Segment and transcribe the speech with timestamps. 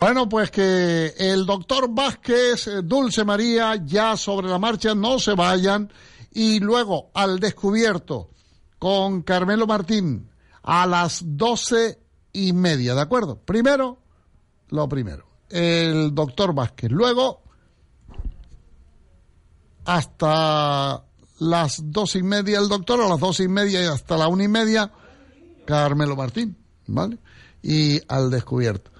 [0.00, 5.34] Bueno, pues que el doctor Vázquez, eh, Dulce María, ya sobre la marcha, no se
[5.34, 5.92] vayan.
[6.30, 8.30] Y luego al descubierto
[8.78, 10.30] con Carmelo Martín
[10.62, 11.98] a las doce
[12.32, 13.40] y media, ¿de acuerdo?
[13.44, 13.98] Primero,
[14.68, 16.92] lo primero, el doctor Vázquez.
[16.92, 17.42] Luego,
[19.84, 21.02] hasta
[21.40, 24.44] las dos y media el doctor, a las dos y media y hasta la una
[24.44, 24.92] y media,
[25.66, 26.56] Carmelo Martín,
[26.86, 27.18] ¿vale?
[27.62, 28.92] Y al descubierto.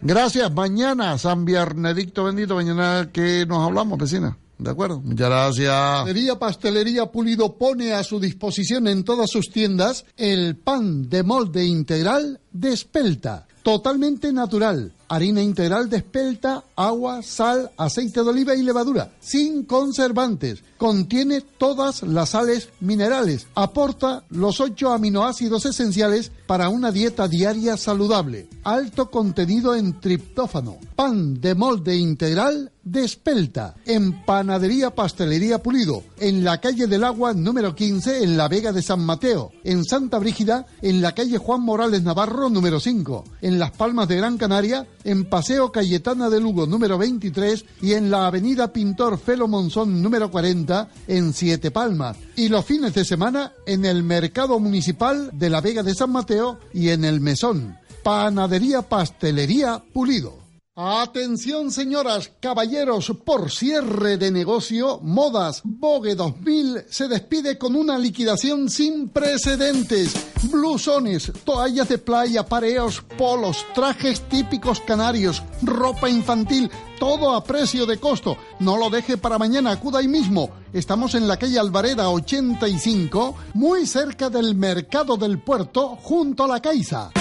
[0.00, 0.52] Gracias.
[0.52, 4.36] Mañana, San Viernedicto bendito, mañana que nos hablamos, vecina.
[4.58, 5.70] De acuerdo, muchas gracias.
[5.70, 11.64] Pastelería Pastelería Pulido pone a su disposición en todas sus tiendas el pan de molde
[11.66, 18.62] integral de espelta, totalmente natural harina integral de espelta, agua, sal, aceite de oliva y
[18.62, 20.62] levadura, sin conservantes.
[20.78, 23.46] Contiene todas las sales minerales.
[23.54, 28.48] Aporta los ocho aminoácidos esenciales para una dieta diaria saludable.
[28.62, 30.76] Alto contenido en triptófano.
[30.94, 33.74] Pan de molde integral de espelta.
[33.84, 36.04] En Panadería Pastelería Pulido.
[36.18, 39.52] En la calle del Agua número 15 en la Vega de San Mateo.
[39.64, 43.24] En Santa Brígida en la calle Juan Morales Navarro número 5.
[43.40, 48.10] En Las Palmas de Gran Canaria en Paseo Cayetana de Lugo número 23 y en
[48.10, 52.16] la Avenida Pintor Felo Monzón número 40 en Siete Palmas.
[52.34, 56.58] Y los fines de semana en el Mercado Municipal de la Vega de San Mateo
[56.74, 57.78] y en el Mesón.
[58.02, 60.45] Panadería Pastelería Pulido.
[60.78, 68.68] Atención señoras, caballeros, por cierre de negocio, Modas Vogue 2000 se despide con una liquidación
[68.68, 70.12] sin precedentes.
[70.50, 77.96] Blusones, toallas de playa, pareos, polos, trajes típicos canarios, ropa infantil, todo a precio de
[77.96, 78.36] costo.
[78.60, 80.50] No lo deje para mañana, acuda ahí mismo.
[80.74, 86.60] Estamos en la calle Alvareda 85, muy cerca del Mercado del Puerto, junto a la
[86.60, 87.12] Caixa.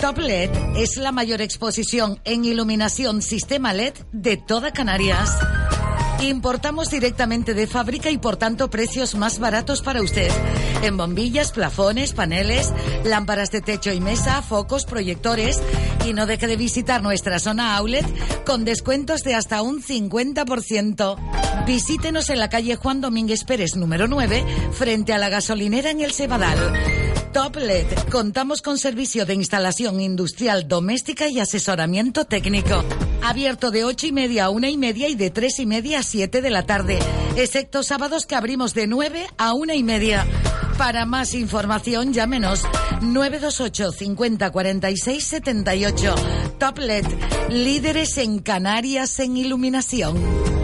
[0.00, 5.36] Top LED es la mayor exposición en iluminación sistema LED de toda Canarias.
[6.22, 10.30] Importamos directamente de fábrica y por tanto precios más baratos para usted.
[10.82, 12.72] En bombillas, plafones, paneles,
[13.04, 15.60] lámparas de techo y mesa, focos, proyectores.
[16.06, 18.06] Y no deje de visitar nuestra zona outlet
[18.46, 21.66] con descuentos de hasta un 50%.
[21.66, 26.12] Visítenos en la calle Juan Domínguez Pérez número 9 frente a la gasolinera en el
[26.12, 26.99] Cebadal.
[27.32, 27.86] Top LED.
[28.10, 32.82] Contamos con servicio de instalación industrial doméstica y asesoramiento técnico.
[33.22, 36.02] Abierto de ocho y media a una y media y de tres y media a
[36.02, 36.98] siete de la tarde.
[37.36, 40.26] Excepto sábados que abrimos de 9 a una y media.
[40.76, 42.62] Para más información, llámenos
[43.00, 46.14] 928 50 46 78.
[46.58, 47.06] Top LED.
[47.48, 50.59] Líderes en Canarias en iluminación.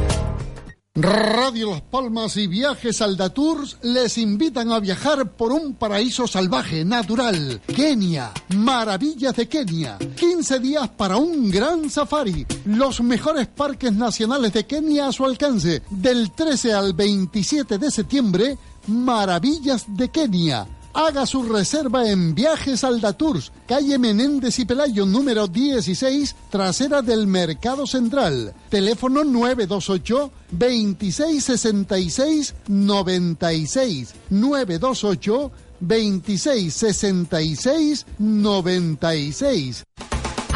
[0.98, 7.60] Radio Las Palmas y Viajes Aldatours les invitan a viajar por un paraíso salvaje, natural.
[7.66, 9.98] Kenia, maravillas de Kenia.
[9.98, 12.46] 15 días para un gran safari.
[12.64, 15.82] Los mejores parques nacionales de Kenia a su alcance.
[15.90, 20.66] Del 13 al 27 de septiembre, Maravillas de Kenia.
[20.98, 27.86] Haga su reserva en Viajes Aldatours, calle Menéndez y Pelayo, número 16, trasera del Mercado
[27.86, 28.54] Central.
[28.70, 39.84] Teléfono 928 2666 96 928 2666 96.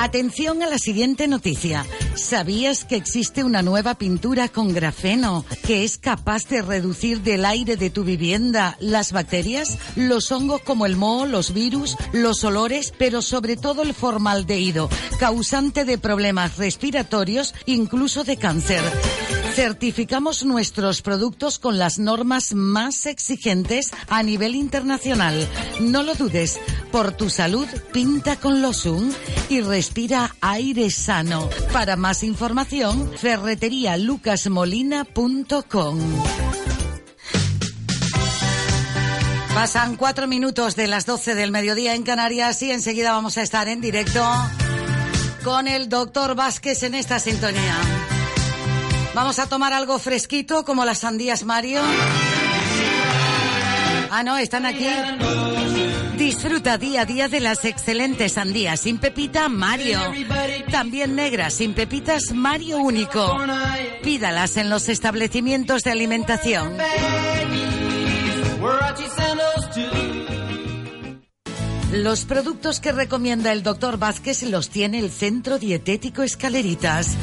[0.02, 1.84] Atención a la siguiente noticia.
[2.14, 7.76] ¿Sabías que existe una nueva pintura con grafeno que es capaz de reducir del aire
[7.76, 13.20] de tu vivienda las bacterias, los hongos como el moho, los virus, los olores, pero
[13.20, 14.88] sobre todo el formaldehído,
[15.18, 18.82] causante de problemas respiratorios, incluso de cáncer?
[19.54, 25.46] Certificamos nuestros productos con las normas más exigentes a nivel internacional.
[25.80, 26.58] No lo dudes,
[26.92, 29.12] por tu salud pinta con Losung
[29.48, 29.60] y
[29.91, 31.51] respira aire sano.
[31.72, 35.98] Para más información, ferreterialucasmolina.com.
[39.53, 43.66] Pasan cuatro minutos de las doce del mediodía en Canarias y enseguida vamos a estar
[43.66, 44.25] en directo
[45.42, 47.75] con el doctor Vázquez en esta sintonía.
[49.13, 51.81] Vamos a tomar algo fresquito como las sandías Mario.
[54.13, 54.87] Ah, no, están aquí
[56.30, 59.98] Disfruta día a día de las excelentes sandías sin pepita Mario.
[60.71, 63.36] También negras sin pepitas Mario Único.
[64.04, 66.77] Pídalas en los establecimientos de alimentación.
[71.91, 77.16] Los productos que recomienda el doctor Vázquez los tiene el Centro Dietético Escaleritas.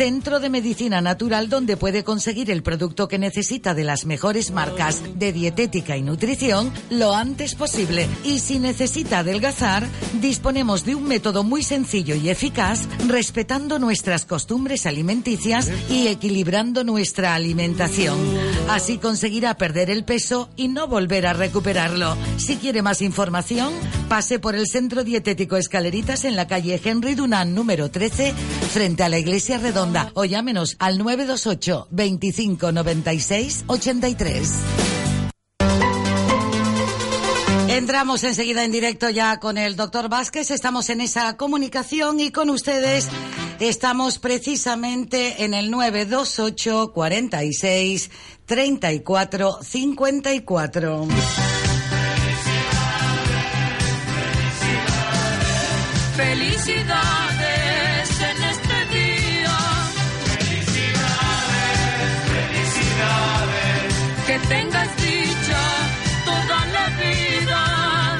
[0.00, 5.02] Centro de Medicina Natural donde puede conseguir el producto que necesita de las mejores marcas
[5.18, 8.08] de dietética y nutrición lo antes posible.
[8.24, 9.86] Y si necesita adelgazar,
[10.22, 17.34] disponemos de un método muy sencillo y eficaz respetando nuestras costumbres alimenticias y equilibrando nuestra
[17.34, 18.16] alimentación.
[18.70, 22.16] Así conseguirá perder el peso y no volver a recuperarlo.
[22.38, 23.70] Si quiere más información,
[24.10, 28.34] pase por el Centro Dietético Escaleritas en la calle Henry Dunant número 13
[28.72, 34.50] frente a la Iglesia Redonda o llámenos al 928 25 96 83.
[37.68, 40.50] Entramos enseguida en directo ya con el doctor Vázquez.
[40.50, 43.08] Estamos en esa comunicación y con ustedes
[43.60, 48.10] estamos precisamente en el 928 46
[48.44, 51.49] 34 54.
[56.20, 57.20] Felicidades.
[64.30, 65.62] que tengas dicha
[66.24, 68.18] toda la vida.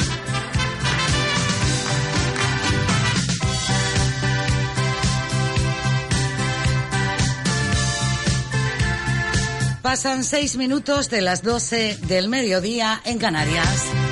[9.83, 14.10] Pasan seis minutos de las doce del mediodía en Canarias.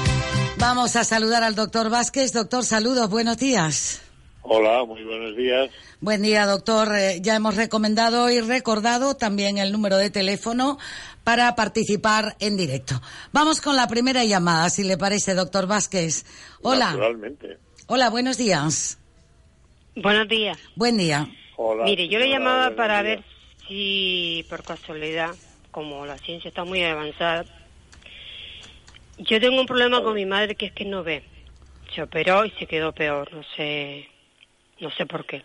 [0.59, 2.33] Vamos a saludar al doctor Vázquez.
[2.33, 4.03] Doctor, saludos, buenos días.
[4.43, 5.71] Hola, muy buenos días.
[6.01, 6.97] Buen día, doctor.
[6.97, 10.79] Eh, ya hemos recomendado y recordado también el número de teléfono
[11.23, 13.01] para participar en directo.
[13.33, 16.25] Vamos con la primera llamada, si le parece, doctor Vázquez.
[16.63, 16.87] Hola.
[16.87, 17.59] Naturalmente.
[17.87, 18.99] Hola, buenos días.
[19.95, 20.59] Buenos días.
[20.75, 21.29] Buen día.
[21.57, 21.85] Hola.
[21.85, 23.19] Mire, yo le llamaba para días.
[23.19, 23.25] ver
[23.69, 25.31] si por casualidad,
[25.71, 27.45] como la ciencia está muy avanzada,
[29.19, 31.25] yo tengo un problema con mi madre que es que no ve.
[31.95, 34.09] Se operó y se quedó peor, no sé,
[34.81, 35.43] no sé por qué.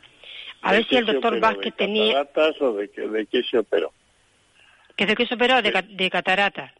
[0.61, 1.39] A ¿De ver si el doctor?
[1.39, 3.91] Vázquez ¿De tenía, cataratas o de qué, de qué se operó?
[4.95, 6.73] que de qué se operó de, ca- de catarata.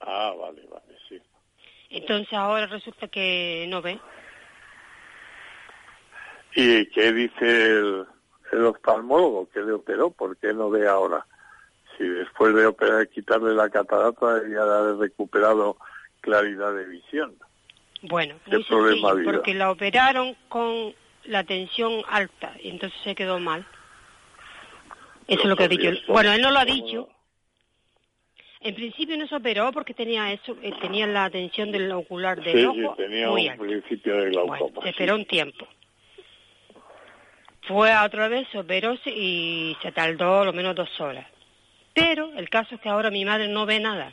[0.00, 1.20] Ah, vale, vale, sí.
[1.90, 3.98] Entonces ahora resulta que no ve.
[6.54, 8.06] ¿Y qué dice el,
[8.52, 10.10] el oftalmólogo que le operó?
[10.10, 11.26] ¿Por qué no ve ahora?
[11.96, 15.76] Si después de operar, quitarle la catarata, debería de haber recuperado
[16.26, 17.34] claridad de visión.
[18.02, 20.94] Bueno, ¿Qué muy sencillo, porque la operaron con
[21.24, 23.64] la tensión alta y entonces se quedó mal.
[25.26, 25.90] Eso es lo que ha dicho.
[26.08, 27.08] Bueno, él no lo ha ¿Cómo dicho.
[28.60, 32.58] En principio no se operó porque tenía eso, eh, tenía la tensión del ocular del
[32.58, 33.62] Sí, ojo tenía muy un alta.
[33.64, 34.58] principio de glaucoma.
[34.58, 34.88] Bueno, se sí.
[34.90, 35.66] esperó un tiempo.
[37.62, 41.26] Fue a otra vez, se operó y se tardó lo menos dos horas.
[41.94, 44.12] Pero el caso es que ahora mi madre no ve nada.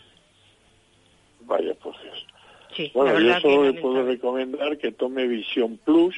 [1.46, 2.26] Vaya por Dios.
[2.76, 6.16] Sí, Bueno, yo solo le puedo recomendar que tome Visión Plus,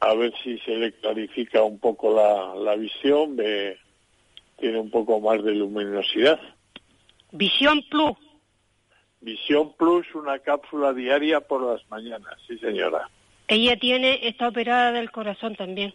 [0.00, 3.78] a ver si se le clarifica un poco la, la visión, ve,
[4.58, 6.40] tiene un poco más de luminosidad.
[7.32, 8.16] Visión Plus.
[9.20, 13.08] Visión Plus, una cápsula diaria por las mañanas, sí señora.
[13.48, 15.94] Ella tiene, está operada del corazón también.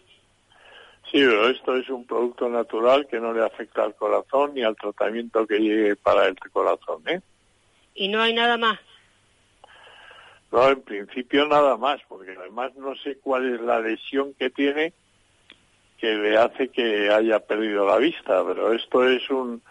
[1.16, 4.76] Sí, pero esto es un producto natural que no le afecta al corazón ni al
[4.76, 7.22] tratamiento que llegue para el corazón, ¿eh?
[7.94, 8.78] Y no hay nada más.
[10.52, 14.92] No, en principio nada más, porque además no sé cuál es la lesión que tiene
[15.96, 19.62] que le hace que haya perdido la vista, pero esto es un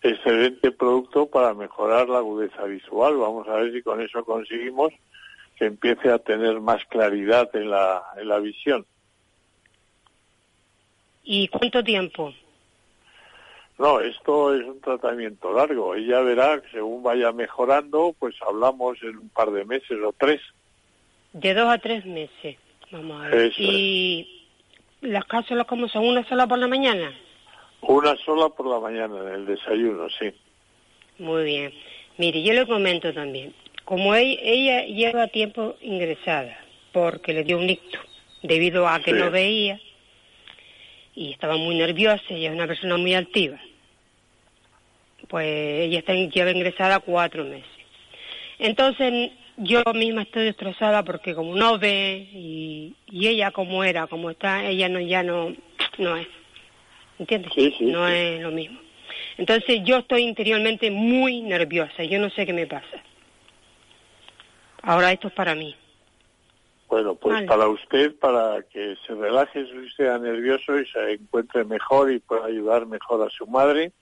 [0.00, 3.18] excelente producto para mejorar la agudeza visual.
[3.18, 4.94] Vamos a ver si con eso conseguimos
[5.56, 8.86] que empiece a tener más claridad en la, en la visión.
[11.26, 12.32] ¿Y cuánto tiempo?
[13.78, 15.94] No, esto es un tratamiento largo.
[15.94, 20.40] Ella verá según vaya mejorando, pues hablamos en un par de meses o tres.
[21.34, 22.56] De dos a tres meses.
[22.90, 23.34] Vamos a ver.
[23.50, 24.46] Eso y
[25.02, 27.12] las cápsulas como son una sola por la mañana.
[27.82, 30.32] Una sola por la mañana en el desayuno, sí.
[31.18, 31.72] Muy bien.
[32.16, 33.52] Mire, yo le comento también.
[33.84, 36.56] Como ella, ella lleva tiempo ingresada
[36.92, 38.00] porque le dio un ictus
[38.42, 39.18] debido a que Sí.
[39.18, 39.78] no veía
[41.16, 43.58] y estaba muy nerviosa, ella es una persona muy altiva.
[45.28, 47.66] Pues ella está, lleva ingresada cuatro meses.
[48.58, 54.30] Entonces yo misma estoy destrozada porque como no ve y, y ella como era, como
[54.30, 55.54] está, ella no ya no,
[55.98, 56.28] no es.
[57.18, 57.50] ¿Entiendes?
[57.54, 58.14] Sí, sí, no sí.
[58.14, 58.78] es lo mismo.
[59.38, 63.02] Entonces yo estoy interiormente muy nerviosa, yo no sé qué me pasa.
[64.82, 65.74] Ahora esto es para mí.
[66.88, 67.46] Bueno, pues Vale.
[67.46, 72.46] para usted, para que se relaje su sistema nervioso y se encuentre mejor y pueda
[72.46, 73.92] ayudar mejor a su madre,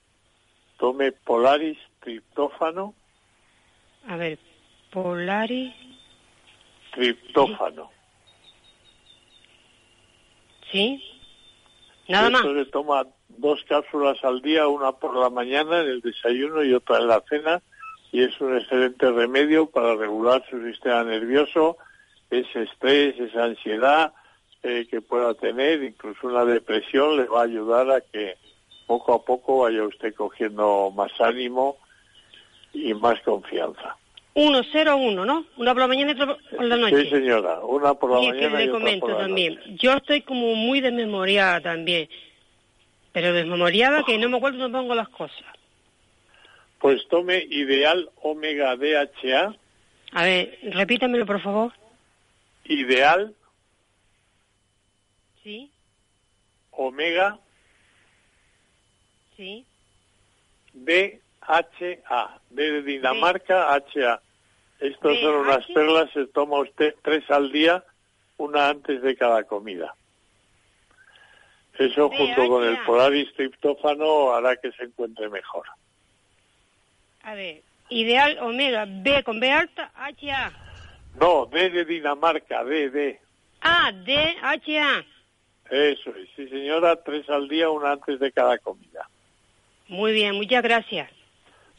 [0.78, 2.94] tome Polaris triptófano,
[4.06, 4.38] A ver,
[4.92, 5.72] Polaris,
[6.92, 7.90] triptófano.
[10.70, 11.02] ¿sí?
[12.08, 12.42] Nada más.
[12.44, 16.74] Esto se toma dos cápsulas al día, una por la mañana en el desayuno y
[16.74, 17.62] otra en la cena,
[18.12, 21.78] y es un excelente remedio para regular su sistema nervioso,
[22.30, 24.12] ese estrés, esa ansiedad
[24.62, 28.36] eh, que pueda tener, incluso una depresión, le va a ayudar a que
[28.86, 31.76] poco a poco vaya usted cogiendo más ánimo
[32.72, 33.96] y más confianza.
[34.34, 35.44] 101, ¿no?
[35.56, 37.04] Una por la mañana y otra por la noche.
[37.04, 39.20] Sí, señora, una por la y es que mañana y le otra comento por la
[39.20, 39.54] también.
[39.54, 39.76] noche.
[39.78, 42.08] Yo estoy como muy desmemoriada también.
[43.12, 45.44] Pero desmemoriada que no me acuerdo dónde pongo las cosas.
[46.80, 49.54] Pues tome Ideal Omega DHA,
[50.12, 51.72] A ver, repítamelo por favor.
[52.64, 53.34] Ideal
[55.42, 55.70] Sí,
[56.70, 57.38] Omega
[59.36, 59.66] sí.
[60.72, 64.22] DHA, de Dinamarca, HA.
[64.80, 67.84] Estos son unas perlas, se toma usted tres al día,
[68.38, 69.94] una antes de cada comida.
[71.78, 72.78] Eso junto con el.
[72.84, 75.66] Polaris triptófano hará que se encuentre mejor.
[77.22, 80.63] A ver, ideal omega B con B alta, HA.
[81.20, 83.20] No, D de Dinamarca, D, D.
[83.62, 85.04] Ah, D, HA.
[85.70, 89.08] Eso es, sí señora, tres al día, una antes de cada comida.
[89.88, 91.10] Muy bien, muchas gracias.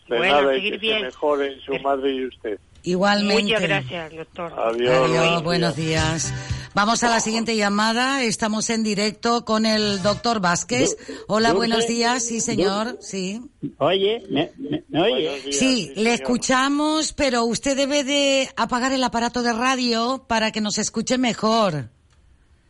[0.07, 0.99] De Bueno, nada, seguir que bien.
[0.99, 2.59] se mejoren su madre y usted.
[2.83, 3.43] Igualmente.
[3.43, 4.53] Muchas gracias, doctor.
[4.57, 5.09] Adiós.
[5.09, 6.33] Adiós, buenos días.
[6.75, 8.21] Vamos a la siguiente llamada.
[8.23, 10.97] Estamos en directo con el doctor Vázquez.
[11.27, 12.21] Hola, buenos días.
[12.23, 12.97] Sí, señor.
[12.99, 13.41] Sí.
[13.77, 15.39] Oye, ¿me, me- me oye?
[15.39, 16.13] Días, Sí, le señor.
[16.15, 21.89] escuchamos, pero usted debe de apagar el aparato de radio para que nos escuche mejor.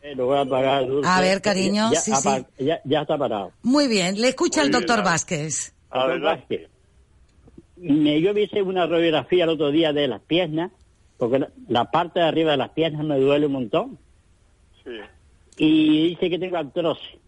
[0.02, 1.10] Eh, Lo voy a apagar, Dulce.
[1.10, 2.64] A ver, cariño, Ya, sí, sí.
[2.64, 3.50] Ya, ya está parado.
[3.62, 5.10] Muy bien, le escucha Muy el bien, doctor Ana.
[5.10, 5.72] Vázquez.
[5.92, 6.26] Doctor Adelante.
[6.58, 6.70] Vázquez,
[7.78, 10.70] me- yo hice una radiografía el otro día de las piernas,
[11.18, 13.98] porque la, la parte de arriba de las piernas me duele un montón.
[14.84, 14.90] Sí.
[15.58, 17.18] Y dice que tengo artrosis.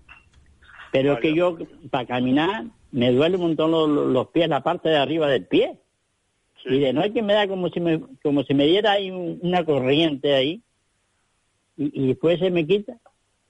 [0.93, 1.57] Pero es que yo,
[1.91, 5.79] para caminar, me duele un montón los, los pies, la parte de arriba del pie.
[6.63, 6.75] sí.
[6.75, 9.65] Y de noche me da como si me, como si me diera ahí un- una
[9.65, 10.61] corriente ahí.
[11.77, 12.97] Y, y después se me quita.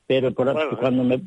[0.06, 1.20] Pero por, Bueno, cuando me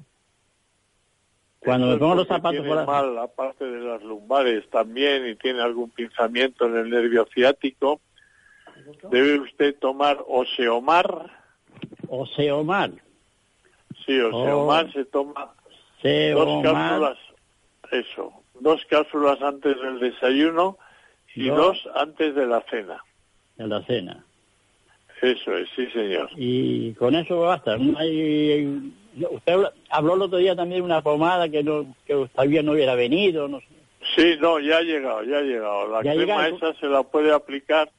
[1.60, 5.27] cuando me pongo los zapatos tiene por la- mal la parte de las lumbares también
[5.30, 8.01] y tiene algún pinzamiento en el nervio ciático,
[9.12, 11.29] debe usted tomar Oseomar.
[12.07, 12.91] Oseomar.
[14.05, 14.91] Sí, Oseomar Oh.
[14.91, 15.53] se toma
[16.03, 17.17] dos cápsulas,
[17.91, 20.77] eso, dos cápsulas antes del desayuno
[21.36, 21.57] y Dos.
[21.83, 23.03] dos antes de la cena.
[23.57, 24.25] de la cena.
[25.21, 26.29] Eso es, sí señor.
[26.36, 27.77] Y con eso basta.
[27.77, 28.91] No hay-
[29.29, 29.55] usted
[29.91, 33.48] habló el otro día también de una pomada que no que todavía no hubiera venido.
[33.48, 33.67] No sé.
[34.15, 35.88] Sí, no, ya ha llegado, ya ha llegado.
[35.89, 36.55] La Ya crema llegado.
[36.71, 37.91] esa se la puede aplicar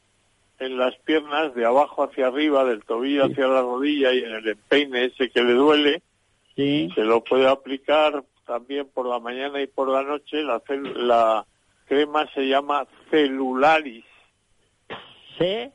[0.62, 3.32] en las piernas de abajo hacia arriba, del tobillo Sí.
[3.32, 6.02] hacia la rodilla y en el empeine ese que le duele.
[6.56, 6.88] Sí.
[6.94, 10.42] Se lo puede aplicar también por la mañana y por la noche.
[10.42, 11.44] La,
[11.86, 14.04] crema se llama celularis.
[15.38, 15.72] C.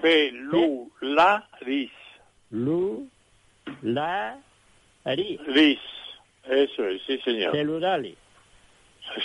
[0.00, 1.90] Celularis.
[2.50, 3.08] Lu.
[3.82, 4.38] La.
[5.04, 5.38] Ari.
[5.46, 5.80] Ris.
[6.44, 7.52] Eso es, sí señor.
[7.52, 8.16] Celularis.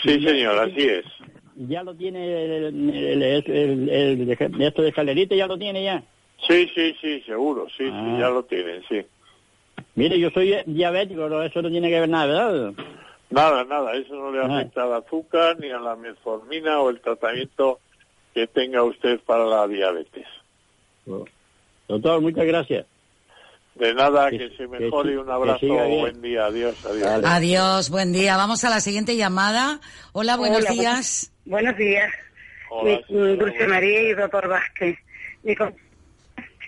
[0.01, 1.05] Sí señor, así es.
[1.55, 4.31] Ya lo tiene el, el,
[4.61, 6.03] esto de escalerita, ya lo tiene ya.
[6.47, 8.13] Sí, sí, sí, seguro, sí, Ah.
[8.15, 9.01] sí, ya lo tienen, sí.
[9.95, 12.73] Mire, yo soy diabético, no, eso no tiene que ver nada, ¿verdad?
[13.29, 14.57] Nada, nada, eso no le Ah.
[14.59, 17.79] afecta al azúcar ni a la metformina o el tratamiento
[18.33, 20.25] que tenga usted para la diabetes.
[21.87, 22.85] Doctor, muchas gracias.
[23.75, 27.09] De nada, Que- que se que mejore y un que abrazo, buen día, adiós, adiós.
[27.09, 27.27] Vale.
[27.27, 28.37] Adiós, buen día.
[28.37, 29.79] Vamos a la siguiente llamada.
[30.11, 31.31] Hola, buenos Hola, días.
[31.45, 32.11] Buenos días.
[32.69, 34.97] Hola, Mi- señora, Dulce buenas- María y doctor Vázquez.
[35.41, 35.55] Mi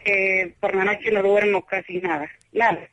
[0.03, 2.87] que por la noche no duermo casi nada, nada.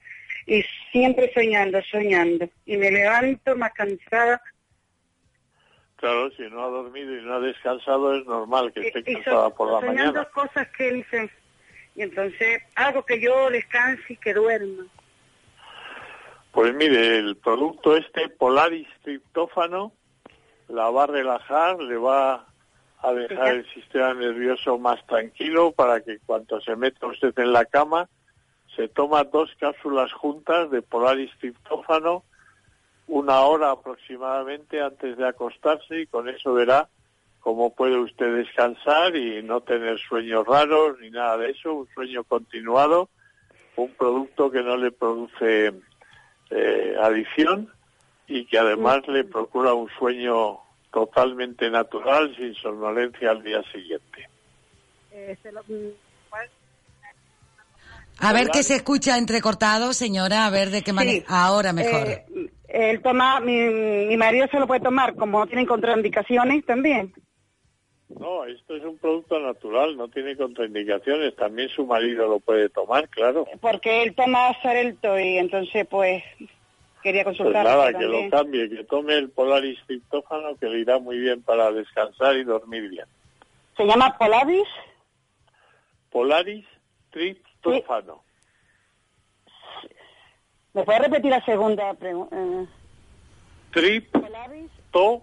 [0.47, 2.49] Y siempre soñando, soñando.
[2.67, 4.41] Y me levanto más cansada.
[5.97, 9.15] Claro, si no ha dormido y no ha descansado es normal que Y, esté y
[9.15, 10.29] so- cansada por la soñando mañana.
[10.35, 11.31] cosas que dicen.
[11.95, 14.87] Y entonces hago que yo descanse y que duerma.
[16.53, 19.93] Pues mire, el producto este Polaris triptófano
[20.69, 22.47] la va a relajar, le va
[23.01, 27.65] a dejar el sistema nervioso más tranquilo para que cuando se meta usted en la
[27.65, 28.09] cama
[28.77, 32.25] se toma dos cápsulas juntas de Polaris triptófano
[33.09, 36.89] una hora aproximadamente antes de acostarse y con eso verá
[37.43, 42.25] cómo puede usted descansar y no tener sueños raros ni nada de eso, un sueño
[42.25, 43.09] continuado,
[43.77, 45.73] un producto que no le produce
[46.51, 47.71] eh, adicción
[48.29, 50.61] y que además le procura un sueño
[50.93, 54.29] totalmente natural, sin somnolencia al día siguiente.
[58.19, 61.25] A ver qué se escucha entrecortado, señora, a ver de qué manera.
[61.29, 62.07] Ahora mejor.
[62.07, 62.25] Eh,
[62.69, 67.13] él toma, mi, mi marido se lo puede tomar, como no tiene contraindicaciones también.
[68.19, 71.35] No, esto es un producto natural, no tiene contraindicaciones.
[71.37, 73.47] También su marido lo puede tomar, claro.
[73.61, 76.23] Porque él toma Sarelto y entonces pues
[77.03, 77.65] quería Pues consultar.
[77.65, 81.73] nada, que lo cambie, que tome el Polaris triptófano, que le irá muy bien para
[81.73, 83.07] descansar y dormir bien.
[83.77, 84.69] Se llama Polaris.
[86.11, 86.67] Polaris
[87.11, 88.23] triptófano.
[90.75, 92.37] ¿Me puede repetir la segunda pregunta?
[93.73, 95.23] Triptófano.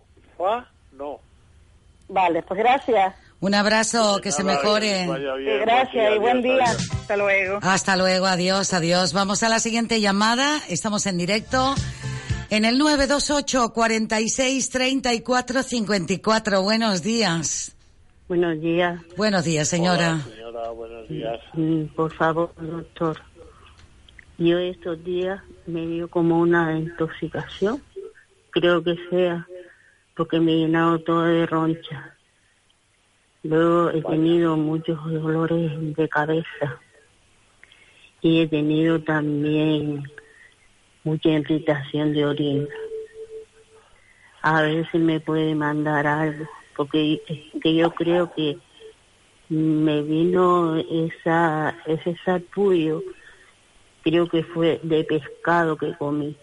[2.10, 3.16] Vale, pues gracias.
[3.39, 5.08] Un abrazo, que se mejore.
[5.08, 6.66] vaya bien, gracias y buen día.
[6.66, 6.89] adiós.
[6.92, 7.60] Hasta luego.
[7.62, 9.13] Hasta luego, adiós, adiós.
[9.13, 10.58] Vamos a la siguiente llamada.
[10.68, 11.74] Estamos en directo
[12.50, 16.62] en el 928 46 34 54.
[16.62, 17.75] Buenos días.
[18.28, 19.00] Buenos días.
[19.16, 20.16] Buenos días, señora.
[20.16, 21.39] Hola, señora, buenos días.
[21.54, 23.18] Mm, Por favor, doctor.
[24.38, 27.82] Yo estos días me dio como una intoxicación.
[28.51, 29.48] Creo que sea
[30.20, 32.14] porque me he llenado todo de roncha.
[33.42, 36.82] Luego he tenido muchos dolores de cabeza.
[38.20, 40.04] Y he tenido también
[41.06, 42.68] mucha irritación de orina.
[44.42, 44.62] A
[44.92, 46.46] si me puede mandar algo,
[46.76, 47.22] porque
[47.62, 48.58] que yo creo que
[49.48, 53.02] me vino esa ese sarpullo,
[54.04, 56.36] creo que fue de pescado que comí.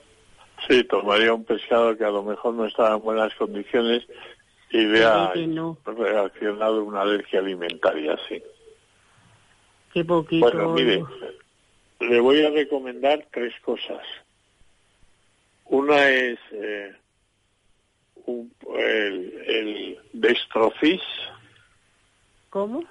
[0.69, 4.05] Sí, tomaría un pescado que a lo mejor no estaba en buenas condiciones
[4.71, 5.79] y le ha que no.
[5.85, 8.43] reaccionado una alergia alimentaria, sí.
[9.93, 10.45] Qué poquito.
[10.51, 11.05] Bueno, mire,
[12.01, 14.03] le voy a recomendar tres cosas.
[15.67, 16.95] Una es eh,
[18.27, 21.01] un- el, el Dextrofis,
[22.51, 22.85] ¿Cómo?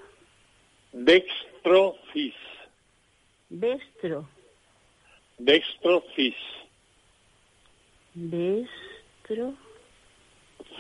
[0.94, 2.36] Dextrofis,
[3.50, 4.28] Destro.
[5.38, 6.36] Dextrofis,
[8.16, 9.54] Destro.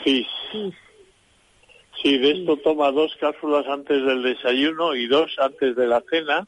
[0.04, 0.28] Fis.
[0.52, 0.74] Fis.
[2.02, 6.48] Sí, de esto toma dos cápsulas antes del desayuno y dos antes de la cena.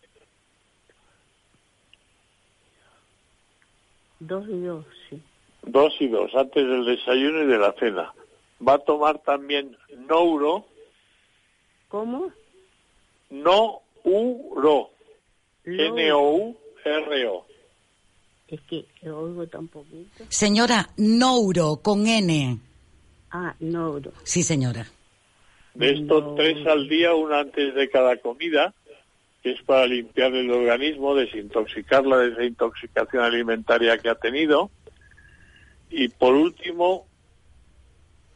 [4.20, 5.22] Dos y dos, sí.
[5.64, 8.14] Dos y dos, antes del desayuno y de la cena.
[8.66, 10.66] Va a tomar también Nouro,
[11.90, 12.32] ¿Cómo?
[13.30, 14.92] Nouro,
[15.66, 17.47] N-O-U-R-O.
[18.48, 20.24] Es que lo oigo tan poquito.
[20.30, 22.60] Señora Nouro, con N.
[23.32, 24.00] Ah, no.
[24.24, 24.88] Sí, señora.
[25.74, 28.74] De estos tres al día, una antes de cada comida,
[29.44, 34.72] que es para limpiar el organismo, desintoxicarla de esa intoxicación alimentaria que ha tenido.
[35.90, 37.06] Y por último,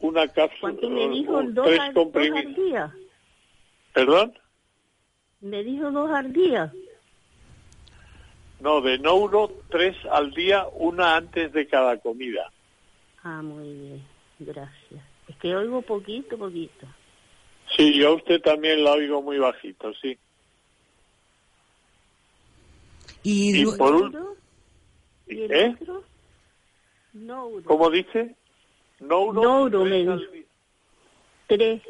[0.00, 1.42] una cápsula, ¿Cuánto me dijo?
[1.42, 2.46] Dos, tres al, dos comprimidos.
[2.46, 2.94] al día.
[3.94, 4.32] ¿Perdón?
[5.40, 6.72] Me dijo dos al día.
[8.62, 12.48] No, de Nouro, tres al día, una antes de cada comida.
[13.24, 14.02] Ah, muy bien.
[14.38, 15.02] Gracias.
[15.26, 16.86] Es que oigo poquito, poquito.
[17.76, 20.16] Sí, yo a usted también la oigo muy bajito, sí.
[23.24, 24.36] Y, Y por un- ¿Nouro?
[25.26, 25.76] ¿Y el ¿Eh?
[25.80, 26.04] otro?
[27.14, 27.64] Nouro.
[27.64, 28.36] ¿Cómo dice?
[29.00, 30.30] Nouro, Nouro, tres, al,
[31.48, 31.82] Tres.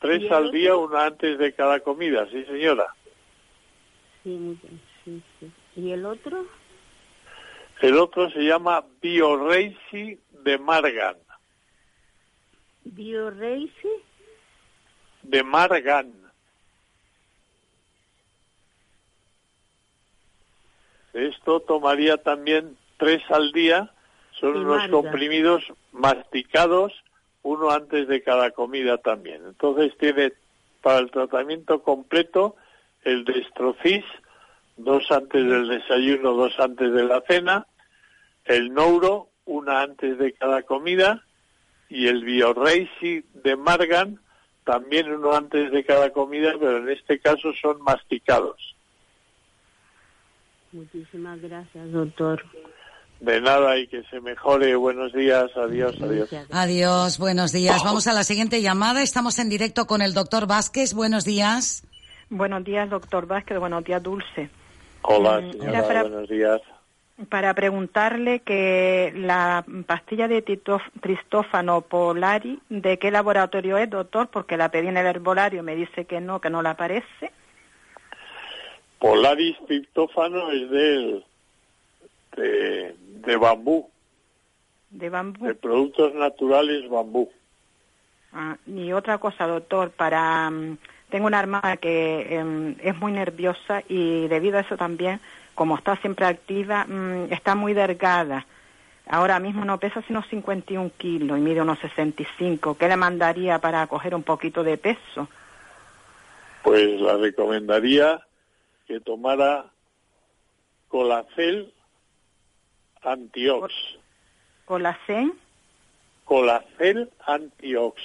[0.00, 2.92] tres ¿Y el al día, una antes de cada comida, sí señora.
[4.24, 4.87] Sí, muy bien.
[5.08, 5.52] Sí, sí.
[5.76, 6.44] ¿Y el otro?
[7.80, 11.16] El otro se llama Bioreisi de Margan.
[12.84, 13.88] Bioreise.
[15.22, 16.12] De Margan.
[21.14, 23.90] Esto tomaría también tres al día.
[24.32, 26.92] Son De unos comprimidos masticados,
[27.42, 29.42] uno antes de cada comida también.
[29.46, 30.34] Entonces tiene
[30.82, 32.56] para el tratamiento completo
[33.04, 34.04] el Destrofis,
[34.78, 37.66] dos antes del desayuno, dos antes de la cena,
[38.44, 41.22] el Nouro, una antes de cada comida,
[41.88, 44.20] y el Bioreisi de Margan,
[44.64, 48.76] también uno antes de cada comida, pero en este caso son masticados.
[50.72, 52.44] Muchísimas gracias, doctor.
[53.20, 54.76] De nada y que se mejore.
[54.76, 55.50] Buenos días.
[55.56, 56.30] Adiós, adiós.
[56.50, 57.82] Adiós, buenos días.
[57.82, 59.02] Vamos a la siguiente llamada.
[59.02, 60.94] Estamos en directo con el doctor Vázquez.
[60.94, 61.84] Buenos días.
[62.30, 63.58] Buenos días, doctor Vázquez.
[63.58, 64.50] Buenos días, Dulce.
[65.02, 65.70] Hola, señora.
[65.78, 66.60] era para- Buenos días.
[67.28, 74.28] para preguntarle que la pastilla de tito- Tristófano Polari, ¿de qué laboratorio es, doctor?
[74.28, 77.32] Porque la pedí en el herbolario, me dice que no, que no le aparece.
[79.00, 81.24] Polaris triptófano es del,
[82.36, 83.88] de, de bambú,
[84.90, 85.46] De bambú.
[85.46, 87.30] de productos naturales bambú.
[88.32, 90.78] Ah, y otra cosa, doctor, para mm,
[91.10, 95.20] tengo una hermana que em, es muy nerviosa y debido a eso también,
[95.54, 98.46] como está siempre activa, mm, está muy delgada.
[99.08, 102.76] Ahora mismo no pesa sino 51 kilos y mide unos 65.
[102.76, 105.28] ¿Qué le mandaría para coger un poquito de peso?
[106.62, 108.20] Pues la recomendaría
[108.86, 109.64] que tomara
[110.88, 111.72] colacel
[113.02, 113.72] antiox.
[114.66, 115.32] Colacén,
[116.28, 118.02] Colacel antiox.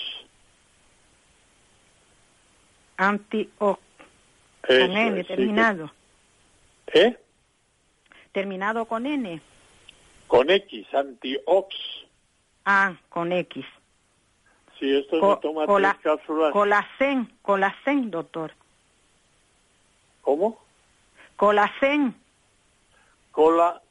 [2.98, 3.80] anti-O,
[4.68, 5.92] Eso con N, sí, terminado.
[6.88, 7.20] que- ¿Eh?
[8.32, 9.42] Terminado con N.
[10.28, 11.76] Con X, antiox.
[12.66, 13.66] Ah, con X.
[14.80, 16.52] Si esto Co- se toma cola- tres cápsulas.
[16.52, 18.54] Colacén, colacén, doctor.
[20.22, 20.60] ¿Cómo?
[21.36, 22.16] Colacén.
[23.32, 23.82] Cola,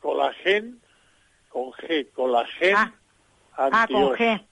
[0.00, 0.80] colagen,
[1.50, 2.92] con G, colagen Ah,
[3.56, 4.14] Ah, con.
[4.16, 4.44] G.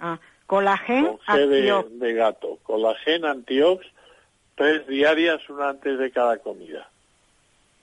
[0.00, 2.58] Ah, G de, de gato.
[2.62, 3.84] Colagen antiox,
[4.54, 6.88] tres diarias, una antes de cada comida.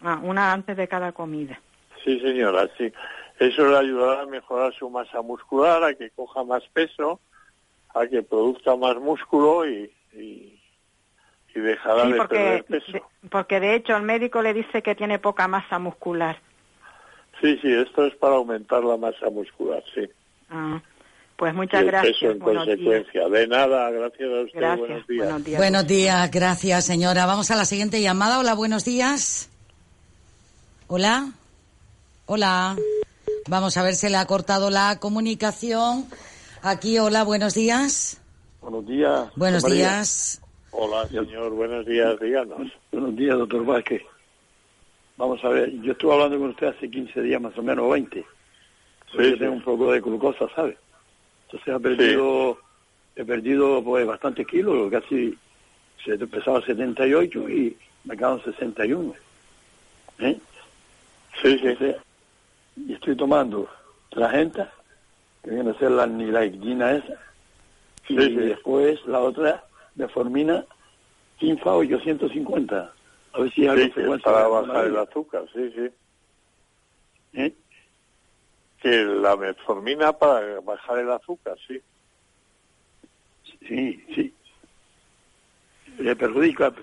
[0.01, 1.59] Ah, una antes de cada comida.
[2.03, 2.91] Sí, señora, sí.
[3.39, 7.19] Eso le ayudará a mejorar su masa muscular, a que coja más peso,
[7.93, 10.61] a que produzca más músculo y, y,
[11.55, 12.91] y dejará Sí, de porque, perder peso.
[12.91, 16.37] de- porque de hecho el médico le dice que tiene poca masa muscular.
[17.41, 20.07] Sí, sí, esto es para aumentar la masa muscular, sí.
[20.49, 20.81] Ah,
[21.37, 22.13] pues Y muchas el gracias.
[22.19, 22.77] peso en Buenos días.
[22.77, 23.29] consecuencia.
[23.29, 24.59] De nada, gracias a usted.
[24.59, 24.79] Gracias.
[24.87, 25.25] Buenos días.
[25.27, 25.57] Buenos días.
[25.59, 27.25] Buenos días, gracias señora.
[27.25, 28.39] Vamos a la siguiente llamada.
[28.39, 29.49] Hola, buenos días.
[30.87, 31.31] Hola.
[32.25, 32.75] Hola.
[33.47, 36.05] Vamos a ver si le ha cortado la comunicación.
[36.61, 38.21] Aquí, hola, buenos días.
[38.61, 39.27] Buenos días.
[39.35, 39.77] Buenos María.
[39.77, 40.41] días.
[40.71, 42.71] Hola, señor, buenos días, díganos.
[42.91, 44.01] Buenos días, doctor Vázquez.
[45.17, 48.25] Vamos a ver, yo estuve hablando con usted hace 15 días más o menos, 20.
[49.11, 49.39] Porque Sí, yo sí.
[49.39, 50.77] tengo un poco de glucosa, ¿sabe?
[51.53, 52.57] Entonces he perdido,
[53.15, 55.37] he perdido pues bastantes kilos, casi
[56.03, 59.13] se pesaba 78 y me quedaron 61.
[60.19, 60.39] ¿Eh?
[61.41, 61.67] Sí, sí.
[61.67, 61.95] Entonces,
[62.75, 63.69] y estoy tomando
[64.09, 64.71] Tragenta,
[65.43, 67.19] que viene a ser la nilaidina esa,
[68.09, 69.63] y Sí, después la otra,
[69.95, 70.65] Deformina,
[71.37, 72.91] Tinfa 850.
[73.33, 75.89] A ver si hay algo para bajar el azúcar, sí, sí.
[77.33, 77.53] ¿Eh?
[78.83, 81.81] Que la metformina para bajar el azúcar, sí.
[83.65, 84.33] Sí, sí.
[85.99, 86.73] Le perjudica,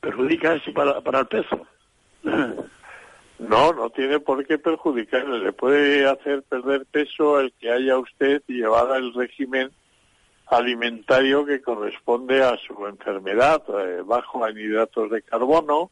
[0.00, 1.66] perjudica eso para, para el peso.
[3.38, 5.38] No, no tiene por qué perjudicarle.
[5.38, 9.70] Le puede hacer perder peso el que haya usted llevado el régimen
[10.46, 15.90] alimentario que corresponde a su enfermedad, eh, bajo en hidratos de carbono,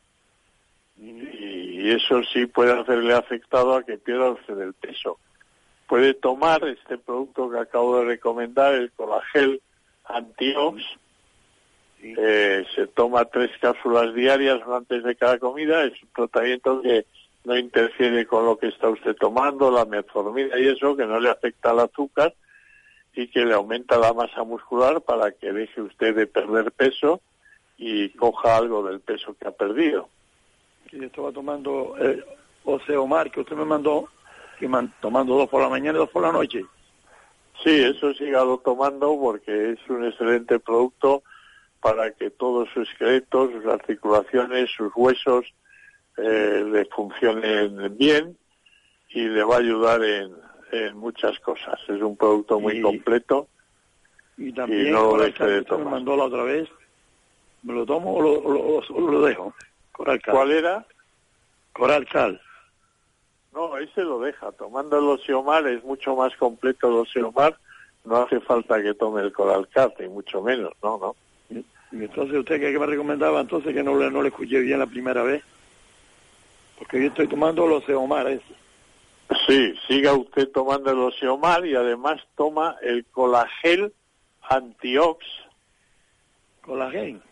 [0.98, 5.18] y eso sí puede hacerle afectado a que pierda usted el peso.
[5.88, 9.60] Puede tomar este producto que acabo de recomendar, el colagel
[10.04, 10.82] antiox,
[12.02, 17.06] eh, se toma tres cápsulas diarias antes de cada comida, es un tratamiento que
[17.44, 21.30] no interfiere con lo que está usted tomando, la metformina y eso, que no le
[21.30, 22.34] afecta al azúcar
[23.14, 27.20] y que le aumenta la masa muscular para que deje usted de perder peso
[27.78, 30.08] y coja algo del peso que ha perdido.
[30.96, 32.24] Que yo estaba tomando el
[32.64, 34.08] Oceomar que usted me mandó,
[34.58, 36.64] que man- tomando dos por la mañana y dos por la noche.
[37.62, 41.22] Sí, eso sígalo tomando porque es un excelente producto
[41.82, 45.44] para que todos sus esqueletos, sus articulaciones, sus huesos
[46.16, 48.36] eh, le funcionen bien
[49.10, 50.32] y le va a ayudar en,
[50.72, 51.78] en muchas cosas.
[51.88, 53.48] Es un producto muy Y- completo.
[54.38, 55.92] Y también Y no lo deje de usted me tomar.
[55.92, 56.68] mandó la otra vez.
[57.62, 59.54] ¿Me lo tomo o lo, o lo- o lo dejo?
[59.96, 60.34] Coralcal.
[60.34, 60.86] ¿Cuál era?
[61.72, 62.40] Coralcal.
[63.54, 64.52] No, ese lo deja.
[64.52, 67.56] Tomando el Oseomar es mucho más completo el Oseomar.
[68.04, 71.16] No hace falta que tome el Coralcal, ni mucho menos, no, no.
[71.92, 74.86] Y entonces usted que me recomendaba entonces que no le, no le escuché bien la
[74.86, 75.42] primera vez.
[76.78, 78.54] Porque yo estoy tomando los Oceomar ese.
[79.46, 83.94] Sí, siga usted tomando el Oseomar y además toma el colagel
[84.42, 85.24] antiox.
[86.60, 87.22] Colagén.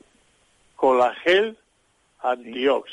[0.77, 1.59] Colagel
[2.25, 2.91] antiox.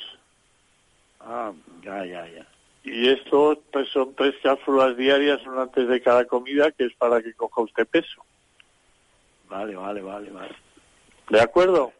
[1.20, 1.52] Ah,
[1.84, 2.48] ya, ya, ya.
[2.84, 7.22] Y esto pues, son tres cápsulas diarias, una antes de cada comida, que es para
[7.22, 8.24] que coja usted peso.
[9.50, 10.56] Vale, vale, vale, vale.
[11.30, 11.94] ¿De acuerdo?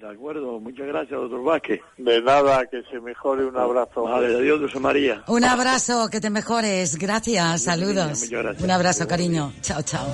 [0.00, 1.80] De acuerdo, muchas gracias, doctor Vázquez.
[1.98, 3.44] De nada, que se mejore.
[3.44, 4.04] Un abrazo.
[4.04, 5.22] Vale, adiós, Dulce María.
[5.28, 6.96] Un abrazo, que te mejores.
[6.96, 8.22] Gracias, saludos.
[8.22, 8.64] muchas gracias.
[8.64, 9.52] Un abrazo, cariño.
[9.60, 10.06] Chao, chao.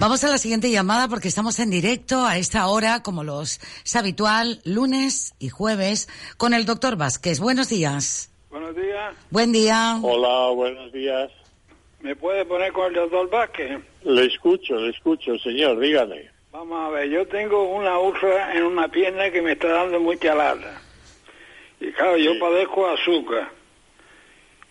[0.00, 3.96] Vamos a la siguiente llamada porque estamos en directo a esta hora, como los es
[3.96, 7.38] habitual, lunes y jueves, con el doctor Vázquez.
[7.38, 8.32] Buenos días.
[8.48, 9.14] Buenos días.
[9.30, 9.98] Buen día.
[10.00, 11.30] Hola, buenos días.
[12.00, 13.78] ¿Me puede poner con el doctor Vázquez?
[14.04, 16.37] Le escucho, le escucho, señor, dígame.
[16.58, 20.34] Vamos a ver, yo tengo una úlcera en una pierna que me está dando mucha
[20.34, 20.82] lata.
[21.78, 23.48] Y claro, yo padezco azúcar.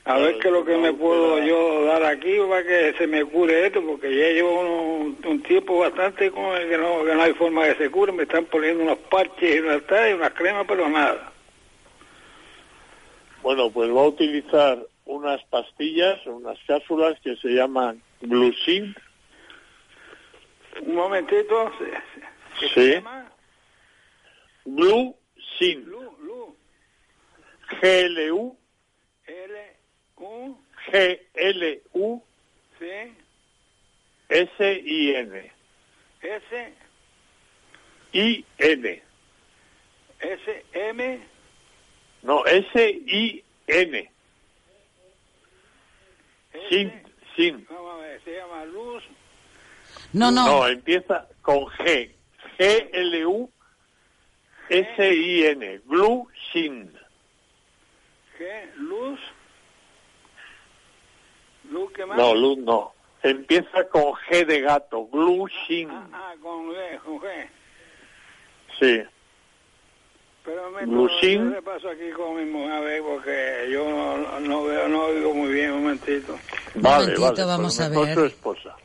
[0.03, 3.23] A ver qué es lo que me puedo yo dar aquí para que se me
[3.23, 4.59] cure esto, porque ya llevo
[4.99, 7.89] un, un tiempo bastante con el que no, que no hay forma de que se
[7.89, 8.11] cure.
[8.11, 11.31] Me están poniendo unos parches y unas, y unas cremas, pero nada.
[13.41, 18.93] Bueno, pues va a utilizar unas pastillas, unas cápsulas que se llaman Glucin.
[20.81, 21.71] Un momentito.
[21.77, 21.91] ¿se-
[22.59, 22.73] ¿Qué Sí.
[22.73, 23.31] se llama?
[24.65, 25.85] Glucin.
[25.85, 26.55] Lu, Lu,
[27.81, 28.57] G-L-U,
[29.25, 29.75] L,
[30.17, 30.57] U,
[30.91, 32.23] G-L-U,
[32.79, 33.13] C,
[34.29, 35.51] S-I-N.
[36.21, 36.73] S,
[38.13, 39.01] I-N.
[40.19, 41.19] S, M,
[42.23, 44.11] No, S-I-N.
[46.69, 46.91] Sin,
[47.35, 47.65] sin.
[47.69, 49.03] vamos a ver, se llama Luz,
[50.13, 50.45] No, no.
[50.47, 52.11] No, empieza con G.
[52.57, 53.51] G-L-U-S-I-N.
[55.85, 56.91] Glucin.
[58.37, 59.19] G, Luz,
[61.71, 62.17] Luz, ¿qué más?
[62.17, 62.93] No, luz no.
[63.23, 65.07] Empieza con G de gato.
[65.07, 65.89] Glucin.
[65.91, 67.49] Ah, con G, con G.
[68.79, 69.01] Sí.
[70.45, 71.53] Pero me Glucin.
[71.53, 75.33] yo paso aquí con mi mujer a ver porque yo no, no veo, no oigo
[75.33, 76.39] muy bien, un momentito.
[76.75, 77.43] Vale, momentito, vale.
[77.43, 78.13] vamos pues a ver.
[78.13, 78.75] su esposa.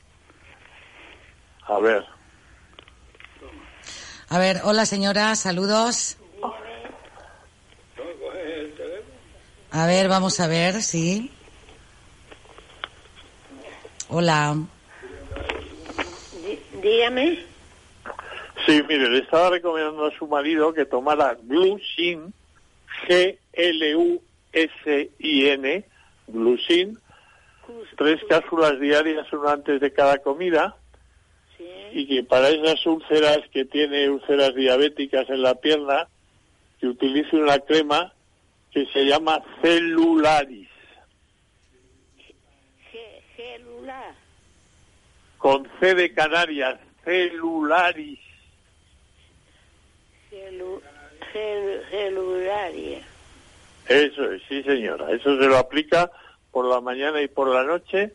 [1.66, 2.04] A ver.
[4.28, 6.16] A ver, hola señora, saludos.
[9.70, 11.30] A ver, vamos a ver, sí.
[14.08, 14.56] Hola.
[16.82, 17.38] Dígame.
[18.66, 22.32] Sí, mire, le estaba recomendando a su marido que tomara Glucin,
[23.08, 23.44] G-L-U-S-I-N,
[26.28, 26.98] Glucin,
[27.96, 30.76] tres cápsulas diarias, una antes de cada comida,
[31.92, 36.08] y que para esas úlceras que tiene úlceras diabéticas en la pierna,
[36.80, 38.12] que utilice una crema
[38.72, 40.68] que se llama Celularis,
[43.36, 44.14] Celular.
[45.38, 48.18] con C de Canarias, Celularis.
[50.30, 50.80] Celu,
[51.32, 53.00] cel- celularia.
[53.88, 55.10] Eso es, sí señora.
[55.12, 56.10] Eso se lo aplica
[56.52, 58.12] por la mañana y por la noche.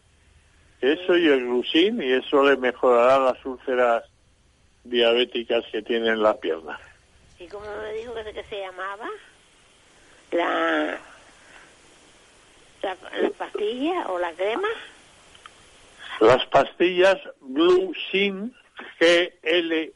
[0.82, 4.04] Eso y el glucin y eso le mejorará las úlceras
[4.84, 6.80] diabéticas que tiene en la pierna.
[7.40, 9.10] ¿Y cómo me dijo que, que se llamaba?
[10.32, 11.00] La,
[12.84, 14.68] la, la pastilla o la crema.
[16.20, 18.54] Las pastillas glucin,
[19.00, 19.90] G-L-U-S-I-N,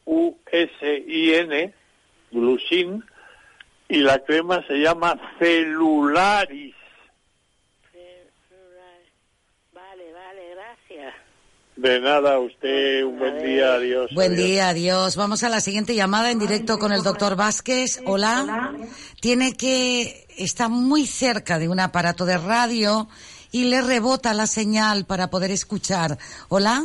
[2.31, 3.03] glucin,
[3.89, 6.75] y la crema se llama celularis.
[9.73, 11.13] Vale, vale, gracias.
[11.81, 14.11] De nada, a usted un buen día, adiós.
[14.13, 14.45] Buen adiós.
[14.47, 15.15] día, adiós.
[15.15, 18.03] Vamos a la siguiente llamada en directo con el doctor Vázquez.
[18.05, 18.71] Hola.
[19.19, 23.07] Tiene que está muy cerca de un aparato de radio
[23.51, 26.19] y le rebota la señal para poder escuchar.
[26.49, 26.83] Hola.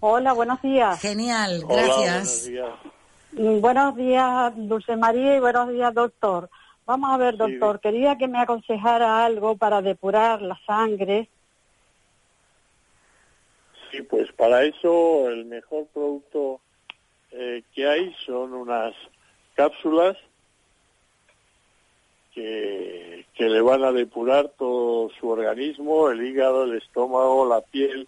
[0.00, 1.00] Hola, buenos días.
[1.00, 2.04] Genial, Hola, gracias.
[2.04, 2.68] buenos días.
[3.32, 6.50] Mm, Buenos días, Dulce María, y buenos días, doctor.
[6.84, 11.30] Vamos a ver, doctor, quería que me aconsejara algo para depurar la sangre.
[13.98, 16.60] Sí, pues para eso el mejor producto
[17.32, 18.94] eh, que hay son unas
[19.56, 20.16] cápsulas
[22.32, 28.06] que, que le van a depurar todo su organismo, el hígado, el estómago, la piel,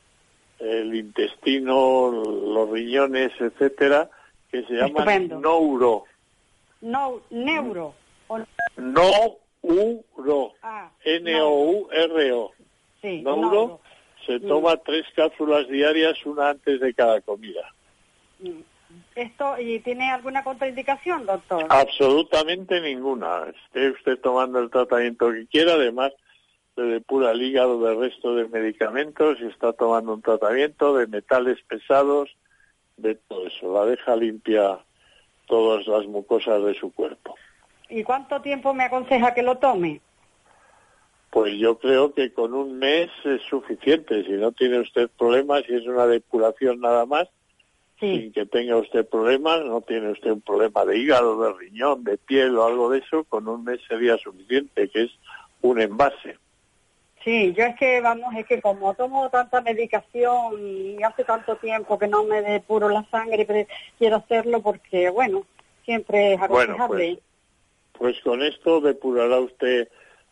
[0.61, 4.09] el intestino, los riñones, etcétera,
[4.53, 5.41] que se llaman.
[5.41, 6.05] Nouro.
[6.83, 7.95] No, neuro.
[8.29, 8.39] o-
[8.77, 10.53] Nouro.
[10.63, 12.53] Ah, N-O-U-R-O.
[13.03, 13.81] sí, Nouro
[14.27, 17.73] se toma tres cápsulas diarias, una antes de cada comida.
[18.39, 18.61] Mm.
[19.15, 21.67] Esto, ¿y tiene alguna contraindicación, doctor?
[21.69, 23.45] Absolutamente ninguna.
[23.67, 26.13] Esté usted tomando el tratamiento que quiera, además
[26.75, 31.59] se depura el hígado del resto de medicamentos y está tomando un tratamiento de metales
[31.69, 32.31] pesados,
[32.97, 33.75] de todo eso.
[33.75, 34.79] La deja limpia
[35.47, 37.35] todas las mucosas de su cuerpo.
[37.89, 40.01] ¿Y cuánto tiempo me aconseja que lo tome?
[41.31, 44.25] Pues yo creo que con un mes es suficiente.
[44.25, 47.29] Si no tiene usted problemas y es una depuración nada más,
[48.01, 52.17] sin que tenga usted problemas, no tiene usted un problema de hígado, de riñón, de
[52.17, 55.11] piel o algo de eso, con un mes sería suficiente, que es
[55.61, 56.39] un envase.
[57.23, 61.99] Sí, yo es que, vamos, es que como tomo tanta medicación y hace tanto tiempo
[61.99, 65.45] que no me depuro la sangre, pero quiero hacerlo porque, bueno,
[65.85, 67.19] siempre es Bueno, aconsejable.
[67.93, 69.89] Pues con esto depurará usted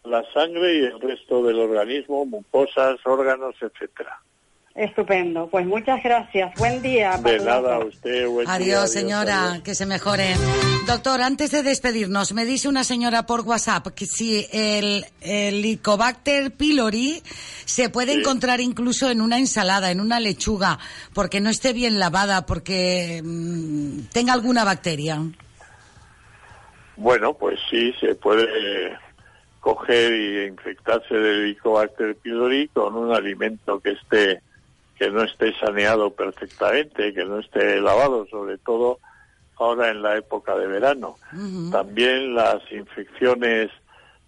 [0.09, 4.21] la sangre y el resto del organismo, mucosas, órganos, etcétera.
[4.75, 5.49] Estupendo.
[5.49, 6.55] Pues muchas gracias.
[6.57, 7.17] Buen día.
[7.19, 9.63] De nada a usted, buen día, Adiós, señora, adiós.
[9.65, 10.35] que se mejore.
[10.87, 16.53] Doctor, antes de despedirnos, me dice una señora por WhatsApp que si el el Helicobacter
[16.53, 17.21] pylori
[17.65, 18.21] se puede Sí.
[18.21, 20.79] encontrar incluso en una ensalada, en una lechuga,
[21.13, 25.19] porque no esté bien lavada, porque mm, tenga alguna bacteria.
[26.97, 28.47] Bueno, pues sí, se puede
[29.61, 34.41] coger y infectarse del Helicobacter pylori con un alimento que esté
[34.99, 38.99] que no esté saneado perfectamente, que no esté lavado, sobre todo
[39.57, 41.17] ahora en la época de verano.
[41.71, 43.71] También las infecciones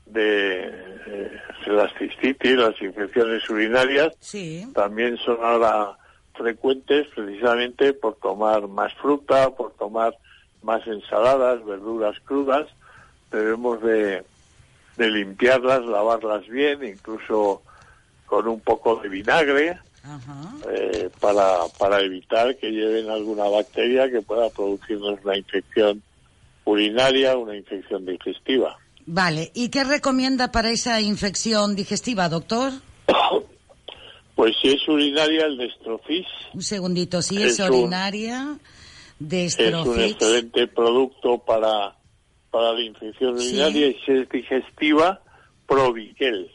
[0.07, 0.71] de
[1.07, 4.64] eh, las cistitis, las infecciones urinarias, Sí.
[4.73, 5.97] también son ahora
[6.35, 10.14] frecuentes precisamente por tomar más fruta, por tomar
[10.62, 12.69] más ensaladas, verduras crudas.
[13.33, 14.23] Debemos de,
[15.01, 17.63] de limpiarlas, lavarlas bien, incluso
[18.27, 19.79] con un poco de vinagre,
[20.71, 26.03] eh, para, para evitar que lleven alguna bacteria que pueda producirnos una infección
[26.65, 28.77] urinaria, una infección digestiva.
[29.07, 32.73] Vale, ¿y qué recomienda para esa infección digestiva, doctor?
[34.37, 38.57] Pues si es urinaria, el destrofis Un segundito, si es, Es un- orinaria,
[39.31, 41.95] es un excelente producto para,
[42.51, 43.49] para la infección Sí.
[43.51, 45.21] urinaria y si es digestiva,
[45.67, 46.51] Proviquel.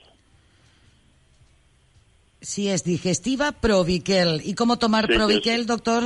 [2.42, 4.42] Si es digestiva, Proviquel.
[4.44, 6.04] ¿Y cómo tomar Sí, sí, Proviquel, doctor?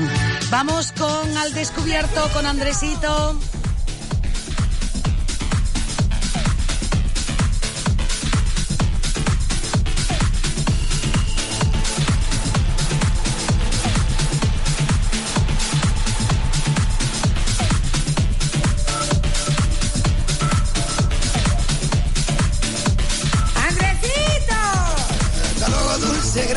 [0.50, 3.30] Vamos con Al Descubierto con Andresito.
[3.30, 3.61] ¡Andresito!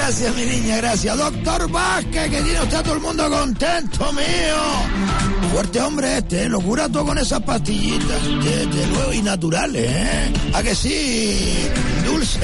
[0.06, 1.16] Gracias, mi niña, gracias.
[1.16, 5.50] Doctor Vázquez, que tiene usted a todo el mundo contento, mío.
[5.50, 6.48] Fuerte hombre este, ¿eh?
[6.50, 8.22] lo cura todo con esas pastillitas.
[8.44, 10.32] Desde luego, y naturales, ¿eh?
[10.52, 11.70] ¿A que sí?
[12.04, 12.38] Dulce,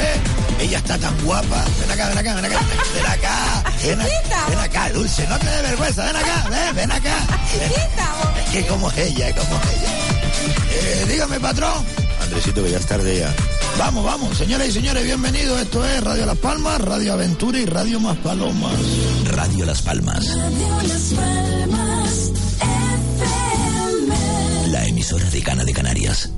[0.59, 1.63] ella está tan guapa.
[1.81, 2.61] Ven acá, ven acá, ven acá.
[2.95, 3.65] Ven acá.
[3.85, 6.05] Ven, a- ven acá, Dulce, no te dé vergüenza.
[6.07, 7.17] Ven acá, ven, ven acá.
[8.47, 11.03] Es que como es ella, es como es ella.
[11.03, 11.85] Eh, dígame, patrón.
[12.23, 13.35] Andresito, que ya es tarde ya.
[13.79, 15.61] Vamos, vamos, señoras y señores, bienvenidos.
[15.61, 18.75] Esto es Radio Las Palmas, Radio Aventura y Radio Más Palomas.
[19.25, 20.37] Radio Las Palmas.
[24.69, 26.31] La emisora de Cana de Canarias.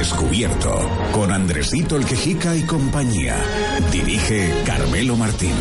[0.00, 0.80] Descubierto,
[1.12, 3.36] con Andresito el Quejica y compañía.
[3.92, 5.52] Dirige Carmelo Martín.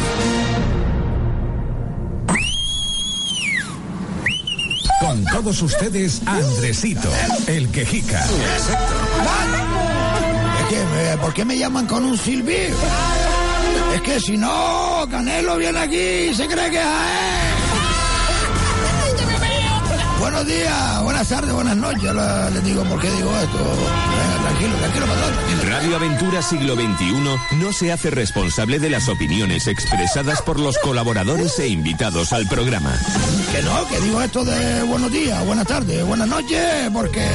[5.02, 7.10] Con todos ustedes, Andresito,
[7.48, 8.24] el Quejica.
[10.62, 12.78] Es que, eh, ¿por qué me llaman con un silbido?
[13.94, 17.39] Es que si no, Canelo viene aquí y se cree que es a él.
[20.20, 22.14] Buenos días, buenas tardes, buenas noches.
[22.54, 23.58] Les digo por qué digo esto.
[23.58, 25.70] Venga, tranquilo, tranquilo, patrón.
[25.70, 31.58] Radio Aventura Siglo XXI no se hace responsable de las opiniones expresadas por los colaboradores
[31.60, 32.94] e invitados al programa.
[33.52, 37.26] Que no, que digo esto de buenos días, buenas tardes, buenas noches, porque,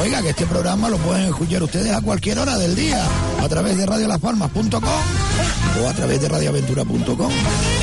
[0.00, 3.02] oiga, que este programa lo pueden escuchar ustedes a cualquier hora del día,
[3.42, 7.32] a través de radiolaspalmas.com o a través de radioaventura.com.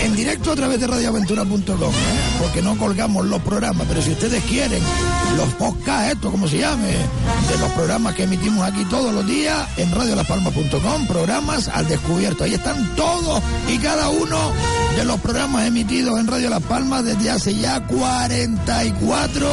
[0.03, 2.39] En directo a través de radioaventura.com, ¿eh?
[2.39, 4.81] porque no colgamos los programas, pero si ustedes quieren
[5.37, 9.67] los podcasts, esto como se llame, de los programas que emitimos aquí todos los días,
[9.77, 12.43] en radiolaspalmas.com, programas al descubierto.
[12.43, 13.41] Ahí están todos
[13.71, 14.51] y cada uno
[14.95, 19.47] de los programas emitidos en Radio Las Palmas desde hace ya 44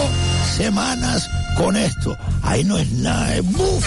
[0.57, 2.17] semanas con esto.
[2.43, 3.85] Ahí no es nada, es buf.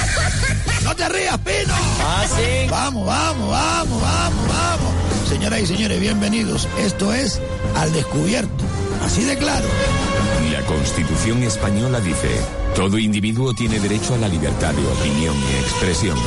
[0.83, 1.73] No te rías, Pino.
[2.01, 2.69] Ah, sí.
[2.69, 5.29] Vamos, vamos, vamos, vamos, vamos.
[5.29, 6.67] Señoras y señores, bienvenidos.
[6.79, 7.41] Esto es
[7.75, 8.63] Al Descubierto.
[9.03, 9.67] Así de claro.
[10.51, 12.29] La Constitución española dice,
[12.75, 16.17] todo individuo tiene derecho a la libertad de opinión y expresión.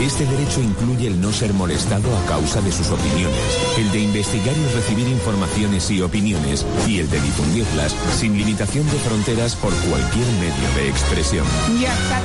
[0.00, 3.38] Este derecho incluye el no ser molestado a causa de sus opiniones,
[3.78, 8.98] el de investigar y recibir informaciones y opiniones, y el de difundirlas sin limitación de
[8.98, 11.46] fronteras por cualquier medio de expresión.
[11.80, 12.20] Ya está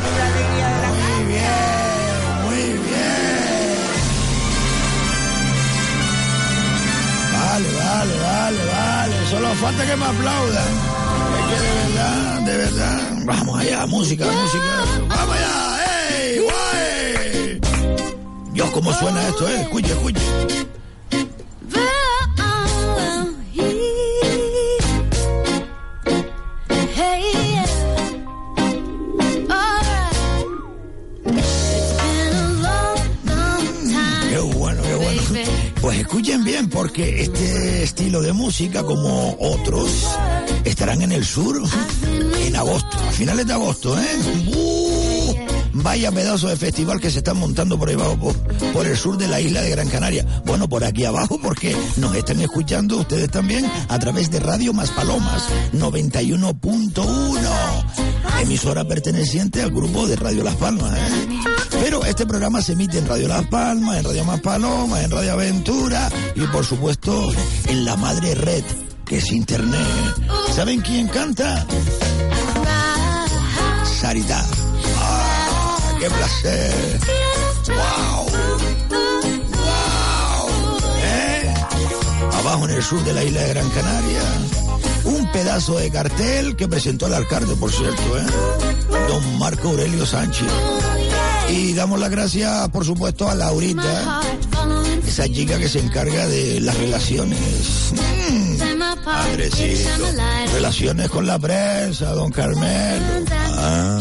[7.59, 9.27] Vale, vale, vale, vale.
[9.29, 10.73] Solo falta que me aplaudan.
[11.39, 12.99] Es que de verdad, de verdad.
[13.25, 14.85] Vamos allá, música, música.
[15.09, 16.39] Vamos allá, ¡ey!
[16.39, 17.59] ¡Guay!
[18.53, 19.61] Dios, cómo suena esto, eh.
[19.61, 20.21] Escuche, escuche.
[35.89, 39.89] Pues escuchen bien, porque este estilo de música, como otros,
[40.63, 41.59] estarán en el sur
[42.45, 44.05] en agosto, a finales de agosto, ¿eh?
[44.55, 45.33] ¡Uh!
[45.73, 48.35] Vaya pedazo de festival que se están montando por ahí abajo,
[48.71, 50.27] por, el sur de la isla de Gran Canaria.
[50.45, 54.91] Bueno, por aquí abajo, porque nos están escuchando ustedes también a través de Radio Más
[54.91, 61.39] Palomas 91.1, emisora perteneciente al grupo de Radio Las Palmas, ¿eh?
[62.09, 66.09] Este programa se emite en Radio Las Palmas, en Radio Más Palomas, en Radio Aventura
[66.33, 67.31] y por supuesto
[67.67, 68.63] en la madre red,
[69.05, 69.85] que es Internet.
[70.55, 71.67] ¿Saben quién canta?
[73.85, 74.43] Sarita.
[74.97, 76.99] ¡Ah, qué placer!
[77.67, 78.25] ¡Wow!
[79.51, 80.77] ¡Wow!
[81.03, 81.53] ¿Eh?
[82.39, 84.21] Abajo en el sur de la isla de Gran Canaria.
[85.05, 88.25] Un pedazo de cartel que presentó el alcalde, por cierto, ¿eh?
[89.07, 90.47] Don Marco Aurelio Sánchez.
[91.51, 94.21] Y damos las gracias, por supuesto, a Laurita,
[95.05, 97.39] esa chica que se encarga de las relaciones.
[97.93, 99.89] Mm, Padrecito.
[100.53, 103.05] Relaciones con la prensa, don Carmelo.
[103.57, 103.99] Ah,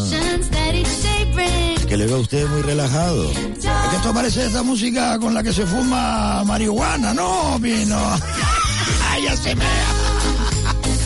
[1.89, 3.31] que le veo a usted muy relajado.
[3.31, 7.97] Es que esto parece esa música con la que se fuma marihuana, ¿no, Pino?
[9.09, 9.65] Ay, ya se me...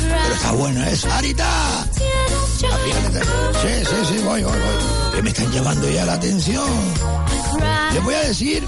[0.10, 1.06] Pero está buena, ¿es?
[1.06, 1.88] ¡Arita!
[3.62, 5.03] Sí, sí, sí, voy, voy, voy.
[5.14, 6.64] Que me están llamando ya la atención.
[7.94, 8.64] Les voy a decir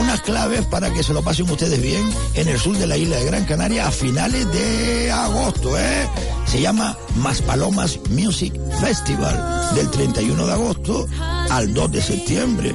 [0.00, 2.02] unas claves para que se lo pasen ustedes bien
[2.34, 6.08] en el sur de la isla de Gran Canaria a finales de agosto, ¿eh?
[6.46, 11.06] Se llama Maspalomas Music Festival del 31 de agosto
[11.50, 12.72] al 2 de septiembre.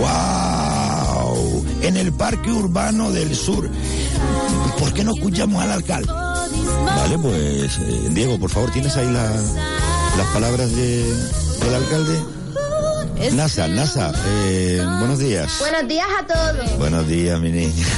[0.00, 1.64] ¡Wow!
[1.82, 3.68] En el Parque Urbano del Sur.
[4.78, 6.12] ¿Por qué no escuchamos al alcalde?
[6.12, 9.32] Vale, pues eh, Diego, por favor, ¿tienes ahí la-
[10.16, 11.04] las palabras de,
[11.64, 12.20] del alcalde?
[13.32, 14.12] Nasa, Nasa,
[14.46, 15.58] eh, buenos días.
[15.60, 16.78] Buenos días a todos.
[16.78, 17.72] Buenos días, mi niña.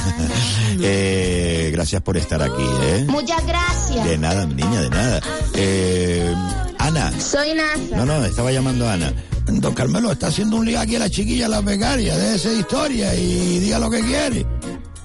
[0.85, 3.05] Eh, gracias por estar aquí, ¿eh?
[3.07, 4.05] Muchas gracias.
[4.05, 5.21] De nada, mi niña, de nada.
[5.53, 6.35] Eh,
[6.79, 7.13] Ana.
[7.21, 7.95] Soy Nasa.
[7.95, 9.13] No, no, estaba llamando a Ana.
[9.45, 13.15] Don Carmelo está haciendo un lío aquí a la chiquilla, la becaria, de esa historia
[13.15, 14.45] y diga lo que quiere.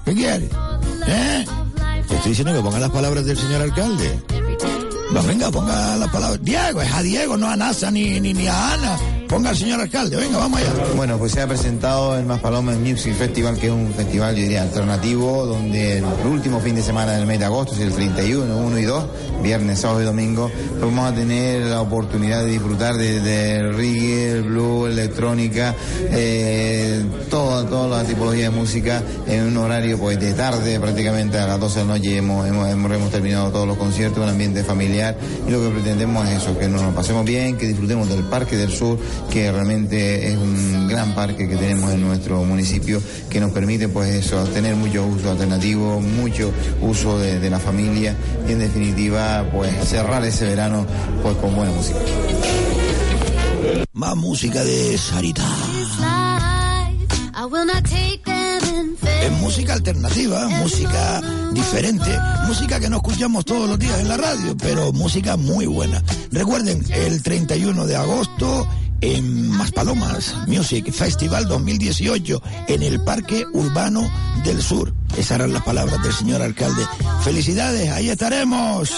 [0.03, 0.49] ¿Qué quiere?
[1.07, 1.45] ¿Eh?
[2.07, 4.19] Te estoy diciendo que ponga las palabras del señor alcalde.
[5.11, 6.39] No, venga, ponga las palabras.
[6.43, 9.18] Diego, es a Diego, no a Nasa ni, ni, ni a Ana.
[9.29, 10.73] Ponga al señor alcalde, venga, vamos allá.
[10.95, 14.41] Bueno, pues se ha presentado el Más Palomas Music Festival, que es un festival, yo
[14.41, 18.57] diría, alternativo, donde el último fin de semana del mes de agosto, es el 31,
[18.57, 19.05] 1 y 2,
[19.43, 24.31] viernes, sábado y domingo, pues vamos a tener la oportunidad de disfrutar de, de reggae,
[24.31, 25.75] el blues, electrónica,
[26.09, 31.45] eh, toda, toda la tipología de música en un horario pues de tarde, prácticamente a
[31.45, 35.15] las 12 de la noche hemos, terminado todos los conciertos, un ambiente familiar
[35.47, 38.71] y lo que pretendemos es eso, que nos pasemos bien, que disfrutemos del Parque del
[38.71, 38.97] Sur
[39.29, 44.09] que realmente es un gran parque que tenemos en nuestro municipio que nos permite pues
[44.09, 46.51] eso, tener mucho uso alternativo, mucho
[46.81, 48.15] uso de, la familia
[48.47, 50.85] y en definitiva pues cerrar ese verano
[51.23, 51.99] pues con buena música.
[53.93, 55.43] Más música de Sarita.
[59.23, 61.21] Es música alternativa, música
[61.53, 62.09] diferente,
[62.47, 66.03] música que no escuchamos todos los días en la radio, pero música muy buena.
[66.31, 68.67] Recuerden, el 31 de agosto
[69.01, 74.09] en Maspalomas Music Festival 2018 en el Parque Urbano
[74.43, 74.93] del Sur.
[75.17, 76.85] Esas eran las palabras del señor alcalde.
[77.23, 78.91] Felicidades, ahí estaremos.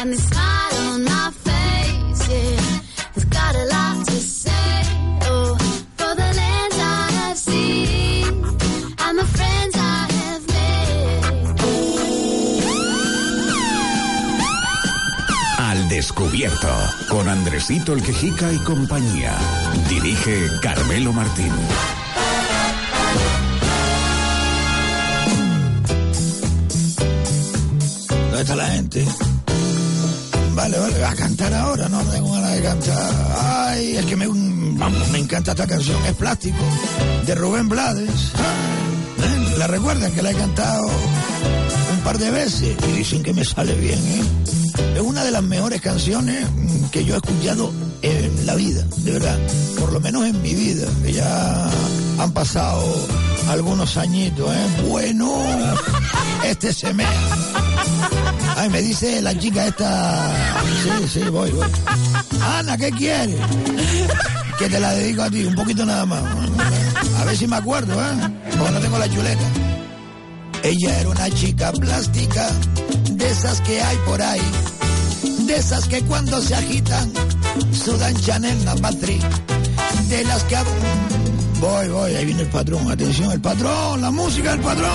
[0.00, 2.28] And the smile on my face,
[16.08, 16.68] descubierto,
[17.10, 19.36] con Andresito el Quejica y compañía.
[19.90, 21.52] Dirige Carmelo Martín.
[28.08, 29.06] ¿Dónde está la gente?
[30.54, 33.12] Vale, vale, a cantar ahora, no tengo ganas de cantar.
[33.66, 36.64] Ay, es que me, me encanta esta canción, es plástico,
[37.26, 38.32] de Rubén Blades.
[39.58, 43.74] La recuerdan que la he cantado un par de veces y dicen que me sale
[43.74, 44.67] bien, ¿eh?
[44.94, 47.72] Es una de las mejores canciones mm, que yo he escuchado
[48.02, 49.38] en la vida, de verdad,
[49.78, 51.70] por lo menos en mi vida, ya
[52.18, 52.84] han pasado
[53.48, 54.66] algunos añitos, ¿eh?
[54.88, 55.42] Bueno,
[56.44, 57.08] este se mea.
[58.56, 60.32] Ay, me dice la chica esta.
[60.82, 61.68] Sí, sí, voy, voy.
[62.42, 63.36] Ana, ¿qué quieres?
[64.58, 66.22] Que te la dedico a ti, un poquito nada más.
[67.18, 68.28] A ver si me acuerdo, ¿eh?
[68.56, 69.44] No tengo la chuleta.
[70.62, 72.48] Ella era una chica plástica,
[73.10, 74.40] de esas que hay por ahí.
[75.48, 77.10] De esas que cuando se agitan,
[77.72, 79.18] sudan Chanel Napatri.
[80.10, 80.56] De las que.
[81.58, 82.90] Voy, voy, ahí viene el patrón.
[82.90, 84.90] Atención, el patrón, la música del patrón.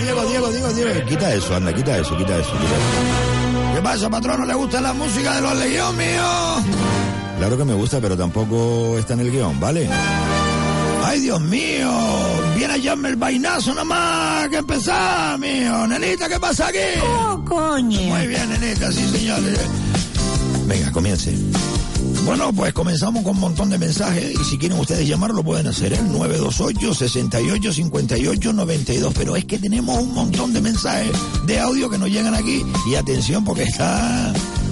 [0.00, 1.06] Diego, Diego, Diego, Diego.
[1.06, 3.74] Quita eso, anda, quita eso, quita eso, quita eso.
[3.76, 4.40] ¿Qué pasa, patrón?
[4.40, 7.19] ¿No le gusta la música de los leones mío?
[7.40, 9.88] Claro que me gusta, pero tampoco está en el guion, ¿vale?
[11.02, 11.90] Ay, Dios mío.
[12.54, 15.86] Viene a llamarme el vainazo nada más que empezar, mío.
[15.86, 17.00] Nenita, ¿qué pasa aquí?
[17.02, 17.98] Oh, coño.
[17.98, 19.58] Muy bien, nenita, sí, señores.
[20.66, 21.34] Venga, comience.
[22.26, 25.66] Bueno, pues comenzamos con un montón de mensajes y si quieren ustedes llamarlo lo pueden
[25.66, 29.14] hacer, el 928 68 58 92.
[29.16, 31.10] Pero es que tenemos un montón de mensajes
[31.46, 34.30] de audio que nos llegan aquí y atención porque está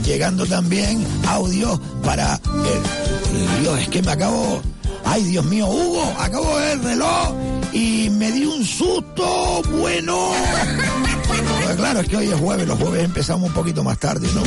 [0.08, 4.62] llegando también audio para el, Dios, es que me acabo,
[5.04, 7.34] ay Dios mío, Hugo, acabo el reloj
[7.74, 10.30] y me di un susto bueno.
[11.64, 14.40] Pues claro, es que hoy es jueves, los jueves empezamos un poquito más tarde, ¿no?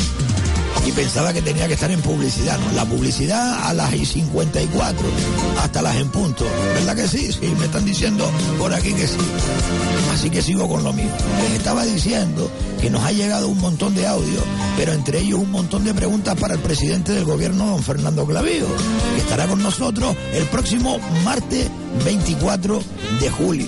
[0.85, 2.71] Y pensaba que tenía que estar en publicidad, ¿no?
[2.73, 5.07] La publicidad a las y 54,
[5.61, 6.45] hasta las en punto.
[6.73, 7.31] ¿Verdad que sí?
[7.31, 9.17] Sí, me están diciendo por aquí que sí.
[10.13, 11.09] Así que sigo con lo mío.
[11.43, 14.39] Les estaba diciendo que nos ha llegado un montón de audio,
[14.77, 18.67] pero entre ellos un montón de preguntas para el presidente del gobierno, don Fernando Clavijo,
[19.15, 21.69] que estará con nosotros el próximo martes
[22.03, 22.81] 24
[23.19, 23.67] de julio.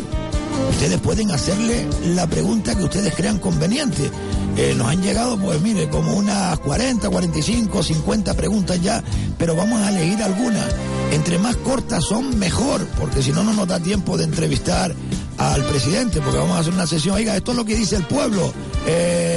[0.69, 4.09] Ustedes pueden hacerle la pregunta que ustedes crean conveniente.
[4.55, 9.03] Eh, nos han llegado, pues mire, como unas 40, 45, 50 preguntas ya,
[9.37, 10.67] pero vamos a elegir algunas.
[11.11, 14.93] Entre más cortas son, mejor, porque si no, no nos da tiempo de entrevistar
[15.37, 17.15] al presidente, porque vamos a hacer una sesión.
[17.15, 18.53] Oiga, esto es lo que dice el pueblo.
[18.85, 19.32] Eh,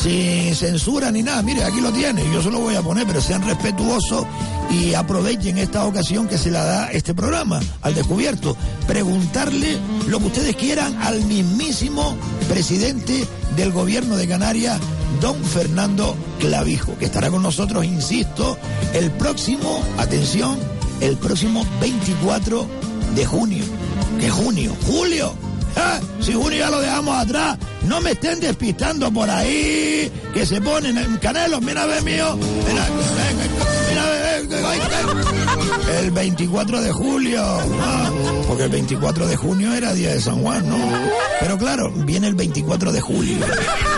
[0.00, 1.42] sin censura ni nada.
[1.42, 4.26] Mire, aquí lo tiene, yo se lo voy a poner, pero sean respetuosos
[4.70, 8.56] y aprovechen esta ocasión que se la da este programa al descubierto.
[8.86, 9.78] Preguntarle
[10.08, 12.16] lo que ustedes quieran al mismísimo
[12.48, 13.26] presidente
[13.56, 14.80] del gobierno de Canarias,
[15.20, 18.56] don Fernando Clavijo, que estará con nosotros, insisto,
[18.94, 20.58] el próximo, atención,
[21.00, 22.66] el próximo 24
[23.14, 23.64] de junio.
[24.18, 24.74] ¿Qué junio?
[24.86, 25.49] ¡Julio!
[25.76, 26.00] ¡Ah!
[26.20, 30.98] Si junio ya lo dejamos atrás, no me estén despistando por ahí, que se ponen
[30.98, 34.30] en canelos, mira a ver mío, mira, eh,
[36.00, 38.10] el 24 de julio, ah,
[38.46, 40.78] porque el 24 de junio era día de San Juan, ¿no?
[41.40, 43.38] Pero claro, viene el 24 de julio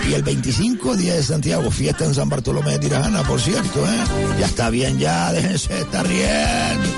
[0.09, 4.05] y el 25 día de Santiago, fiesta en San Bartolomé de Tirajana, por cierto, ¿eh?
[4.39, 6.89] Ya está bien, ya, déjense estar riendo.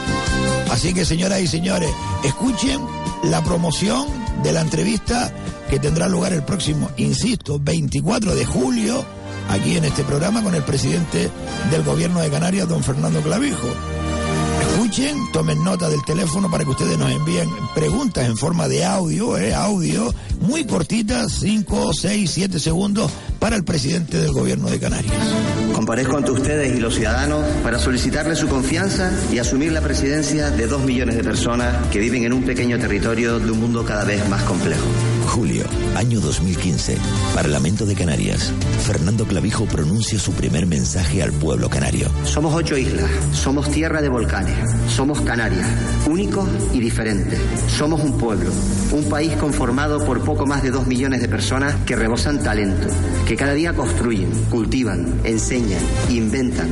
[0.70, 1.90] Así que señoras y señores,
[2.24, 2.80] escuchen
[3.24, 5.32] la promoción de la entrevista
[5.70, 9.04] que tendrá lugar el próximo, insisto, 24 de julio,
[9.48, 11.30] aquí en este programa con el presidente
[11.70, 13.68] del gobierno de Canarias, don Fernando Clavijo.
[14.74, 19.38] Escuchen, tomen nota del teléfono para que ustedes nos envíen preguntas en forma de audio,
[19.38, 23.08] eh, audio, muy cortitas, 5, 6, 7 segundos,
[23.38, 25.14] para el presidente del gobierno de Canarias.
[25.72, 30.66] Comparezco ante ustedes y los ciudadanos para solicitarles su confianza y asumir la presidencia de
[30.66, 34.28] dos millones de personas que viven en un pequeño territorio de un mundo cada vez
[34.28, 34.84] más complejo.
[35.34, 35.64] Julio,
[35.96, 36.96] año 2015.
[37.34, 38.52] Parlamento de Canarias.
[38.86, 42.08] Fernando Clavijo pronuncia su primer mensaje al pueblo canario.
[42.24, 44.54] Somos ocho islas, somos tierra de volcanes,
[44.94, 45.66] somos Canarias,
[46.06, 47.40] únicos y diferentes.
[47.66, 48.52] Somos un pueblo,
[48.92, 52.86] un país conformado por poco más de dos millones de personas que rebosan talento,
[53.26, 56.68] que cada día construyen, cultivan, enseñan, inventan,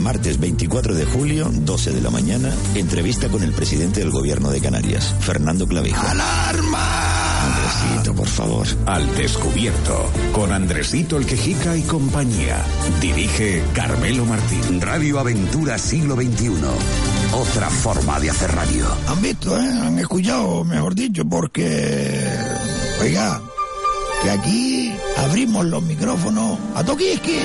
[0.00, 4.60] Martes 24 de julio, 12 de la mañana, entrevista con el presidente del gobierno de
[4.60, 6.06] Canarias, Fernando Clavijo.
[6.06, 7.16] ¡Alarma!
[7.46, 8.66] Andresito, por favor.
[8.86, 12.64] Al descubierto, con Andresito el Quejica y compañía.
[13.00, 14.80] Dirige Carmelo Martín.
[14.80, 16.50] Radio Aventura Siglo XXI.
[17.32, 18.86] Otra forma de hacer radio.
[19.08, 19.70] Han visto, ¿eh?
[19.82, 22.24] Han escuchado, mejor dicho, porque...
[23.00, 23.40] Oiga,
[24.22, 27.38] que aquí abrimos los micrófonos a Toquiski.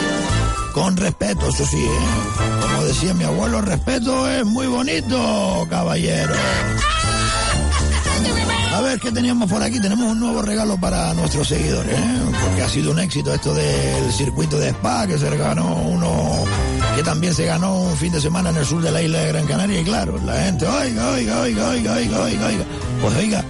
[0.73, 2.61] Con respeto, eso sí, ¿eh?
[2.61, 6.33] Como decía mi abuelo, el respeto es muy bonito, caballero.
[8.73, 9.81] A ver qué teníamos por aquí.
[9.81, 12.19] Tenemos un nuevo regalo para nuestros seguidores, ¿eh?
[12.41, 16.45] porque ha sido un éxito esto del circuito de Spa, que se ganó uno,
[16.95, 19.27] que también se ganó un fin de semana en el sur de la isla de
[19.27, 19.81] Gran Canaria.
[19.81, 22.65] Y claro, la gente, oiga, oiga, oiga, oiga, oiga, oiga, oiga.
[23.01, 23.43] Pues oiga,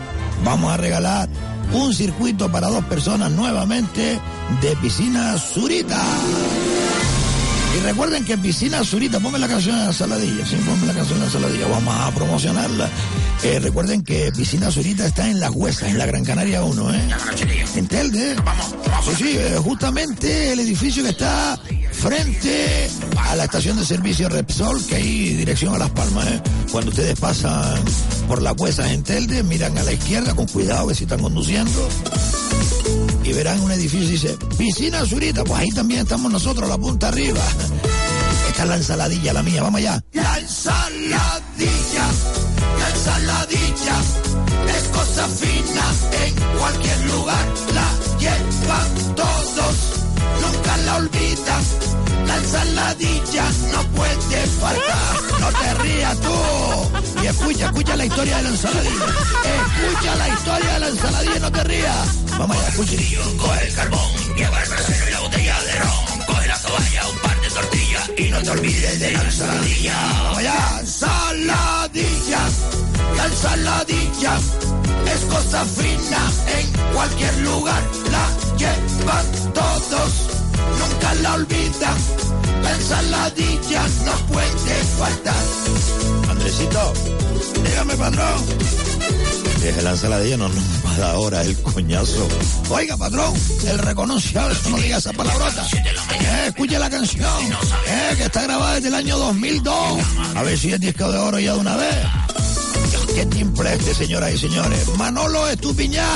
[0.44, 1.30] vamos a regalar
[1.72, 4.20] un circuito para dos personas nuevamente
[4.62, 6.02] de piscina Zurita.
[7.76, 11.20] Y recuerden que Piscina Zurita, ponme la canción de la saladilla, sí, ponme la canción
[11.20, 12.90] de la saladilla, vamos a promocionarla.
[13.44, 17.10] Eh, recuerden que Piscina Zurita está en Las Huesas, en la Gran Canaria 1, ¿eh?
[17.76, 18.36] En Telde.
[18.44, 19.06] Vamos, vamos.
[19.06, 21.58] Sí, sí, eh, justamente el edificio que está
[21.94, 26.42] frente a la estación de servicio Repsol, que hay dirección a Las Palmas, ¿eh?
[26.72, 27.80] Cuando ustedes pasan
[28.28, 31.88] por Las Huesas en Telde, miran a la izquierda con cuidado que si están conduciendo
[33.32, 37.08] y verán un edificio y dice, piscina Zurita, pues ahí también estamos nosotros, la punta
[37.08, 37.40] arriba.
[38.50, 40.04] Esta es la ensaladilla, la mía, vamos allá.
[40.12, 42.08] La ensaladilla,
[42.80, 43.96] la ensaladilla,
[44.78, 45.86] es cosa fina,
[46.26, 49.76] en cualquier lugar la llevan todos,
[50.42, 51.64] nunca la olvidan.
[52.28, 57.22] La ensaladilla no puede faltar, no te rías tú.
[57.24, 59.06] Y escucha, escucha la historia de la ensaladilla.
[59.06, 62.08] Escucha la historia de la ensaladilla y no te rías.
[62.38, 62.96] Vamos allá, escucha.
[63.38, 65.41] Coge el carbón, lleva el brasero y la botella
[68.18, 69.94] y no te olvides de la ensaladilla.
[70.24, 72.40] Vamos allá, ensaladilla,
[73.18, 74.40] la ensaladilla
[75.14, 77.82] es cosa fina en cualquier lugar
[78.12, 80.12] la llevan todos,
[80.80, 81.98] nunca la olvidan.
[82.64, 85.44] La ensaladilla no puede faltar.
[86.30, 86.94] Andresito,
[87.64, 88.91] dígame patrón.
[89.62, 92.28] Deje la ensaladilla, no nos va a dar ahora el coñazo.
[92.72, 93.34] Oiga, patrón,
[93.68, 95.68] el reconoció, no diga esa palabrota.
[95.74, 97.54] Eh, escuche la canción,
[97.86, 99.76] eh, que está grabada desde el año 2002.
[100.36, 101.96] A ver si es disco de oro ya de una vez.
[103.14, 104.88] Qué timple este, señoras y señores.
[104.98, 106.08] Manolo Estupiñá,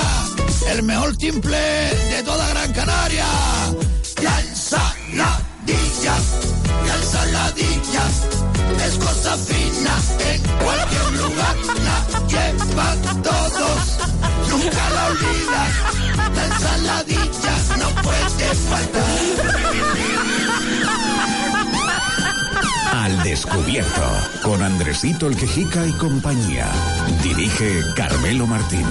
[0.71, 3.25] el mejor timple de toda Gran Canaria.
[4.23, 6.15] La ensaladilla,
[7.15, 8.03] la ensaladilla
[8.85, 9.95] es cosa fina
[10.31, 11.55] en cualquier lugar.
[11.87, 11.97] La
[12.27, 13.97] llevan todos,
[14.49, 15.71] nunca la olvidan.
[16.35, 19.03] La ensaladilla no puede faltar.
[22.93, 24.03] Al descubierto,
[24.43, 26.67] con Andresito el Quejica y compañía.
[27.23, 28.85] Dirige Carmelo Martín.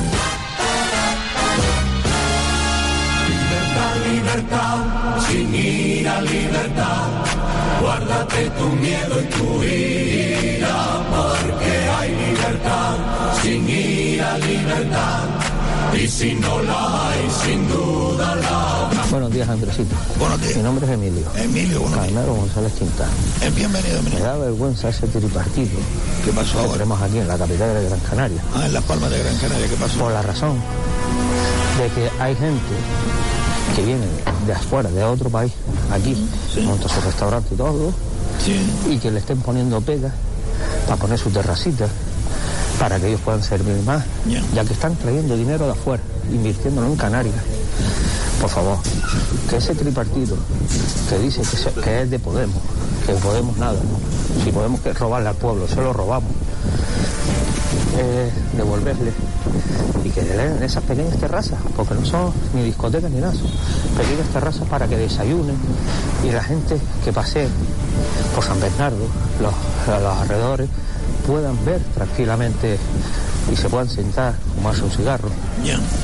[4.07, 7.54] libertad, sin ira, libertad.
[7.85, 12.97] Guárdate tu miedo y tu ira, porque hay libertad,
[13.43, 15.25] sin ira, libertad.
[15.95, 19.05] Y si no la hay, sin duda la habrá.
[19.11, 19.95] Buenos días, Andresito.
[20.19, 20.57] Buenos días.
[20.57, 21.27] Mi nombre es Emilio.
[21.37, 22.15] Emilio, buenos días.
[22.15, 23.13] Carmelo González Quintana.
[23.43, 25.77] Eh, bienvenido, Me da vergüenza ese tripartito.
[26.25, 26.73] ¿Qué pasó que ahora?
[26.73, 28.43] tenemos aquí en la capital de Gran Canaria.
[28.55, 29.99] Ah, en Las Palmas de Gran Canaria, ¿qué pasó?
[29.99, 30.57] Por la razón
[31.79, 32.75] de que hay gente
[33.75, 34.07] que viene
[34.47, 35.53] de afuera, de otro país,
[35.93, 36.17] aquí,
[36.65, 37.93] monta su restaurante y todo,
[38.91, 40.13] y que le estén poniendo pegas
[40.87, 41.87] para poner su terracita,
[42.79, 44.05] para que ellos puedan servir más,
[44.55, 44.65] ya.
[44.65, 46.03] que están trayendo dinero de afuera,
[46.33, 47.35] invirtiéndolo en Canarias.
[48.41, 48.79] Por favor,
[49.49, 50.37] que ese tripartito
[51.09, 52.57] que dice que, se- que es de Podemos,
[53.07, 53.79] que Podemos nada,
[54.45, 56.31] si podemos que robarle al pueblo, se lo robamos,
[57.99, 59.13] eh, devolverle.
[60.05, 63.51] Y que le den esas pequeñas terrazas, porque no son ni discotecas ni nada, son
[63.97, 65.57] pequeñas terrazas para que desayunen
[66.25, 67.49] y la gente que pase
[68.35, 69.07] por San Bernardo,
[69.41, 70.69] los, los alrededores,
[71.27, 72.79] puedan ver tranquilamente
[73.53, 75.29] y se puedan sentar, fumarse un cigarro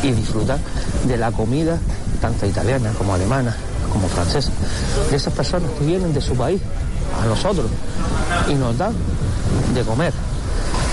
[0.03, 0.59] y disfrutar
[1.07, 1.79] de la comida,
[2.21, 3.55] tanto italiana como alemana,
[3.93, 4.51] como francesa,
[5.11, 6.61] de esas personas que vienen de su país
[7.23, 7.67] a nosotros
[8.49, 8.95] y nos dan
[9.75, 10.13] de comer,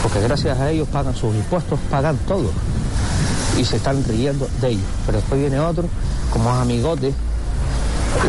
[0.07, 2.49] porque gracias a ellos pagan sus impuestos, pagan todo
[3.59, 4.85] y se están riendo de ellos.
[5.05, 5.83] Pero después viene otro,
[6.31, 7.13] como es amigote,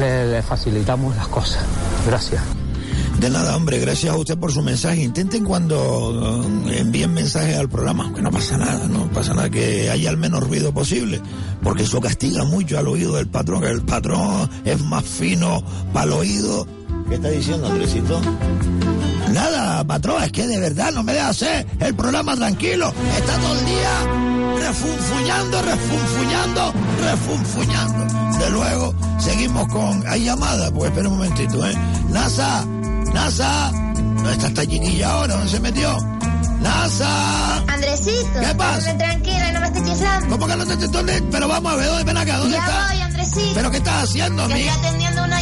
[0.01, 1.63] le, le facilitamos las cosas.
[2.05, 2.43] Gracias.
[3.21, 5.05] De nada, hombre, gracias a usted por su mensaje.
[5.05, 9.89] Intenten cuando eh, envíen mensajes al programa, que no pasa nada, no pasa nada, que
[9.89, 11.21] haya el menos ruido posible,
[11.63, 15.63] porque eso castiga mucho al oído del patrón, el patrón es más fino
[15.93, 16.67] para el oído.
[17.09, 18.21] ¿Qué está diciendo, Andresito?
[19.33, 22.93] Nada, patrón, es que de verdad no me deja hacer el programa tranquilo.
[23.19, 24.29] Está todo el día
[24.61, 28.39] refunfuñando, refunfuñando, refunfuñando.
[28.39, 30.07] De luego, seguimos con...
[30.07, 31.75] Hay llamada, pues espera un momentito, ¿eh?
[32.11, 32.65] NASA,
[33.13, 33.71] NASA.
[33.95, 35.35] ¿Dónde está esta chiquilla ahora?
[35.35, 35.99] ¿Dónde se metió?
[36.61, 37.57] NASA.
[37.69, 38.41] Andresito.
[38.41, 38.97] ¿Qué pasa?
[38.99, 40.29] tranquila, no me estés chiflando.
[40.29, 41.23] ¿Cómo que no te dónde?
[41.31, 42.05] Pero vamos a ver, ¿dónde?
[42.05, 42.89] Ven acá, ¿dónde ya está?
[42.89, 43.55] voy, Andresito.
[43.55, 44.61] ¿Pero qué estás haciendo, mi?
[44.61, 45.41] estoy atendiendo una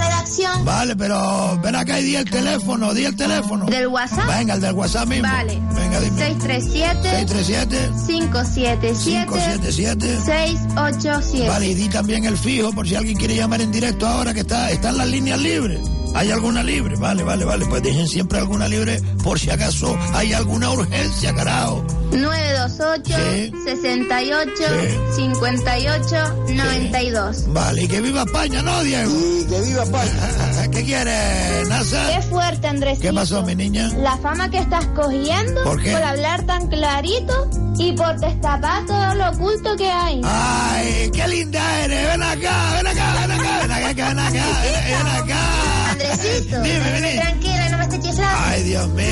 [0.00, 0.64] redacción.
[0.64, 3.66] Vale, pero ven acá y di el teléfono, di el teléfono.
[3.66, 4.26] ¿Del WhatsApp?
[4.28, 5.28] Venga, el del WhatsApp mismo.
[5.28, 5.60] Vale.
[5.74, 6.18] Venga, dime.
[6.18, 11.48] 637 637 577 577 687.
[11.48, 14.40] Vale, y di también el fijo por si alguien quiere llamar en directo ahora que
[14.40, 15.80] está, están las líneas libres.
[16.14, 16.96] ¿Hay alguna libre?
[16.96, 17.66] Vale, vale, vale.
[17.66, 21.84] Pues dejen siempre alguna libre por si acaso hay alguna urgencia, carajo.
[22.12, 23.52] 928 Sí.
[23.64, 24.98] 68 Sí.
[25.16, 26.16] 58
[26.54, 27.44] 92.
[27.52, 29.10] Vale, y que viva España, ¿no, Diego?
[29.12, 30.68] Y que viva España.
[30.72, 32.06] ¿Qué quieres, NASA?
[32.14, 33.02] Qué fuerte, Andresito.
[33.02, 33.88] ¿Qué pasó, mi niña?
[33.98, 35.94] La fama que estás cogiendo ¿Por qué?
[35.94, 40.20] hablar tan clarito y por destapar todo lo oculto que hay.
[40.24, 42.06] Ay, qué linda eres.
[42.08, 44.32] Ven acá, ven acá, ven acá, ven acá, ven acá,
[44.62, 45.90] ven, ven acá.
[45.90, 48.38] Andresito, Dime, tranquila, no me estés chiflando.
[48.46, 49.06] Ay, Dios mío.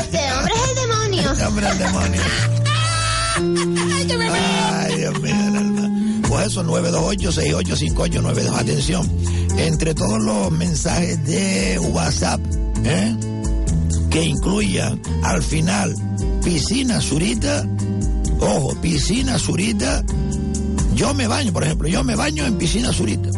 [0.00, 0.97] Este hombre es el demonio.
[1.12, 2.20] Este hombre demonio.
[3.36, 5.90] Ay, Dios mío, alma.
[6.28, 8.58] Pues eso, 928-685892.
[8.58, 9.10] Atención,
[9.56, 12.40] entre todos los mensajes de WhatsApp,
[12.84, 13.16] ¿eh?
[14.10, 15.94] que incluyan al final
[16.44, 17.66] piscina surita,
[18.40, 20.04] ojo, piscina surita,
[20.94, 23.30] yo me baño, por ejemplo, yo me baño en piscina surita,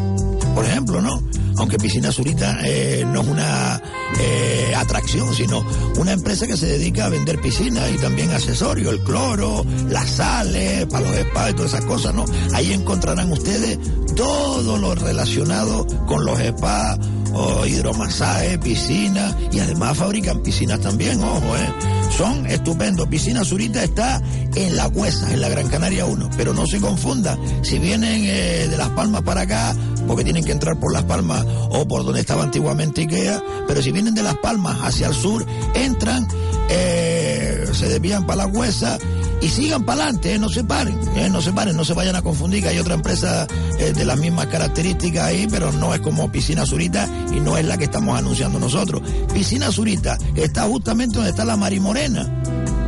[0.54, 1.22] por ejemplo, ¿no?
[1.56, 3.82] Aunque Piscina Surita eh, no es una
[4.18, 5.64] eh, atracción, sino
[5.98, 10.86] una empresa que se dedica a vender piscinas y también accesorios, el cloro, las sales,
[10.86, 12.24] para los spas y todas esas cosas, ¿no?
[12.54, 13.78] Ahí encontrarán ustedes
[14.16, 16.98] todo lo relacionado con los spas,
[17.32, 21.72] o hidromasaje, piscina y además fabrican piscinas también, ojo, ¿eh?
[22.16, 23.08] Son estupendos.
[23.08, 24.20] Piscina Zurita está
[24.54, 27.38] en La Cuesa, en la Gran Canaria 1, pero no se confundan.
[27.64, 29.74] Si vienen eh, de Las Palmas para acá,
[30.06, 33.92] porque tienen que entrar por Las Palmas o por donde estaba antiguamente Ikea, pero si
[33.92, 36.26] vienen de Las Palmas hacia el sur, entran,
[36.68, 38.98] eh, se desvían para La Cuesa
[39.40, 42.22] y sigan para adelante, no se paren, eh, no se paren, no se vayan a
[42.22, 43.46] confundir que hay otra empresa
[43.78, 47.64] eh, de las mismas características ahí, pero no es como Piscina Zurita y no es
[47.64, 49.02] la que estamos anunciando nosotros.
[49.32, 52.42] Piscina Zurita está justamente donde está la Marimorena,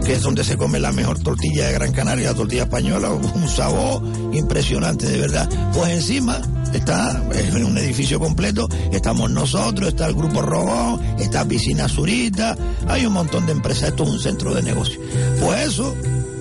[0.05, 3.49] que es donde se come la mejor tortilla de Gran Canaria, la tortilla española, un
[3.49, 5.49] sabor impresionante, de verdad.
[5.73, 6.41] Pues encima
[6.75, 12.57] está en un edificio completo, estamos nosotros, está el Grupo Robón, está Piscina Zurita,
[12.89, 15.01] hay un montón de empresas, esto es un centro de negocio.
[15.41, 15.95] Pues eso,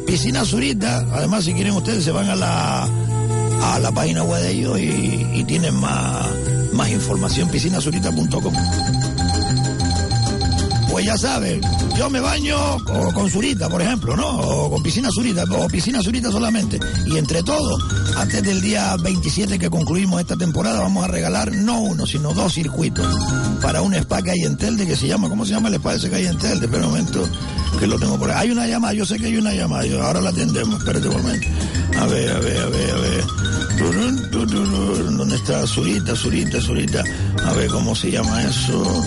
[0.05, 2.89] Piscina Zurita, además si quieren ustedes se van a la
[3.63, 6.27] a la página web de ellos y, tienen más,
[6.73, 8.53] más información, piscinazurita.com.
[10.91, 11.61] Pues ya sabes,
[11.97, 14.27] yo me baño o con surita, por ejemplo, ¿no?
[14.27, 16.79] O con piscina surita, o piscina surita solamente.
[17.05, 17.81] Y entre todos,
[18.17, 22.53] antes del día 27 que concluimos esta temporada, vamos a regalar no uno, sino dos
[22.53, 23.07] circuitos
[23.61, 26.09] para un spa que hay en que se llama, ¿cómo se llama el spa ese
[26.09, 26.65] que hay en Telde?
[26.65, 27.23] Espera momento,
[27.79, 28.37] que lo tengo por ahí.
[28.47, 31.15] Hay una llamada, yo sé que hay una llamada, yo- ahora la atendemos, espérate un
[31.21, 31.47] momento.
[31.99, 33.10] A ver, a ver, a ver, a ver.
[35.31, 37.03] ¿Dónde está Zurita, Zurita, Zurita?
[37.45, 39.05] A ver, ¿cómo se llama eso?